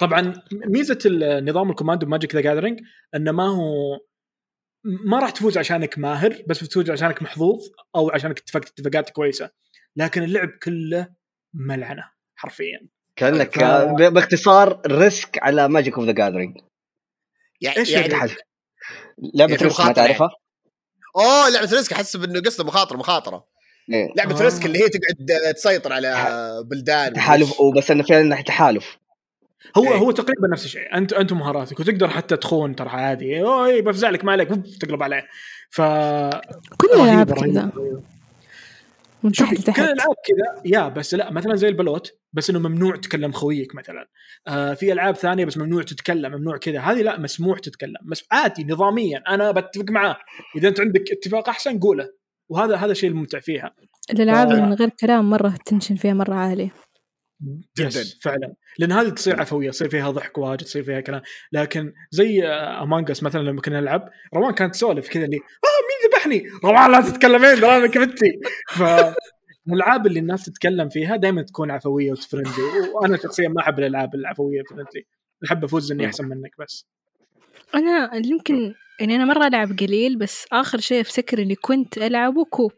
طبعا 0.00 0.42
ميزة 0.52 0.98
النظام 1.06 1.70
ال 1.70 1.74
Commander 1.74 2.06
Magic 2.06 2.34
the 2.34 2.40
Gathering 2.40 2.80
إنه 3.14 3.32
ما 3.32 3.48
هو 3.48 3.98
ما 4.84 5.18
راح 5.18 5.30
تفوز 5.30 5.58
عشانك 5.58 5.98
ماهر 5.98 6.42
بس 6.46 6.64
بتفوز 6.64 6.90
عشانك 6.90 7.22
محظوظ 7.22 7.60
أو 7.96 8.10
عشانك 8.10 8.38
اتفقت 8.38 8.68
اتفاقات 8.68 9.10
كويسة 9.10 9.50
لكن 9.96 10.22
اللعب 10.22 10.48
كله 10.62 11.08
ملعنة 11.54 12.04
حرفيا 12.36 12.88
كأنك 13.16 13.54
ف- 13.54 13.62
آه، 13.62 14.08
باختصار 14.08 14.80
Risk 14.86 15.38
على 15.42 15.68
Magic 15.68 15.98
of 15.98 16.06
the 16.06 16.12
Gathering 16.12 16.56
يعني 17.60 17.76
إيش 17.78 17.90
يعني 17.90 18.12
يعني؟ 18.14 18.30
لعبة 19.34 19.52
Risk 19.52 19.62
ما 19.62 19.68
مخاطرة 19.68 19.92
تعرفها؟ 19.92 20.30
أوه 21.16 21.48
لعبة 21.48 21.70
Risk 21.72 21.92
احسب 21.92 22.24
إنه 22.24 22.40
قصده 22.40 22.64
مخاطرة 22.64 22.96
مخاطرة 22.96 23.46
إيه. 23.92 24.08
لعبة 24.16 24.40
آه. 24.40 24.42
Risk 24.42 24.66
اللي 24.66 24.78
هي 24.78 24.88
تقعد 24.88 25.54
تسيطر 25.54 25.92
على 25.92 26.16
بلدان 26.66 27.12
تحالف 27.12 27.60
وبس 27.60 27.90
إنه 27.90 28.02
فعلا 28.02 28.42
تحالف 28.42 28.98
هو 29.76 29.84
إيه. 29.84 29.96
هو 29.96 30.10
تقريبا 30.10 30.48
نفس 30.52 30.64
الشيء. 30.64 30.96
انت 30.96 31.12
انت 31.12 31.32
مهاراتك 31.32 31.80
وتقدر 31.80 32.08
حتى 32.08 32.36
تخون 32.36 32.76
ترى 32.76 32.88
عادي. 32.88 33.42
اوه 33.42 33.80
بفزع 33.80 34.10
لك 34.10 34.24
ما 34.24 34.32
عليك 34.32 34.48
تقلب 34.80 35.02
عليه. 35.02 35.26
ف 35.70 35.80
كل 36.76 36.88
الألعاب 36.94 37.32
كذا. 37.32 37.70
من 39.22 39.30
كل 39.30 39.44
الألعاب 39.82 40.14
كذا 40.26 40.62
يا 40.64 40.88
بس 40.88 41.14
لا 41.14 41.30
مثلا 41.30 41.56
زي 41.56 41.68
البلوت 41.68 42.12
بس 42.32 42.50
إنه 42.50 42.58
ممنوع 42.58 42.96
تكلم 42.96 43.32
خويك 43.32 43.74
مثلا. 43.74 44.08
آه 44.48 44.74
في 44.74 44.92
ألعاب 44.92 45.14
ثانية 45.14 45.44
بس 45.44 45.58
ممنوع 45.58 45.82
تتكلم 45.82 46.32
ممنوع 46.32 46.56
كذا. 46.56 46.80
هذه 46.80 47.02
لا 47.02 47.20
مسموح 47.20 47.58
تتكلم. 47.58 47.96
بس 48.10 48.24
عادي 48.32 48.64
نظاميا. 48.64 49.22
أنا 49.28 49.50
بتفق 49.50 49.90
معاه. 49.90 50.16
إذا 50.56 50.68
أنت 50.68 50.80
عندك 50.80 51.04
اتفاق 51.12 51.48
أحسن 51.48 51.78
قوله. 51.78 52.08
وهذا 52.48 52.76
هذا 52.76 52.92
الشيء 52.92 53.10
الممتع 53.10 53.40
فيها. 53.40 53.74
الألعاب 54.10 54.48
ف- 54.48 54.52
من 54.52 54.74
غير 54.74 54.88
كلام 55.00 55.30
مرة 55.30 55.48
ال 55.48 55.54
tension 55.54 55.96
فيها 55.96 56.14
مرة 56.14 56.34
عالي. 56.34 56.70
جداً. 57.78 57.88
yes 57.88 58.18
فعلا. 58.22 58.54
لأن 58.78 58.92
هذه 58.92 59.08
تصير 59.08 59.40
عفوية 59.40 59.70
تصير 59.70 59.88
فيها 59.88 60.10
ضحك 60.10 60.38
واجد 60.38 60.64
تصير 60.64 60.82
فيها 60.82 61.00
كلام. 61.00 61.22
لكن 61.52 61.92
زي 62.10 62.44
Among 62.46 63.10
Us 63.10 63.22
مثلا 63.22 63.40
لما 63.42 63.60
كنا 63.60 63.80
نلعب 63.80 64.10
روان 64.34 64.54
كانت 64.54 64.74
تسولف 64.74 65.08
كذا 65.08 65.24
اللي 65.24 65.36
آه 65.36 65.40
مين 65.88 66.10
ذبحني؟ 66.10 66.44
روان 66.64 66.92
لا 66.92 67.00
تتكلمين 67.00 67.56
ترى 67.56 67.76
أنا 67.76 67.86
كبتي 67.86 68.40
ف 68.68 68.82
الألعاب 69.68 70.06
اللي 70.06 70.20
الناس 70.20 70.44
تتكلم 70.44 70.88
فيها 70.88 71.16
دائما 71.16 71.42
تكون 71.42 71.70
عفوية 71.70 72.12
و 72.12 72.18
friendly 72.18 72.62
وأنا 72.94 73.16
شخصيا 73.16 73.48
ما 73.48 73.60
أحب 73.62 73.78
الألعاب 73.78 74.14
العفوية 74.14 74.58
وال 74.58 74.68
friendly 74.68 75.06
أحب 75.46 75.64
أفوز 75.64 75.92
إني 75.92 76.06
أحسن 76.06 76.24
منك 76.24 76.50
بس. 76.58 76.86
أنا 77.74 78.10
يمكن 78.14 78.74
يعني 79.00 79.16
أنا 79.16 79.24
مرة 79.24 79.46
ألعب 79.46 79.68
قليل 79.78 80.18
بس 80.18 80.46
آخر 80.52 80.80
شيء 80.80 81.00
أفتكر 81.00 81.38
اللي 81.38 81.54
كنت 81.54 81.98
ألعبه 81.98 82.44
Coup 82.44 82.72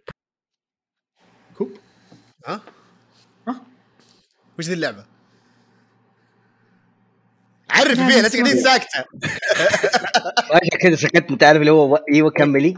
كوب؟ 1.55 1.73
ها 2.47 2.55
ها؟ 2.55 2.61
وش 4.59 4.64
ذي 4.64 4.74
اللعبة؟ 4.74 5.05
عرف 7.70 7.94
فيها 7.94 8.22
لا 8.22 8.28
تقعدين 8.28 8.57
ساكتة. 8.57 9.05
عشان 10.52 10.78
كذا 10.80 10.96
سكت 10.96 11.30
أنت 11.30 11.42
عارف 11.42 11.61
اللي 11.61 11.70
هو 11.72 11.96
أيوه 12.12 12.30
كملي 12.30 12.74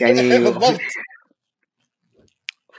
يعني 0.00 0.38
بالضبط. 0.44 0.80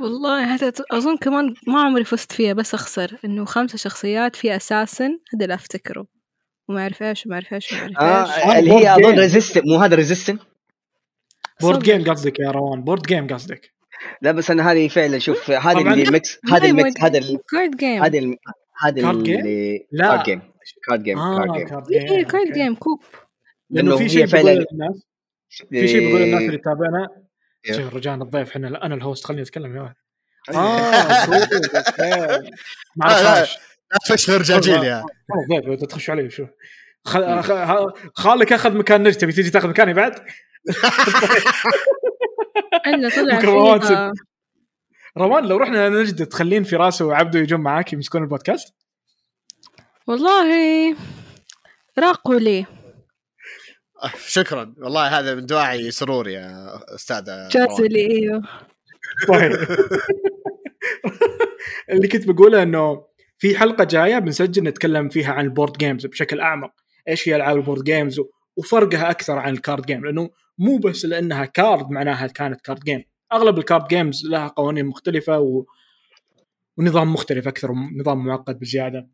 والله 0.01 0.57
حتى 0.57 0.71
أظن 0.91 1.17
كمان 1.17 1.53
ما 1.67 1.81
عمري 1.81 2.03
فزت 2.03 2.31
فيها 2.31 2.53
بس 2.53 2.73
أخسر. 2.73 3.17
إنه 3.25 3.45
خمسة 3.45 3.77
شخصيات 3.77 4.35
في 4.35 4.55
أساسن 4.55 5.19
هذا 5.33 5.43
اللي 5.43 5.53
أفتكره. 5.53 6.07
وما 6.67 6.81
أعرف 6.81 7.03
إيش 7.03 7.25
وما 7.25 7.35
أعرف 7.35 7.53
إيش 7.53 7.73
وما 7.73 7.81
أعرف 8.01 8.29
إيش. 8.29 8.43
آه 8.45 8.59
اللي 8.59 8.71
هي 8.71 8.95
أظن 8.95 9.19
ريزيست 9.19 9.57
مو 9.65 9.75
هذا 9.77 9.95
ريزيستن 9.95 10.39
بورد. 11.61 11.83
جيم 11.83 12.03
قصدك 12.11 12.39
يا 12.39 12.51
روان. 12.51 12.83
بورد 12.83 13.01
جيم 13.01 13.27
قصدك. 13.27 13.74
لا 14.21 14.31
بس 14.31 14.51
أنا 14.51 14.71
هذه 14.71 14.87
فعلا 14.87 15.19
شوف 15.19 15.51
هذه. 15.51 15.81
اللي 15.91 16.03
ال 16.03 16.12
mix 16.12 16.39
لا، 16.43 16.57
هذا 16.57 16.65
ال 16.69 16.77
mix 16.77 17.01
هذا 17.01 17.17
ال- 17.19 17.39
card 17.51 17.77
game 17.77 18.03
هذا 18.03 18.17
ال- 18.19 18.37
هذا 18.83 19.01
card 19.01 19.23
game؟ 19.23 19.39
اللي 19.39 19.87
لا. 19.91 20.07
card 20.07 20.23
game 20.23 20.41
card 20.87 21.03
game 21.03 21.17
card 21.17 21.53
game 21.53 21.67
card 21.67 21.87
game 21.87 22.27
card. 22.27 22.53
game 22.53 22.75
كوب 22.75 22.99
لأنه 23.69 23.89
لأنه 23.89 23.97
في 24.03 24.09
شيء 24.09 24.27
فعلاً- 24.27 24.35
للناس 24.45 25.05
في 25.69 25.87
شيء 25.87 25.99
بيقول 25.99 26.21
للناس. 26.21 26.41
اللي 26.41 26.57
تتابعنا. 26.57 27.07
شوف 27.71 27.95
رجعنا 27.95 28.23
الضيف 28.23 28.49
إحنا 28.49 28.85
أنا 28.85 28.95
ال 28.95 29.01
host 29.01 29.25
خليني 29.25 29.41
أتكلم 29.43 29.75
يا 29.77 29.81
ولد 29.81 29.93
آه. 30.55 31.17
ما 32.95 33.05
لا 33.05 33.47
تفشل 34.05 34.37
رجاجيل 34.37 34.83
يا 34.83 35.03
تخش 35.89 36.09
علي 36.09 36.29
شو 36.29 36.45
خ- 37.05 37.41
خ- 37.41 37.93
خالك 38.15 38.53
أخذ 38.53 38.77
مكان 38.77 39.03
نجد 39.03 39.17
تبي 39.17 39.31
تيجي 39.31 39.49
تاخذ 39.49 39.69
مكاني 39.69 39.93
بعد 39.93 40.15
إلا 42.87 43.09
طلع. 43.09 43.39
فيها. 43.79 44.11
روان 45.17 45.45
لو 45.45 45.57
رحنا 45.57 45.89
نجد 45.89 46.25
تخلين 46.25 46.63
فراس 46.63 47.01
وعبده 47.01 47.39
يجون 47.39 47.59
معاك 47.59 47.93
يمسكون 47.93 48.23
البودكاست؟ 48.23 48.73
والله 50.07 50.95
راقوا 51.99 52.39
لي. 52.39 52.65
شكرا. 54.27 54.75
والله 54.77 55.19
هذا 55.19 55.35
من 55.35 55.45
دواعي 55.45 55.91
سرور 55.91 56.27
يا 56.27 56.79
أستاذة 56.95 57.49
جات 57.51 57.79
لي 57.79 58.11
أيوه. 58.11 58.41
طيب. 59.27 59.51
اللي 61.89 62.07
كنت 62.07 62.27
بقوله 62.27 62.63
إنه 62.63 63.05
في 63.37 63.57
حلقة 63.57 63.83
جاية 63.83 64.19
بنسجل 64.19 64.63
نتكلم 64.63 65.09
فيها 65.09 65.33
عن 65.33 65.45
ال 65.45 65.51
board 65.51 65.77
games 65.77 66.05
بشكل 66.05 66.39
أعمق. 66.39 66.71
إيش 67.07 67.29
هي 67.29 67.35
ألعاب 67.35 67.57
ال 67.57 67.62
board 67.62 67.83
games 67.83 68.21
وفرقها 68.57 69.09
أكثر 69.11 69.37
عن 69.37 69.53
ال 69.53 69.60
card 69.60 69.85
game 69.85 70.05
لأنه 70.05 70.29
مو 70.57 70.77
بس 70.77 71.05
لأنها 71.05 71.45
card 71.45 71.89
معناها 71.89 72.27
كانت 72.27 72.61
card 72.61 72.79
game 72.79 73.03
أغلب 73.33 73.57
ال 73.57 73.63
card 73.63 73.87
games 73.87 74.25
لها 74.25 74.47
قوانين 74.47 74.85
مختلفة 74.85 75.39
و... 75.39 75.65
ونظام 76.77 77.13
مختلف 77.13 77.47
أكثر 77.47 77.71
ونظام 77.71 78.25
معقد 78.25 78.59
بزيادة 78.59 79.09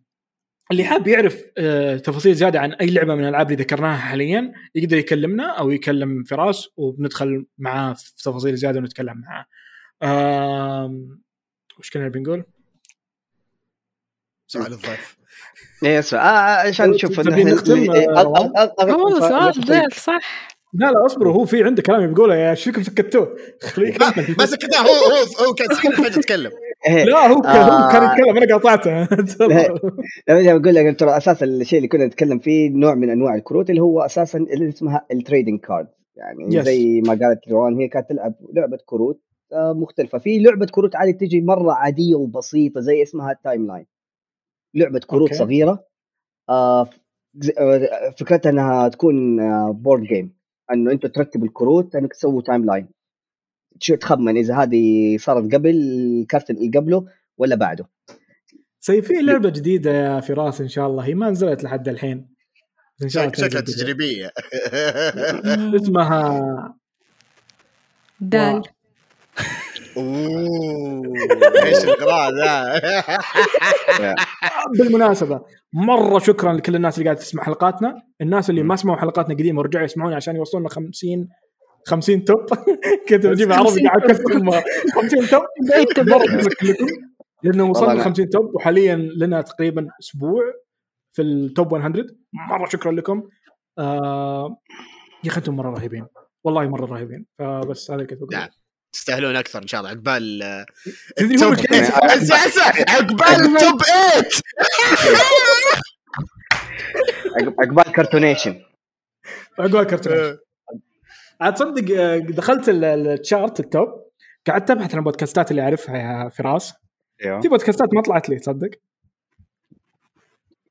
اللي 0.72 0.84
حاب 0.84 1.08
يعرف 1.08 1.44
آه، 1.58 1.98
تفاصيل 1.98 2.36
زيادة 2.36 2.60
عن 2.60 2.74
أي 2.74 2.89
لعبة 2.89 3.16
من 3.16 3.24
الألعاب 3.24 3.52
اللي 3.52 3.64
ذكرناها 3.64 3.98
حاليا 3.98 4.54
يقدر 4.76 4.98
يكلمنا 4.98 5.60
أو 5.60 5.72
يكلم 5.72 6.24
فراس 6.24 6.70
وبندخل 6.78 7.46
معاه 7.58 7.94
في 7.94 8.16
تفاصيل 8.16 8.56
زيادة 8.56 8.80
ونتكلم 8.80 9.18
معاه 9.18 9.46
وش 11.80 11.89
كنا 11.89 12.08
بنقول؟ 12.08 12.44
سؤال 14.48 14.74
الضيف 14.74 15.18
إيه 15.84 16.00
اسمع 16.00 16.20
آه 16.20 16.68
عشان 16.68 16.89
نشوف 16.89 17.20
روان؟ 17.20 18.52
والله 18.80 19.20
سؤال 19.20 19.54
طيب. 19.54 19.66
ضيف 19.66 20.00
صح 20.00 20.51
لا 20.74 20.91
لا 20.91 21.05
اصبروا 21.05 21.34
هو 21.34 21.45
في 21.45 21.63
عنده 21.63 21.82
كلام 21.82 22.07
بيقوله 22.07 22.36
يا 22.36 22.49
إيش 22.51 22.63
فيكم 22.63 22.84
سكتوه؟ 22.84 23.36
خليه 23.61 23.93
ما 24.39 24.45
سكتناه 24.45 24.80
هو 24.80 24.88
هو 24.88 25.47
هو 25.47 25.53
كان 25.53 25.67
سكت 25.76 25.93
فجاه 25.93 26.17
يتكلم 26.19 26.51
إيه. 26.88 27.03
لا 27.03 27.28
هو 27.28 27.41
كان 27.41 27.61
هو 27.61 27.88
كان 27.91 28.03
يتكلم 28.03 28.38
أنا 28.38 28.55
قاطعته 28.55 28.91
لا 30.28 30.41
لا 30.41 30.57
بقول 30.57 30.76
لك 30.76 30.99
ترى 30.99 31.17
أساسا 31.17 31.45
الشيء 31.45 31.78
اللي 31.78 31.88
كنا 31.88 32.05
نتكلم 32.05 32.39
فيه 32.39 32.69
نوع 32.69 32.95
من 32.95 33.09
أنواع 33.09 33.36
الكروت 33.36 33.69
اللي 33.69 33.82
هو 33.82 34.01
أساسا 34.01 34.38
اللي 34.38 34.69
اسمها 34.69 35.05
ال 35.12 35.18
trading 35.18 35.59
card 35.59 35.88
يعني 36.15 36.61
Yes. 36.61 36.63
زي 36.65 37.01
ما 37.07 37.09
قالت 37.13 37.47
روان 37.51 37.78
هي 37.78 37.88
كانت 37.88 38.09
تلعب 38.09 38.34
لعبة 38.53 38.78
كروت 38.86 39.22
آه، 39.53 39.74
مختلفة 39.74 40.17
في 40.17 40.39
لعبة 40.39 40.65
كروت 40.65 40.95
عادي 40.95 41.13
تجي 41.13 41.41
مرة 41.41 41.72
عادية 41.74 42.15
وبسيطة 42.15 42.82
زي 42.82 43.03
اسمها 43.03 43.32
ال 43.32 43.68
timeline 43.68 43.86
لعبة 44.76 44.99
كروت 44.99 45.22
okay. 45.22 45.34
صغيرة 45.36 45.84
آه، 46.49 46.89
آه، 47.59 48.09
فكرتها 48.19 48.49
إنها 48.49 48.88
تكون 48.88 49.38
board 49.72 50.03
game 50.03 50.41
إنه 50.74 50.91
أنت 50.91 51.05
ترتب 51.05 51.43
الكروت 51.43 51.95
إنك 51.95 52.13
تسوي 52.13 52.41
timeline 52.41 52.88
تخمن 54.01 54.38
إذا 54.38 54.55
هذه 54.55 55.17
صارت 55.17 55.53
قبل 55.53 55.69
ال 55.70 55.86
card 55.86 56.49
اللي 56.49 56.80
قبله 56.80 57.05
ولا 57.38 57.55
بعده. 57.55 57.89
بس 58.80 59.01
في 59.01 59.13
لعبة 59.13 59.49
جديدة 59.49 59.91
يا 59.91 60.19
فراس 60.19 60.61
إن 60.61 60.67
شاء 60.67 60.88
الله. 60.88 61.05
هي 61.05 61.13
ما 61.13 61.30
نزلت 61.30 61.63
لحد 61.63 61.88
الحين. 61.88 62.28
إن 63.03 63.09
شاء 63.09 63.24
الله 63.24 63.36
شكلها. 63.36 63.61
تجريبية. 63.61 64.32
اسمها 65.76 66.76
دال. 68.19 68.63
أوه. 69.98 71.14
إيش 71.64 71.84
القراءة 71.84 72.32
ذا؟ 72.36 72.82
بالمناسبة 74.80 75.42
مرة 75.74 76.20
شكرا 76.20 76.54
لكل 76.54 76.76
الناس 76.76 76.98
اللي 76.98 77.06
قاعدة 77.06 77.20
تسمع 77.20 77.44
حلقاتنا. 77.44 78.02
الناس 78.22 78.50
اللي 78.50 78.64
ما 78.64 78.76
سمعوا 78.76 78.98
حلقاتنا 78.98 79.36
قديمه 79.36 79.60
ورجعوا 79.60 79.86
يسمعونا 79.86 80.16
عشان 80.16 80.36
يوصلنا 80.36 80.70
50 80.70 81.28
50 81.88 82.24
توب. 82.24 82.38
كنت 83.10 83.26
بجيب 83.26 83.52
عربي 83.52 83.70
50 83.70 83.88
قاعد 83.88 84.02
اكتب 84.12 84.50
50 84.96 85.28
توب؟ 85.28 85.42
لكم 86.72 86.86
لأنه 87.44 87.70
وصلنا 87.70 87.88
والله 87.88 88.04
50 88.04 88.30
توب 88.30 88.56
وحاليا 88.56 88.96
لنا 88.96 89.42
تقريبا 89.42 89.88
أسبوع 90.02 90.44
في 91.14 91.22
ال 91.22 91.35
top 91.35 91.76
100 91.76 92.06
مرة 92.50 92.66
شكرا 92.70 92.92
لكم. 92.92 93.24
آه 93.80 94.58
يا 95.24 95.30
أخي 95.30 95.38
أنتم 95.38 95.56
مرة 95.56 95.70
رهيبين. 95.70 96.06
والله 96.44 96.68
مرة 96.68 96.86
رهيبين. 96.86 97.26
فبس 97.39 97.92
هذا 97.92 98.02
اللي 98.02 98.08
كنت 98.08 98.20
بقوله. 98.20 98.38
نعم. 98.39 98.50
تستاهلون 98.94 99.36
أكثر 99.36 99.62
إن 99.62 99.68
شاء 99.68 99.80
الله 99.82 99.89
عقبال 99.92 100.44
آه، 100.44 100.66
top 101.18 101.53
عقبال 102.89 103.28
ال 103.28 103.41
top 103.41 103.82
8 103.82 104.28
عقب- 107.39 107.56
عقبال 107.60 107.94
كرتونيشن 107.94 108.62
عقبال 109.60 109.84
كرتون 109.84 110.38
عاد 111.42 111.54
تصدق 111.54 112.00
آه، 112.00 112.18
دخلت 112.18 112.70
ال- 112.70 112.84
ال- 112.84 113.08
ال 113.07 113.16
chart 113.16 113.59
ال 113.59 113.72
top 113.72 114.12
قعدت 114.48 114.72
أبحث 114.72 114.92
عن 114.94 115.00
البودكاستات 115.00 115.52
اللي 115.52 115.62
أعرفها 115.62 115.98
يا 115.98 116.30
فراس. 116.30 116.74
أيوه. 117.24 117.42
في 117.42 117.48
بودكاستات 117.48 117.94
ما 117.94 118.02
طلعت 118.02 118.30
لي 118.30 118.39
تصدق؟ 118.39 118.70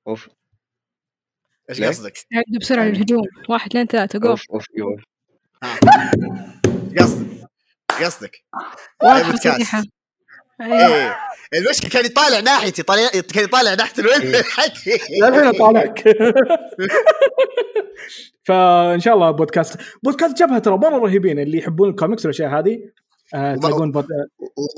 أوف. 0.08 0.28
إيش؟ 1.70 1.82
قصدك؟ 1.82 2.12
استعدوا 2.16 2.58
بسرعة 2.60 2.84
للهجوم. 2.84 3.22
واحد 3.48 3.68
اثنين 3.70 3.86
ثلاثة 3.86 4.18
جو 4.18 4.28
أوف 4.30 4.42
أوف 4.50 4.64
قصدك 4.76 5.00
قصدك؟ 8.04 8.44
واضحة 9.02 9.22
بودكاست. 9.30 9.48
صريحة 9.54 9.82
أيوة. 10.60 10.96
إيه. 10.96 11.16
المشكلة 11.54 11.90
كان 11.90 12.04
يطالع 12.04 12.40
ناحيتي 12.40 12.82
طالع 12.82 13.08
كان 13.08 13.44
يطالع 13.44 13.74
ناحية 13.74 14.02
الوين 14.02 14.42
حقي 14.44 14.92
للحين 15.20 15.24
اطالعك 15.44 16.04
فإن 18.44 19.00
شاء 19.00 19.14
الله 19.14 19.30
بودكاست 19.30 19.76
بودكاست 20.02 20.42
جبهة 20.42 20.58
ترى 20.58 20.76
مره 20.76 20.98
رهيبين 20.98 21.38
اللي 21.38 21.58
يحبون 21.58 21.88
الكوميكس 21.90 22.24
والأشياء 22.26 22.58
هذه 22.58 22.78
آه 23.34 23.52
وما- 23.52 23.56
تلاقون 23.56 23.92
بود... 23.92 24.06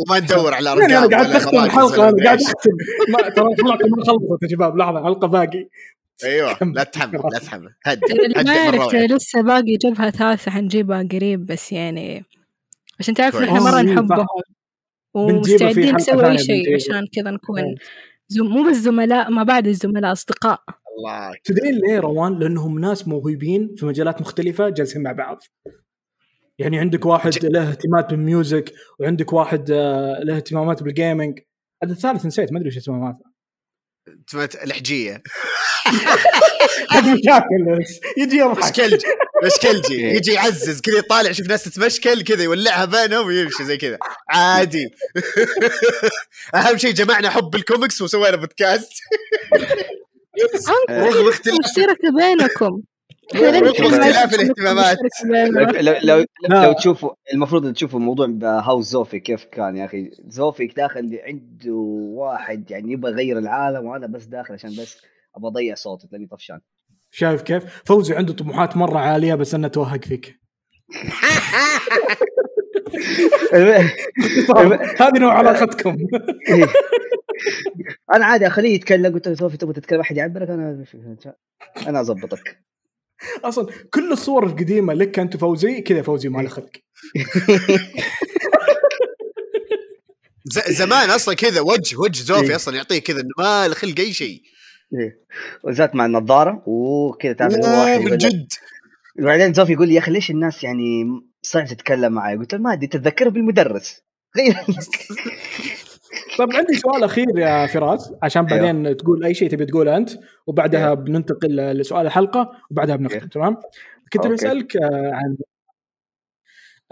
وما 0.08 0.18
ندور 0.20 0.54
على 0.54 0.70
يعني 0.80 0.98
ارقام 0.98 1.14
أنا 1.14 1.16
قاعد 1.16 1.36
أختم 1.36 1.58
الحلقة 1.64 2.08
أنا 2.08 2.24
قاعد. 2.24 2.40
أختم. 2.42 2.70
ترى 3.36 3.46
الحلقة 3.52 3.88
ما 3.88 4.04
خلصت 4.04 4.42
يا 4.42 4.48
شباب. 4.48 4.76
لحظة 4.76 5.04
حلقة 5.04 5.26
باقي. 5.28 5.68
أيوه 6.24 6.56
لا 6.74 6.82
تحمل 6.84 7.20
لا 7.32 7.38
تحمل 7.38 7.74
هدي 7.84 8.00
اللي 8.12 8.42
ما 8.44 8.54
يعرف. 8.56 8.94
لسه 8.94 9.40
باقي 9.40 9.76
جبهة 9.84 10.10
ثالثة 10.10 10.50
حنجيبها 10.50 11.08
قريب 11.12 11.46
بس 11.46 11.72
يعني 11.72 12.24
عشان 13.00 13.14
كويس. 13.14 13.34
إحنا 13.34 13.60
مرة. 13.60 13.82
نحبهم 13.82 14.26
ومستعدين 15.14 15.94
نسوي 15.94 16.30
أي 16.30 16.38
شيء. 16.38 16.74
عشان 16.74 17.06
كذا 17.12 17.30
نكون. 17.30 17.74
زم... 18.28 18.46
مو 18.46 18.70
بس 18.70 18.76
زملاء 18.76 19.30
ما 19.30 19.42
بعد 19.42 19.66
الزملاء 19.66 20.12
أصدقاء 20.12 20.62
الله 20.98 21.34
تدرين 21.44 21.74
ليه 21.74 22.00
روان؟ 22.00 22.38
لأنهم 22.38 22.78
ناس 22.78 23.08
موهوبين 23.08 23.74
في 23.76 23.86
مجالات 23.86 24.20
مختلفة 24.20 24.68
جالسين 24.68 25.02
مع 25.02 25.12
بعض. 25.12 25.40
يعني 26.58 26.78
عندك 26.78 27.06
واحد 27.06 27.44
له 27.44 27.70
اهتمامات 27.70 28.10
بال 28.10 28.28
music 28.28 28.72
وعندك 28.98 29.32
واحد 29.32 29.70
آه، 29.70 30.20
له 30.22 30.36
اهتمامات 30.36 30.82
بال 30.82 30.95
gaming. 30.95 31.40
هذا 31.84 31.92
الثالث 31.92 32.26
نسيت 32.26 32.52
ما 32.52 32.58
أدري 32.58 32.68
إيش 32.68 32.78
اهتماماته. 32.78 33.32
الحجيه 34.64 35.22
هذا 36.90 37.14
مشكلجي 37.14 38.36
يضحك 38.36 38.80
مشكلجي 39.42 39.94
إيه. 39.94 40.16
يجي 40.16 40.32
يعزز 40.32 40.80
كذا 40.80 40.98
يطالع 40.98 41.30
يشوف 41.30 41.46
ناس 41.46 41.64
تتمشكل 41.64 42.22
كذا 42.22 42.42
يولعها 42.42 42.84
بينهم 42.84 43.26
ويمشي 43.26 43.64
زي 43.64 43.76
كذا. 43.76 43.98
عادي. 44.28 44.88
أهم 46.54 46.78
شيء 46.78 46.92
جمعنا 46.92 47.30
حب 47.30 47.54
الكوميكس 47.54 48.02
وسوينا 48.02 48.36
بودكاست. 48.36 48.92
رغم 50.90 51.28
اختلاف. 51.28 51.58
مشتركة 51.64 52.08
بينكم؟ 52.18 52.82
رغم 53.34 53.64
اختلاف 53.68 54.34
الاهتمامات. 54.34 54.96
لو 55.24 55.80
لو 55.80 55.94
لو, 56.02 56.24
لا. 56.48 56.66
لو 56.66 56.72
تشوفوا 56.72 57.10
المفروض 57.32 57.72
تشوفوا 57.72 57.98
الموضوع 58.00 58.26
بهاوس 58.26 58.86
زوفي 58.86 59.20
كيف 59.20 59.44
كان 59.44 59.76
يا 59.76 59.84
أخي. 59.84 60.10
زوفي 60.28 60.66
داخل 60.66 61.20
عنده 61.26 61.72
واحد 62.16 62.70
يعني 62.70 62.92
يبغى 62.92 63.12
يغير 63.12 63.38
العالم 63.38 63.84
وأنا 63.86 64.06
بس 64.06 64.24
داخل 64.24 64.54
عشان 64.54 64.70
بس 64.70 64.96
أبغى 65.36 65.50
أضيع 65.50 65.74
صوتي. 65.74 66.08
لاني 66.12 66.26
طفشان؟ 66.26 66.60
شايف 67.14 67.42
كيف؟ 67.42 67.62
فوزي 67.84 68.14
عنده 68.14 68.32
طموحات 68.32 68.76
مرة 68.76 68.98
عالية 68.98 69.34
بس 69.34 69.54
انه 69.54 69.68
توهق 69.68 70.04
فيك. 70.04 70.40
هذه 75.00 75.18
نوع 75.18 75.32
علاقتكم. 75.38 75.96
أنا 78.14 78.24
عادي 78.24 78.46
اخليه 78.46 78.74
يتكلم 78.74 79.14
قلت 79.14 79.28
له 79.28 79.34
زوفي 79.34 79.56
تبغى 79.56 79.72
تتكلم 79.72 80.00
أحد 80.00 80.16
يعبرك 80.16 80.50
أنا 80.50 80.84
أنا 81.86 82.00
أظبطك 82.00 82.58
أصلا 83.44 83.66
كل 83.94 84.12
الصور 84.12 84.46
القديمة 84.46 84.94
لك 84.94 85.18
أنت 85.18 85.36
فوزي 85.36 85.80
كذا 85.80 86.02
فوزي 86.02 86.28
ما 86.28 86.42
له 86.42 86.48
خلق. 86.48 86.70
ز- 90.44 90.70
زمان 90.72 91.10
أصلا 91.10 91.34
كذا 91.34 91.60
وجه 91.60 91.96
وجه 91.96 92.22
زوفي 92.22 92.50
إيه. 92.50 92.56
أصلا 92.56 92.76
يعطيك 92.76 93.02
كذا 93.02 93.22
ما 93.38 93.68
له 93.68 93.74
خلق 93.74 93.98
أي 94.00 94.12
شيء 94.12 94.42
إيه. 94.98 95.18
وزات 95.64 95.94
مع 95.94 96.06
النظارة 96.06 96.62
وكذا 96.66 97.32
تعرف 97.32 97.54
واحد 97.54 98.00
من 98.00 98.16
جد 98.16 98.52
وبعدين 99.20 99.52
زوفي 99.52 99.72
يقول 99.72 99.88
لي 99.88 99.94
يا 99.94 99.98
أخي 99.98 100.12
ليش 100.12 100.30
الناس 100.30 100.64
يعني 100.64 101.04
صعب 101.42 101.66
تتكلم 101.66 102.12
معي 102.12 102.36
قلت 102.36 102.54
له 102.54 102.60
ما 102.60 102.72
أدري 102.72 102.86
تتذكره 102.86 103.28
بالمدرس 103.30 104.02
غير 104.36 104.54
طيب 106.38 106.52
عندي 106.52 106.74
سؤال 106.74 107.04
أخير 107.04 107.38
يا 107.38 107.66
فراس 107.66 108.12
عشان 108.22 108.46
بعدين 108.46 108.96
تقول 108.96 109.24
أي 109.24 109.34
شيء 109.34 109.50
تبي 109.50 109.66
تقوله 109.66 109.96
أنت 109.96 110.10
وبعدها 110.46 110.94
بننتقل 110.94 111.56
لسؤال 111.56 112.06
الحلقة 112.06 112.50
وبعدها 112.70 112.96
بنختم 112.96 113.16
okay. 113.16 113.28
تمام؟ 113.28 113.56
كنت. 114.12 114.26
بسألك 114.26 114.76
آه، 114.76 115.10
عن 115.12 115.36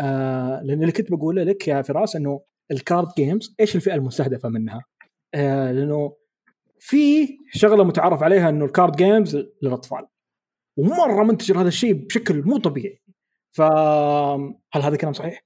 آه 0.00 0.62
لأن 0.64 0.80
اللي 0.80 0.92
كنت 0.92 1.10
بقوله 1.10 1.42
لك 1.42 1.68
يا 1.68 1.82
فراس 1.82 2.16
إنه 2.16 2.40
ال 2.70 2.78
card 2.78 3.08
games 3.16 3.54
إيش 3.60 3.76
الفئة 3.76 3.94
المستهدفة 3.94 4.48
منها؟ 4.48 4.84
آه 5.34 5.72
لأنه 5.72 6.16
في 6.80 7.28
شغلة 7.52 7.84
متعارف 7.84 8.22
عليها 8.22 8.48
إنه 8.48 8.64
ال 8.64 8.71
card 8.71 8.96
games 8.96 9.36
للأطفال. 9.62 10.06
ومرة 10.76 11.24
منتشر 11.24 11.60
هذا 11.60 11.68
الشيء 11.68 11.92
بشكل 11.92 12.42
مو 12.42 12.58
طبيعي. 12.58 13.02
فهل 13.56 14.82
هذا 14.82 14.96
كلام 14.96 15.12
صحيح؟ 15.12 15.44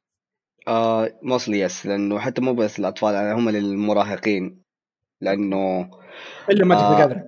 آه 0.68 1.18
mostly 1.22 1.60
yes 1.60 1.86
لأنه 1.86 2.18
حتى 2.18 2.40
مو 2.40 2.54
بس 2.54 2.78
الأطفال 2.78 3.14
يعني 3.14 3.32
هم 3.32 3.50
للمراهقين. 3.50 4.62
لأنه 5.20 5.90
إلا 6.50 6.64
ما 6.64 6.74
آه. 6.74 6.98
تقدر 6.98 7.22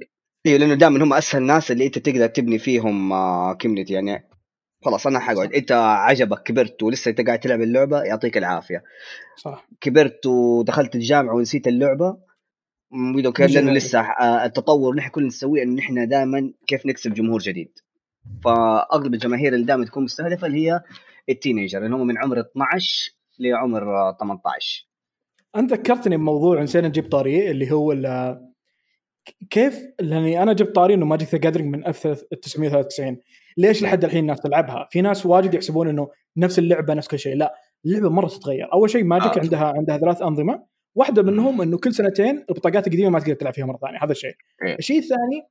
إيوه 0.46 0.58
لأنه 0.58 0.74
دائما 0.74 1.04
هم 1.04 1.12
أسهل 1.12 1.42
ناس 1.42 1.70
اللي 1.70 1.86
أنت 1.86 1.98
تقدر 1.98 2.26
تبني 2.26 2.58
فيهم 2.58 3.12
آه 3.12 3.52
community 3.52 3.94
يعني. 3.94 4.28
خلاص 4.84 5.06
أنا 5.06 5.18
حقعد. 5.18 5.52
أنت 5.52 5.72
عجبك 5.72 6.42
كبرت 6.42 6.82
ولسه 6.82 7.10
أنت 7.10 7.20
قاعد 7.20 7.40
تلعب 7.40 7.62
اللعبة 7.62 8.02
يعطيك 8.02 8.36
العافية. 8.36 8.84
صح. 9.36 9.68
كبرت 9.80 10.26
ودخلت 10.26 10.94
الجامعة 10.94 11.34
ونسيت 11.34 11.68
اللعبة 11.68 12.25
we 12.92 13.22
don't 13.22 13.36
care 13.36 13.46
نجي 13.46 13.54
لأنه. 13.54 13.72
لسه 13.72 14.00
آه، 14.00 14.44
التطور 14.44 14.90
اللي 14.90 15.00
نحن 15.00 15.10
كلنا 15.10 15.26
نسويه 15.26 15.62
إنه 15.62 15.74
نحن 15.74 16.08
دائما 16.08 16.52
كيف 16.66 16.86
نكسب 16.86 17.14
جمهور 17.14 17.40
جديد. 17.40 17.78
فأغلب 18.44 19.14
الجماهير 19.14 19.54
اللي 19.54 19.66
دائما 19.66 19.84
تكون 19.84 20.04
مستهدفة 20.04 20.46
اللي 20.46 20.70
هي 20.70 20.80
ال 21.28 21.34
teenager 21.34 21.84
اللي 21.84 21.96
هم 21.96 22.06
من 22.06 22.18
عمر 22.18 22.40
12 22.40 23.10
لعمر 23.38 23.96
آه، 23.96 24.16
18 24.20 24.86
أنت 25.56 25.72
ذكرتني 25.72 26.16
بموضوع 26.16 26.62
نسينا 26.62 26.88
نجيب 26.88 27.10
طاريه 27.10 27.50
اللي 27.50 27.72
هو 27.72 27.92
كيف؟ 29.50 29.86
لاني 30.00 30.42
أنا 30.42 30.52
جبت 30.52 30.74
طاري 30.74 30.94
إنه 30.94 31.06
Magic 31.06 31.28
The 31.28 31.38
Gathering 31.38 31.74
من 31.76 31.86
1993 31.86 33.18
ليش 33.56 33.82
لحد 33.82 34.04
الحين 34.04 34.20
الناس 34.20 34.40
تلعبها؟ 34.40 34.88
في 34.90 35.00
ناس 35.00 35.26
واجد 35.26 35.54
يحسبون 35.54 35.88
إنه 35.88 36.08
نفس 36.36 36.58
اللعبة 36.58 36.94
نفس 36.94 37.08
كل 37.08 37.18
شيء. 37.18 37.36
لا 37.36 37.54
اللعبة 37.84 38.10
مرة 38.10 38.28
تتغير. 38.28 38.72
أول 38.72 38.90
شيء 38.90 39.04
Magic 39.04 39.38
آه. 39.38 39.40
عندها 39.40 39.72
عندها 39.76 39.98
ثلاث 39.98 40.22
أنظمة. 40.22 40.75
واحدة 40.96 41.22
منهم 41.22 41.62
إنه 41.62 41.78
كل 41.78 41.94
سنتين 41.94 42.44
البطاقات 42.50 42.86
القديمة 42.86 43.10
ما 43.10 43.20
تقدر 43.20 43.34
تلعب 43.34 43.54
فيها 43.54 43.66
مرة 43.66 43.76
ثانية 43.76 43.98
هذا 44.02 44.12
الشيء. 44.12 44.34
إيه. 44.66 44.78
الشيء 44.78 44.98
الثاني 44.98 45.42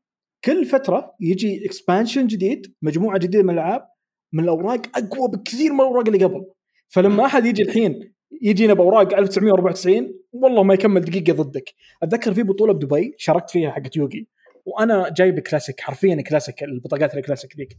كل 0.46 0.66
فترة 0.66 1.16
يجي 1.20 1.66
expansion 1.66 2.28
جديد 2.28 2.74
مجموعة 2.82 3.18
جديدة 3.18 3.44
من 3.44 3.50
الألعاب 3.50 3.88
من 4.34 4.44
الأوراق 4.44 4.98
أقوى 4.98 5.28
بكثير 5.34 5.74
من 5.74 5.80
الأوراق 5.80 6.08
اللي 6.08 6.26
قبل. 6.26 6.46
فلما 6.88 7.26
أحد 7.26 7.46
يجي 7.46 7.62
الحين 7.62 8.14
يجينا 8.42 8.74
بأوراق 8.74 9.14
1994 9.14 10.20
والله 10.32 10.64
ما 10.64 10.74
يكمل 10.74 11.02
دقيقة 11.02 11.34
ضدك. 11.34 11.74
أتذكر 12.04 12.34
في 12.34 12.44
بطولة 12.44 12.74
بدبي 12.74 13.16
شاركت 13.18 13.50
فيها 13.50 13.72
حقت 13.72 13.96
يوغي 13.96 14.28
وأنا 14.66 15.14
جايب 15.18 15.40
كلاسيك 15.40 15.82
حرفيا 15.82 16.22
كلاسيك 16.22 16.64
البطاقات 16.64 17.18
الكلاسيك 17.18 17.58
ذيك. 17.58 17.78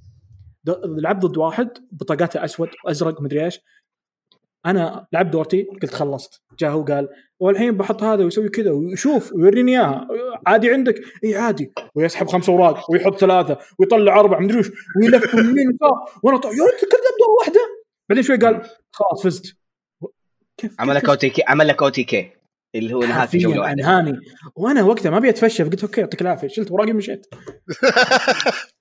لعبت 1.02 1.26
ضد 1.26 1.36
واحد 1.36 1.68
بطاقاته 1.92 2.44
أسود 2.44 2.68
وأزرق 2.84 3.22
مدري 3.22 3.44
إيش. 3.44 3.60
أنا 4.66 5.06
لعبت 5.12 5.32
دورتي 5.32 5.62
قلت 5.62 5.94
خلصت. 5.94 6.42
جاء 6.58 6.70
هو 6.70 6.82
قال 6.84 7.08
والحين 7.40 7.76
بحط 7.76 8.02
هذا 8.02 8.24
ويسوي 8.24 8.48
كذا 8.48 8.70
ويشوف 8.70 9.32
ويوريني 9.32 9.72
إياها. 9.72 10.08
عادي 10.46 10.70
عندك؟ 10.70 10.94
إي 11.24 11.36
عادي. 11.36 11.72
ويسحب 11.94 12.26
خمس 12.26 12.48
أوراق 12.48 12.90
ويحط 12.90 13.18
ثلاثة 13.18 13.58
ويطلع 13.78 14.20
أربع 14.20 14.40
مدري 14.40 14.58
وش 14.58 14.70
ويلف 15.02 15.34
من 15.34 15.44
يمين 15.44 15.68
ويسار 15.68 16.20
وأنا 16.22 16.38
طيب 16.38 16.52
يا 16.52 16.64
رجل 16.64 16.80
كنت 16.80 16.92
ابدا 16.92 17.26
واحدة. 17.38 17.60
بعدين 18.08 18.22
شوي 18.24 18.36
قال 18.36 18.62
خلاص 18.92 19.22
فزت. 19.24 19.56
كيف 20.60 20.80
عمل 20.80 20.94
لك 20.94 21.00
كيف 21.00 21.10
أو 21.10 21.14
تي 21.14 21.30
كي 21.30 21.42
عمل 21.48 21.68
لك 21.68 21.82
أو 21.82 21.88
تي 21.88 22.04
كي 22.04 22.30
اللي 22.74 22.94
هو 22.94 23.00
نهاية 23.00 23.10
جوله 23.10 23.20
حرفيا 23.20 23.48
واحدة. 23.48 23.72
أنهاني. 23.72 24.20
وأنا 24.56 24.82
وقتها 24.82 25.10
ما 25.10 25.18
أبي 25.18 25.28
اتفشى 25.28 25.64
فقلت 25.64 25.82
أوكي 25.82 26.00
يعطيك 26.00 26.22
العافية. 26.22 26.48
شلت 26.48 26.70
أوراقي 26.70 26.92
ومشيت. 26.92 27.26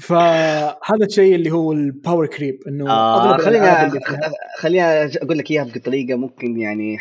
فهذا 0.00 1.04
الشيء 1.06 1.34
اللي 1.34 1.50
هو 1.50 1.72
ال 1.72 1.81
power 1.81 2.26
creep 2.26 2.60
إنه 2.68 2.90
آه 2.90 3.36
خليني 3.36 3.90
خليني 4.58 4.82
أقول 5.04 5.38
لك 5.38 5.50
إياها 5.50 5.64
بطريقة 5.64 6.16
ممكن 6.16 6.60
يعني 6.60 6.98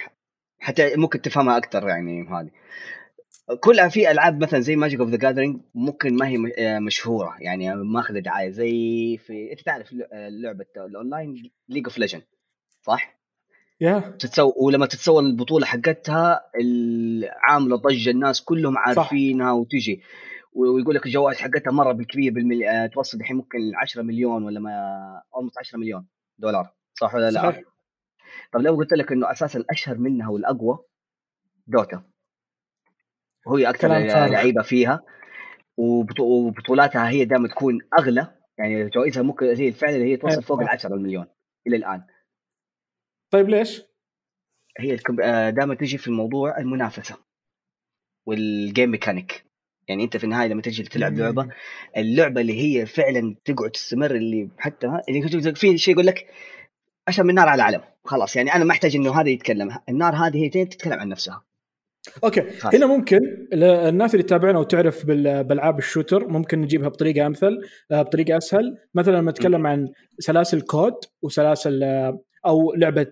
حتى 0.59 0.95
ممكن 0.95 1.21
تفهمها 1.21 1.57
أكثر 1.57 1.87
يعني 1.87 2.27
هذه. 2.29 2.49
كل 3.59 3.91
في 3.91 4.11
ألعاب 4.11 4.43
مثلا 4.43 4.59
زي 4.59 4.75
Magic 4.75 4.99
of 4.99 5.09
the 5.09 5.17
Gathering 5.17 5.61
ممكن 5.75 6.15
ما 6.15 6.27
هي 6.27 6.37
آه، 6.57 6.79
مشهورة 6.79 7.35
يعني 7.39 7.75
ماخذة 7.75 8.19
دعاية. 8.19 8.49
زي 8.49 8.71
في 9.17 9.51
أنت 9.51 9.61
تعرف 9.61 9.95
آه، 10.13 10.29
لعبة 10.29 10.65
ال 10.77 10.88
online 10.88 11.51
League 11.69 11.85
of 11.85 11.97
Legend 11.97 12.23
صح؟ 12.81 13.19
يا 13.81 13.99
تتسوى 14.19 14.53
ولما 14.57 14.85
تتسوى 14.85 15.21
البطولة 15.21 15.65
حقتها 15.65 16.41
عامله 17.47 17.75
ضجه 17.77 18.09
الناس 18.09 18.41
كلهم 18.41 18.77
عارفينها 18.77 19.51
وتجي. 19.51 20.01
ويقول 20.59 20.95
لك 20.95 21.05
الجوائز 21.05 21.37
حقتها 21.37 21.71
مرة 21.71 21.91
بالكبير 21.91 22.33
بالمل... 22.33 22.63
آه، 22.63 22.85
توصل 22.87 23.17
الحين 23.17 23.37
ممكن 23.37 23.57
10 23.75 24.01
مليون 24.01 24.43
ولا 24.43 24.59
ما 24.59 25.21
almost 25.35 25.57
10 25.59 25.79
مليون 25.79 26.07
دولار 26.37 26.73
صح 26.99 27.15
ولا 27.15 27.31
لا؟ 27.31 27.41
صحيح 27.41 27.63
طب 28.53 28.59
لو 28.61 28.75
قلت 28.75 28.93
لك 28.93 29.11
إنه 29.11 29.31
أساسا 29.31 29.59
الاشهر 29.59 29.97
منها 29.97 30.29
والأقوى 30.29 30.79
دوتا 31.67 32.03
وهي 33.45 33.69
أكثر. 33.69 33.87
لعيبة 34.27 34.61
فيها 34.61 35.03
وبطو- 35.77 36.19
وبطولاتها 36.19 37.09
هي 37.09 37.25
دائما 37.25 37.47
تكون 37.47 37.79
أغلى 37.99 38.35
يعني 38.57 38.89
جوائزها 38.89 39.23
ممكن 39.23 39.45
هي 39.45 39.71
فعلا 39.71 39.95
هي 39.95 40.17
توصل 40.17 40.31
أيوة. 40.31 40.43
فوق 40.43 40.59
ال 40.61 40.69
10 40.69 40.95
مليون 40.95 41.25
إلى 41.67 41.75
الآن 41.75 42.03
طيب 43.31 43.49
ليش؟ 43.49 43.81
هي 44.79 44.95
دائما 45.51 45.75
تجي 45.75 45.97
في 45.97 46.07
الموضوع 46.07 46.57
المنافسة 46.57 47.17
والجيم 48.25 48.91
ميكانيك 48.91 49.48
يعني 49.89 50.03
أنت 50.03 50.17
في 50.17 50.23
النهاية 50.23 50.47
لما 50.47 50.61
تجي 50.61 50.83
تلعب 50.83 51.17
لعبة 51.17 51.47
اللعبة 51.97 52.41
اللي 52.41 52.61
هي 52.61 52.85
فعلا 52.85 53.35
تقعد 53.45 53.71
تستمر 53.71 54.15
اللي 54.15 54.49
حتى 54.57 54.87
اللي 55.09 55.53
في 55.55 55.77
شيء 55.77 55.93
يقول 55.93 56.07
لك 56.07 56.27
اشهر 57.07 57.25
من 57.25 57.35
نار 57.35 57.47
على 57.49 57.63
العلم 57.63 57.81
خلاص. 58.03 58.35
يعني 58.35 58.53
أنا 58.55 58.63
ما 58.63 58.71
أحتاج 58.71 58.95
إنه 58.95 59.21
هذا 59.21 59.29
يتكلم 59.29 59.69
النار 59.89 60.15
هذه 60.15 60.37
هي 60.37 60.49
تتكلم 60.65 60.93
عن 60.93 61.09
نفسها. 61.09 61.43
أوكي. 62.23 62.41
خلاص. 62.41 62.75
هنا 62.75 62.85
ممكن 62.85 63.19
الناس 63.53 64.13
اللي 64.13 64.23
تتابعنا 64.23 64.59
وتعرف 64.59 65.05
بال- 65.05 65.43
بالعاب 65.43 65.77
ال 65.79 65.85
shooter 65.85 66.27
ممكن 66.27 66.61
نجيبها 66.61 66.89
بطريقة 66.89 67.27
أمثل 67.27 67.57
آه، 67.91 68.01
بطريقة 68.01 68.37
أسهل. 68.37 68.77
مثلا 68.95 69.17
لما 69.17 69.31
نتكلم 69.31 69.67
عن 69.67 69.87
سلاسل 70.19 70.61
COD 70.61 70.93
وسلاسل 71.21 71.83
أو 72.45 72.73
لعبة 72.73 73.03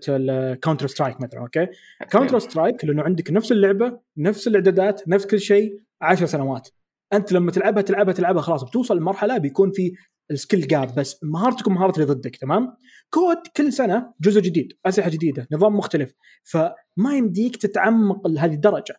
Counter 0.62 0.88
Strike 0.88 1.22
مثلا 1.22 1.40
أوكي؟ 1.40 1.68
Counter 2.12 2.40
Strike 2.40 2.86
لأنه 2.86 3.04
عندك 3.04 3.32
نفس 3.32 3.52
اللعبة 3.52 4.00
نفس 4.18 4.48
الإعدادات 4.48 5.08
نفس 5.08 5.26
كل 5.26 5.40
شيء 5.40 5.80
10 6.02 6.26
سنوات. 6.26 6.70
أنت 7.14 7.32
لما 7.32 7.52
تلعبها 7.52 7.82
تلعبها 7.82 8.14
تلعبها 8.14 8.42
خلاص 8.42 8.64
بتوصل 8.64 8.98
لمرحلة 8.98 9.38
بيكون 9.38 9.72
في 9.72 9.94
ال 10.32 10.38
skill 10.38 10.68
gap 10.68 10.96
بس 10.96 11.24
مهارتك 11.24 11.68
ومهارة 11.68 11.94
اللي 11.96 12.06
ضدك 12.06 12.36
تمام؟ 12.36 12.74
COD 13.10 13.38
كل 13.58 13.74
سنة 13.74 14.14
جزء 14.22 14.42
جديد 14.42 14.74
أسلحة 14.86 15.10
جديدة 15.10 15.48
نظام 15.52 15.76
مختلف 15.76 16.14
فما 16.44 17.16
يمديك 17.18 17.56
تتعمق 17.56 18.28
لهذه 18.28 18.54
الدرجة. 18.54 18.96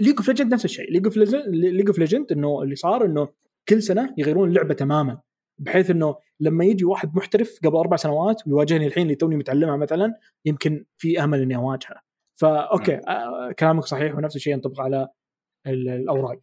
League 0.00 0.16
of 0.16 0.28
Legend 0.28 0.54
نفس 0.54 0.64
الشيء 0.64 0.92
League 0.92 1.06
of 1.06 1.16
League 1.16 1.86
of 1.86 1.98
Legend 1.98 2.32
إنه 2.32 2.62
اللي 2.62 2.74
صار 2.74 3.04
إنه 3.04 3.28
كل 3.68 3.82
سنة 3.82 4.14
يغيرون 4.18 4.48
اللعبة 4.48 4.74
تماما. 4.74 5.20
بحيث 5.60 5.90
إنه 5.90 6.16
لما 6.40 6.64
يجي 6.64 6.84
واحد 6.84 7.16
محترف 7.16 7.58
قبل 7.64 7.76
أربع 7.76 7.96
سنوات 7.96 8.46
ويواجهني 8.46 8.86
الحين 8.86 9.02
اللي 9.02 9.14
توني 9.14 9.36
متعلمها 9.36 9.76
مثلا 9.76 10.14
يمكن 10.44 10.84
في 10.98 11.24
أمل 11.24 11.40
إني 11.42 11.56
أواجهه. 11.56 12.00
فاوكي 12.40 12.94
آه 12.96 13.52
كلامك 13.58 13.84
صحيح 13.84 14.14
ونفس 14.14 14.36
الشيء 14.36 14.52
ينطبق 14.52 14.80
على 14.80 15.08
ال- 15.66 15.88
الأوراق. 15.88 16.40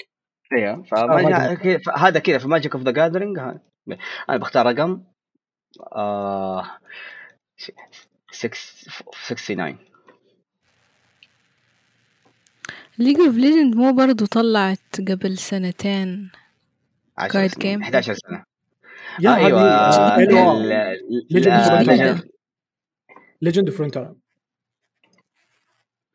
أيوه 0.54 0.84
فما 0.84 1.54
كذا- 1.56 1.80
هذا 1.98 2.20
كذا 2.20 2.38
في 2.38 2.48
Magic 2.48 2.76
of 2.76 2.84
the 2.84 2.92
Gathering 2.92 3.40
أنا 3.40 4.38
بختار 4.38 4.66
رقم 4.66 5.04
آه 5.96 6.64
6 8.32 8.50
69 9.12 9.78
ليج 13.00 13.20
اوف 13.20 13.36
ليجند 13.36 13.76
مو 13.76 13.94
برضو 13.94 14.26
طلعت 14.26 15.02
قبل 15.12 15.38
سنتين. 15.38 16.32
10 17.18 17.48
Guide 17.48 17.52
سنين، 17.52 17.80
game. 17.80 17.84
11 17.84 18.14
سنة. 18.14 18.44
يا 19.20 19.36
أيوه. 19.36 19.92
Frontera. 19.92 20.58
Legend- 21.34 22.28
ليجند 23.42 23.68
اوف 23.70 23.78
فرونتر 23.78 24.16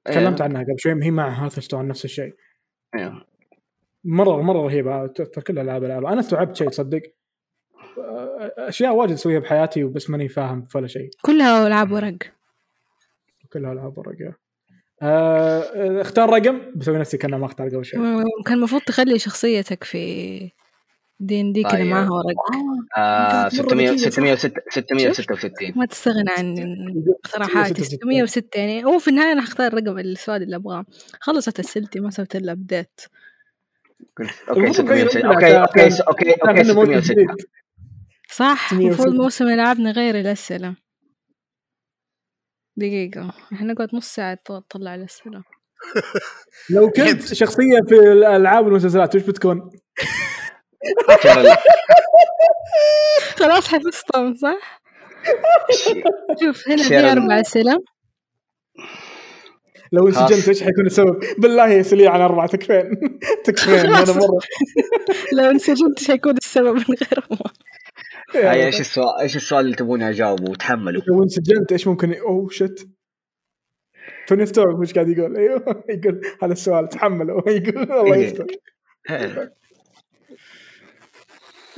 تكلمت 0.04 0.40
عنها 0.40 0.62
قبل 0.62 0.74
شوي 0.78 1.04
هي 1.04 1.10
مع 1.10 1.28
هاثستون 1.28 1.88
نفس 1.88 2.04
الشيء. 2.04 2.34
أيوه. 2.94 3.26
مرة 4.04 4.42
مرة 4.42 4.58
رهيبة. 4.62 5.06
تذكر 5.06 5.42
كل 5.42 5.52
الالعاب 5.58 5.84
الالعاب 5.84 6.04
أنا 6.04 6.20
استوعبت 6.20 6.56
شيء 6.56 6.68
تصدق. 6.68 7.02
أشياء 8.58 8.94
واجد 8.94 9.12
أسويها 9.12 9.38
بحياتي 9.40 9.84
وبس 9.84 10.10
ماني 10.10 10.28
فاهم 10.28 10.66
في 10.66 10.78
ولا 10.78 10.86
شيء. 10.86 11.10
كلها 11.22 11.66
ألعاب 11.66 11.92
ورق. 11.92 12.16
كلها 13.52 13.72
ألعاب 13.72 13.98
ورقه 13.98 14.34
آه، 15.02 16.00
اختار 16.00 16.30
رقم. 16.30 16.60
بسوي 16.76 16.98
نفسي 16.98 17.16
كأنه 17.18 17.38
ما 17.38 17.46
اختار 17.46 17.68
قبل 17.68 17.84
شوي. 17.84 18.00
كان 18.46 18.54
المفروض 18.56 18.82
تخلي 18.82 19.18
شخصيتك 19.18 19.84
في 19.84 20.50
دي 21.22 21.40
ان 21.40 21.52
دي 21.52 21.62
كذا. 21.62 21.84
معاها 21.84 22.10
ورق 22.10 22.36
آه، 22.98 23.48
كانت 23.48 23.74
مرة 23.74 23.96
600 23.96 24.32
ذكية، 24.34 24.34
صح. 24.34 24.50
606 24.50 24.60
666 24.70 25.72
ما 25.76 25.86
تستغنى 25.86 26.30
عن 26.38 26.54
اقتراحاتي 27.24 27.84
606 27.84 28.56
يعني. 28.58 28.84
هو 28.84 28.98
في 28.98 29.08
النهاية 29.08 29.32
أنا 29.32 29.42
حختار 29.42 29.66
الرقم 29.66 29.98
السؤال 29.98 30.42
اللي 30.42 30.56
أبغاه. 30.56 30.84
خلصت 31.20 31.58
أسئلتي 31.60 32.00
ما 32.00 32.10
سويت 32.10 32.36
إلا 32.36 32.52
أبديت 32.52 33.00
أوكي 34.50 34.60
المفروض 34.60 34.88
نغير 34.88 35.08
660 35.08 35.22
رقمنا 35.30 35.58
أوكي 35.60 35.82
أوكي 35.82 36.02
أوكي 36.08 36.30
أوكي 36.32 36.60
عشان 36.60 36.74
موسم 36.74 37.00
606 37.00 37.14
جديد. 37.14 37.28
صح 38.30 38.66
606. 38.70 38.86
المفروض 38.86 39.14
موسم 39.14 39.48
ألعابنا 39.48 39.90
غير 39.90 40.20
الأسئلة. 40.20 40.76
دقيقة 42.76 43.32
إحنا 43.52 43.72
نقعد 43.72 43.88
نص 43.94 44.14
ساعة 44.14 44.38
نطلع 44.50 44.94
الأسئلة. 44.94 45.42
لو 46.70 46.90
كنت 46.96 47.34
شخصية 47.34 47.80
في 47.88 47.94
الألعاب 47.94 48.64
والمسلسلات 48.66 49.16
وش 49.16 49.22
بتكون؟ 49.22 49.70
خلاص 53.38 53.68
حفظتهم 53.68 54.34
صح؟ 54.34 54.82
شوف 56.40 56.68
هنا 56.68 56.82
في. 56.82 57.12
أربع 57.12 57.40
أسئلة 57.40 57.78
لو. 59.92 60.08
انسجنت 60.08 60.48
إيش 60.48 60.62
حيكون 60.62 60.86
السبب؟ 60.86 61.20
بالله 61.38 61.68
يا 61.68 61.82
سليع 61.82 62.12
عن 62.12 62.20
أربعة 62.20 62.46
تكفين 62.46 62.90
تكفين 63.44 63.74
أنا 63.74 64.12
مرة 64.12 64.40
لو 65.36 65.50
انسجنت 65.50 65.98
إيش 65.98 66.10
حيكون 66.10 66.36
السبب 66.36 66.74
من 66.74 66.96
غير 67.02 67.26
ما 67.30 68.50
هاي 68.50 68.66
إيش 68.66 68.80
السؤال 68.80 69.20
إيش 69.20 69.36
السؤال 69.36 69.64
اللي 69.64 69.76
تبوني 69.76 70.08
اجاوبه 70.08 70.50
وتحملوا 70.50 71.02
لو 71.08 71.22
انسجنت 71.22 71.72
إيش 71.72 71.86
ممكن 71.86 72.14
أوه 72.14 72.48
شت 72.50 72.88
توني 74.26 74.42
استوعب 74.42 74.80
وش 74.80 74.92
قاعد 74.92 75.08
يقول 75.08 75.36
أيوه 75.36 75.84
يقول 75.88 76.20
هذا 76.42 76.52
السؤال 76.52 76.88
تحمله 76.88 77.42
يقول 77.46 77.82
الله 77.82 78.14
إيه. 78.14 78.26
يستر 78.26 78.46
إيه. 79.10 79.61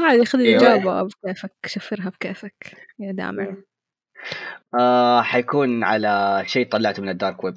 عادي 0.00 0.24
خذ 0.24 0.38
أيوة. 0.38 0.58
الإجابة 0.62 1.02
بكيفك 1.02 1.52
شفرها 1.66 2.08
بكيفك 2.10 2.76
يا 2.98 3.12
دامع 3.12 3.56
آه 4.80 5.22
حيكون 5.22 5.84
على 5.84 6.42
شيء 6.46 6.68
طلعته 6.68 7.02
من 7.02 7.08
ال 7.08 7.16
dark 7.16 7.44
web. 7.44 7.54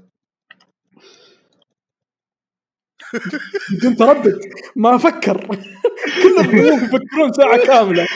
بدون 3.78 3.96
تردد 3.96 4.40
ما 4.76 4.96
أفكر. 4.96 5.48
كلهم 6.24 6.58
يفكرون 6.58 7.34
ساعة 7.34 7.58
كاملة. 7.68 8.08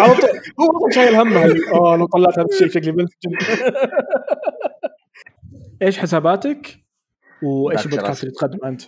على 0.00 0.14
طول. 0.14 0.30
هو 0.60 0.76
أصلا 0.76 0.90
شايل 0.94 1.14
همها 1.14 1.44
آه 1.74 1.96
لو 1.96 2.06
طلعت 2.06 2.38
هذا 2.38 2.46
الشيء 2.52 2.68
شكلي 2.68 2.92
بنسجن 2.92 3.30
إيش 5.82 5.98
حساباتك؟ 5.98 6.80
وإيش 7.42 7.86
البودكاست. 7.86 8.24
اللي 8.24 8.34
تقدم 8.34 8.64
أنت؟ 8.64 8.82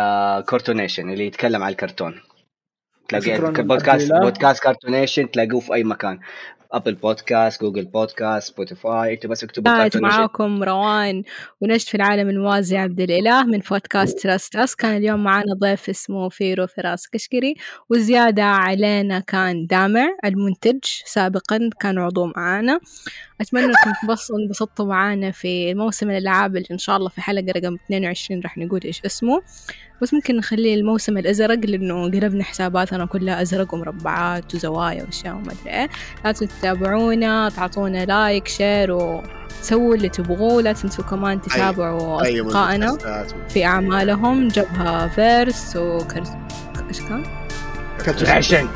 آه 0.00 0.40
كارتونيشن 0.40 1.10
اللي 1.10 1.26
يتكلم 1.26 1.62
عن 1.62 1.70
الكرتون. 1.70 2.20
تلاقيه 3.08 3.38
بودكاست. 3.38 4.12
بودكاست 4.12 4.62
كارتونيشن 4.62 5.30
تلاقوه 5.30 5.60
في 5.60 5.74
أي 5.74 5.84
مكان 5.84 6.20
Apple 6.72 6.94
Podcast 6.94 7.60
Google 7.60 7.84
Podcast 7.84 8.52
Spotify 8.52 9.14
إنتوا 9.14 9.30
بس 9.30 9.44
اكتبوا 9.44 9.78
كانت 9.78 9.96
معاكم 9.96 10.62
روان 10.62 11.22
ونجد 11.60 11.80
في 11.80 11.94
العالم 11.94 12.28
الموازي 12.28 12.76
عبد 12.76 13.00
الإله 13.00 13.44
من 13.44 13.58
بودكاست 13.58 14.18
Trust 14.18 14.56
Us 14.56 14.76
كان 14.76 14.96
اليوم 14.96 15.24
معانا 15.24 15.54
ضيف 15.54 15.88
اسمه 15.88 16.28
فيرو 16.28 16.66
فراس 16.66 17.08
قشقري 17.08 17.54
وزيادة 17.90 18.44
علينا 18.44 19.18
كان 19.18 19.66
دامع 19.66 20.08
المنتج 20.24 20.78
سابقا 21.04 21.70
كان 21.80 21.98
عضو 21.98 22.26
معانا. 22.36 22.80
أنكم 23.54 23.72
تنبسطوا 24.02 24.38
انبسطتوا 24.38 24.86
معانا 24.86 25.30
في 25.30 25.74
موسم 25.74 26.10
الألعاب 26.10 26.56
اللي 26.56 26.68
إن 26.70 26.78
شاء 26.78 26.96
الله 26.96 27.08
في 27.08 27.20
حلقة 27.20 27.52
رقم 27.56 27.74
22 27.74 28.40
راح 28.40 28.58
نقول 28.58 28.80
إيش 28.84 29.02
اسمه. 29.04 29.42
بس 30.02 30.14
ممكن 30.14 30.36
نخليه 30.36 30.74
الموسم 30.74 31.18
الأزرق 31.18 31.58
لأنه 31.66 32.04
قلبنا 32.04 32.44
حساباتنا 32.44 33.06
كلها 33.06 33.42
أزرق 33.42 33.74
ومربعات 33.74 34.54
وزوايا 34.54 35.04
وأشياء 35.04 35.34
وما 35.34 35.52
أدري 35.52 35.70
إيه. 35.70 35.88
لا 36.24 36.32
تنسوا 36.32 36.46
تتابعونا 36.62 37.48
تعطونا 37.48 38.04
لايك 38.04 38.48
شير 38.48 38.92
وسووا 38.92 39.94
اللي 39.94 40.08
تبغوه 40.08 40.62
لا 40.62 40.72
تنسوا 40.72 41.04
كمان 41.04 41.40
تتابعوا 41.40 42.24
أي 42.24 42.42
من 42.42 42.46
أصدقائنا. 42.48 42.96
في 43.48 43.64
أعمالهم 43.64 44.48
جبهة 44.48 45.08
فيرس 45.08 45.76
وكرس 45.76 46.28
إيش 46.88 47.00
كان؟ 47.00 47.24
عشان 48.28 48.68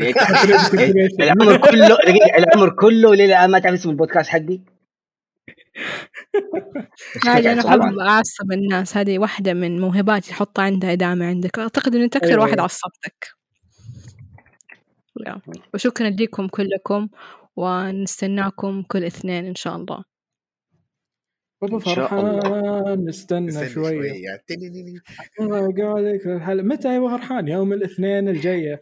يعني 0.00 1.08
العمر 1.20 1.56
كله 1.56 1.98
العمر 2.38 2.70
كله 2.70 3.14
ليه 3.14 3.46
ما 3.46 3.58
تعرف 3.58 3.74
اسم 3.74 3.90
البودكاست 3.90 4.28
حقي؟ 4.28 4.60
أنا 7.26 7.62
طبعاً. 7.62 7.88
أحب 7.88 7.98
أعصب 7.98 8.52
الناس 8.52 8.96
هذه 8.96 9.18
واحدة 9.18 9.54
من 9.54 9.80
موهباتي 9.80 10.34
حطها 10.34 10.62
عندها 10.62 10.94
دامة 10.94 11.26
عندك 11.26 11.58
أعتقد 11.58 11.94
إن 11.94 12.02
أنت 12.02 12.16
أكثر 12.16 12.28
أيوة. 12.30 12.42
واحد 12.44 12.60
عصبتك 12.60 13.28
يا. 15.26 15.40
وشكرا 15.74 16.10
لكم 16.10 16.48
كلكم 16.48 17.08
ونستناكم 17.56 18.82
كل 18.82 19.04
اثنين 19.04 19.46
إن 19.46 19.54
شاء 19.54 19.76
الله 19.76 20.04
بابا 21.62 21.76
الله. 21.76 21.94
فرحان 21.94 23.04
نستنى 23.04 23.68
شوية. 23.68 24.12
يقعد 24.12 24.40
لك 26.04 26.64
متى 26.64 26.94
يا 26.94 27.00
فرحان 27.00 27.48
يوم 27.48 27.72
الاثنين 27.72 28.28
الجاية 28.28 28.80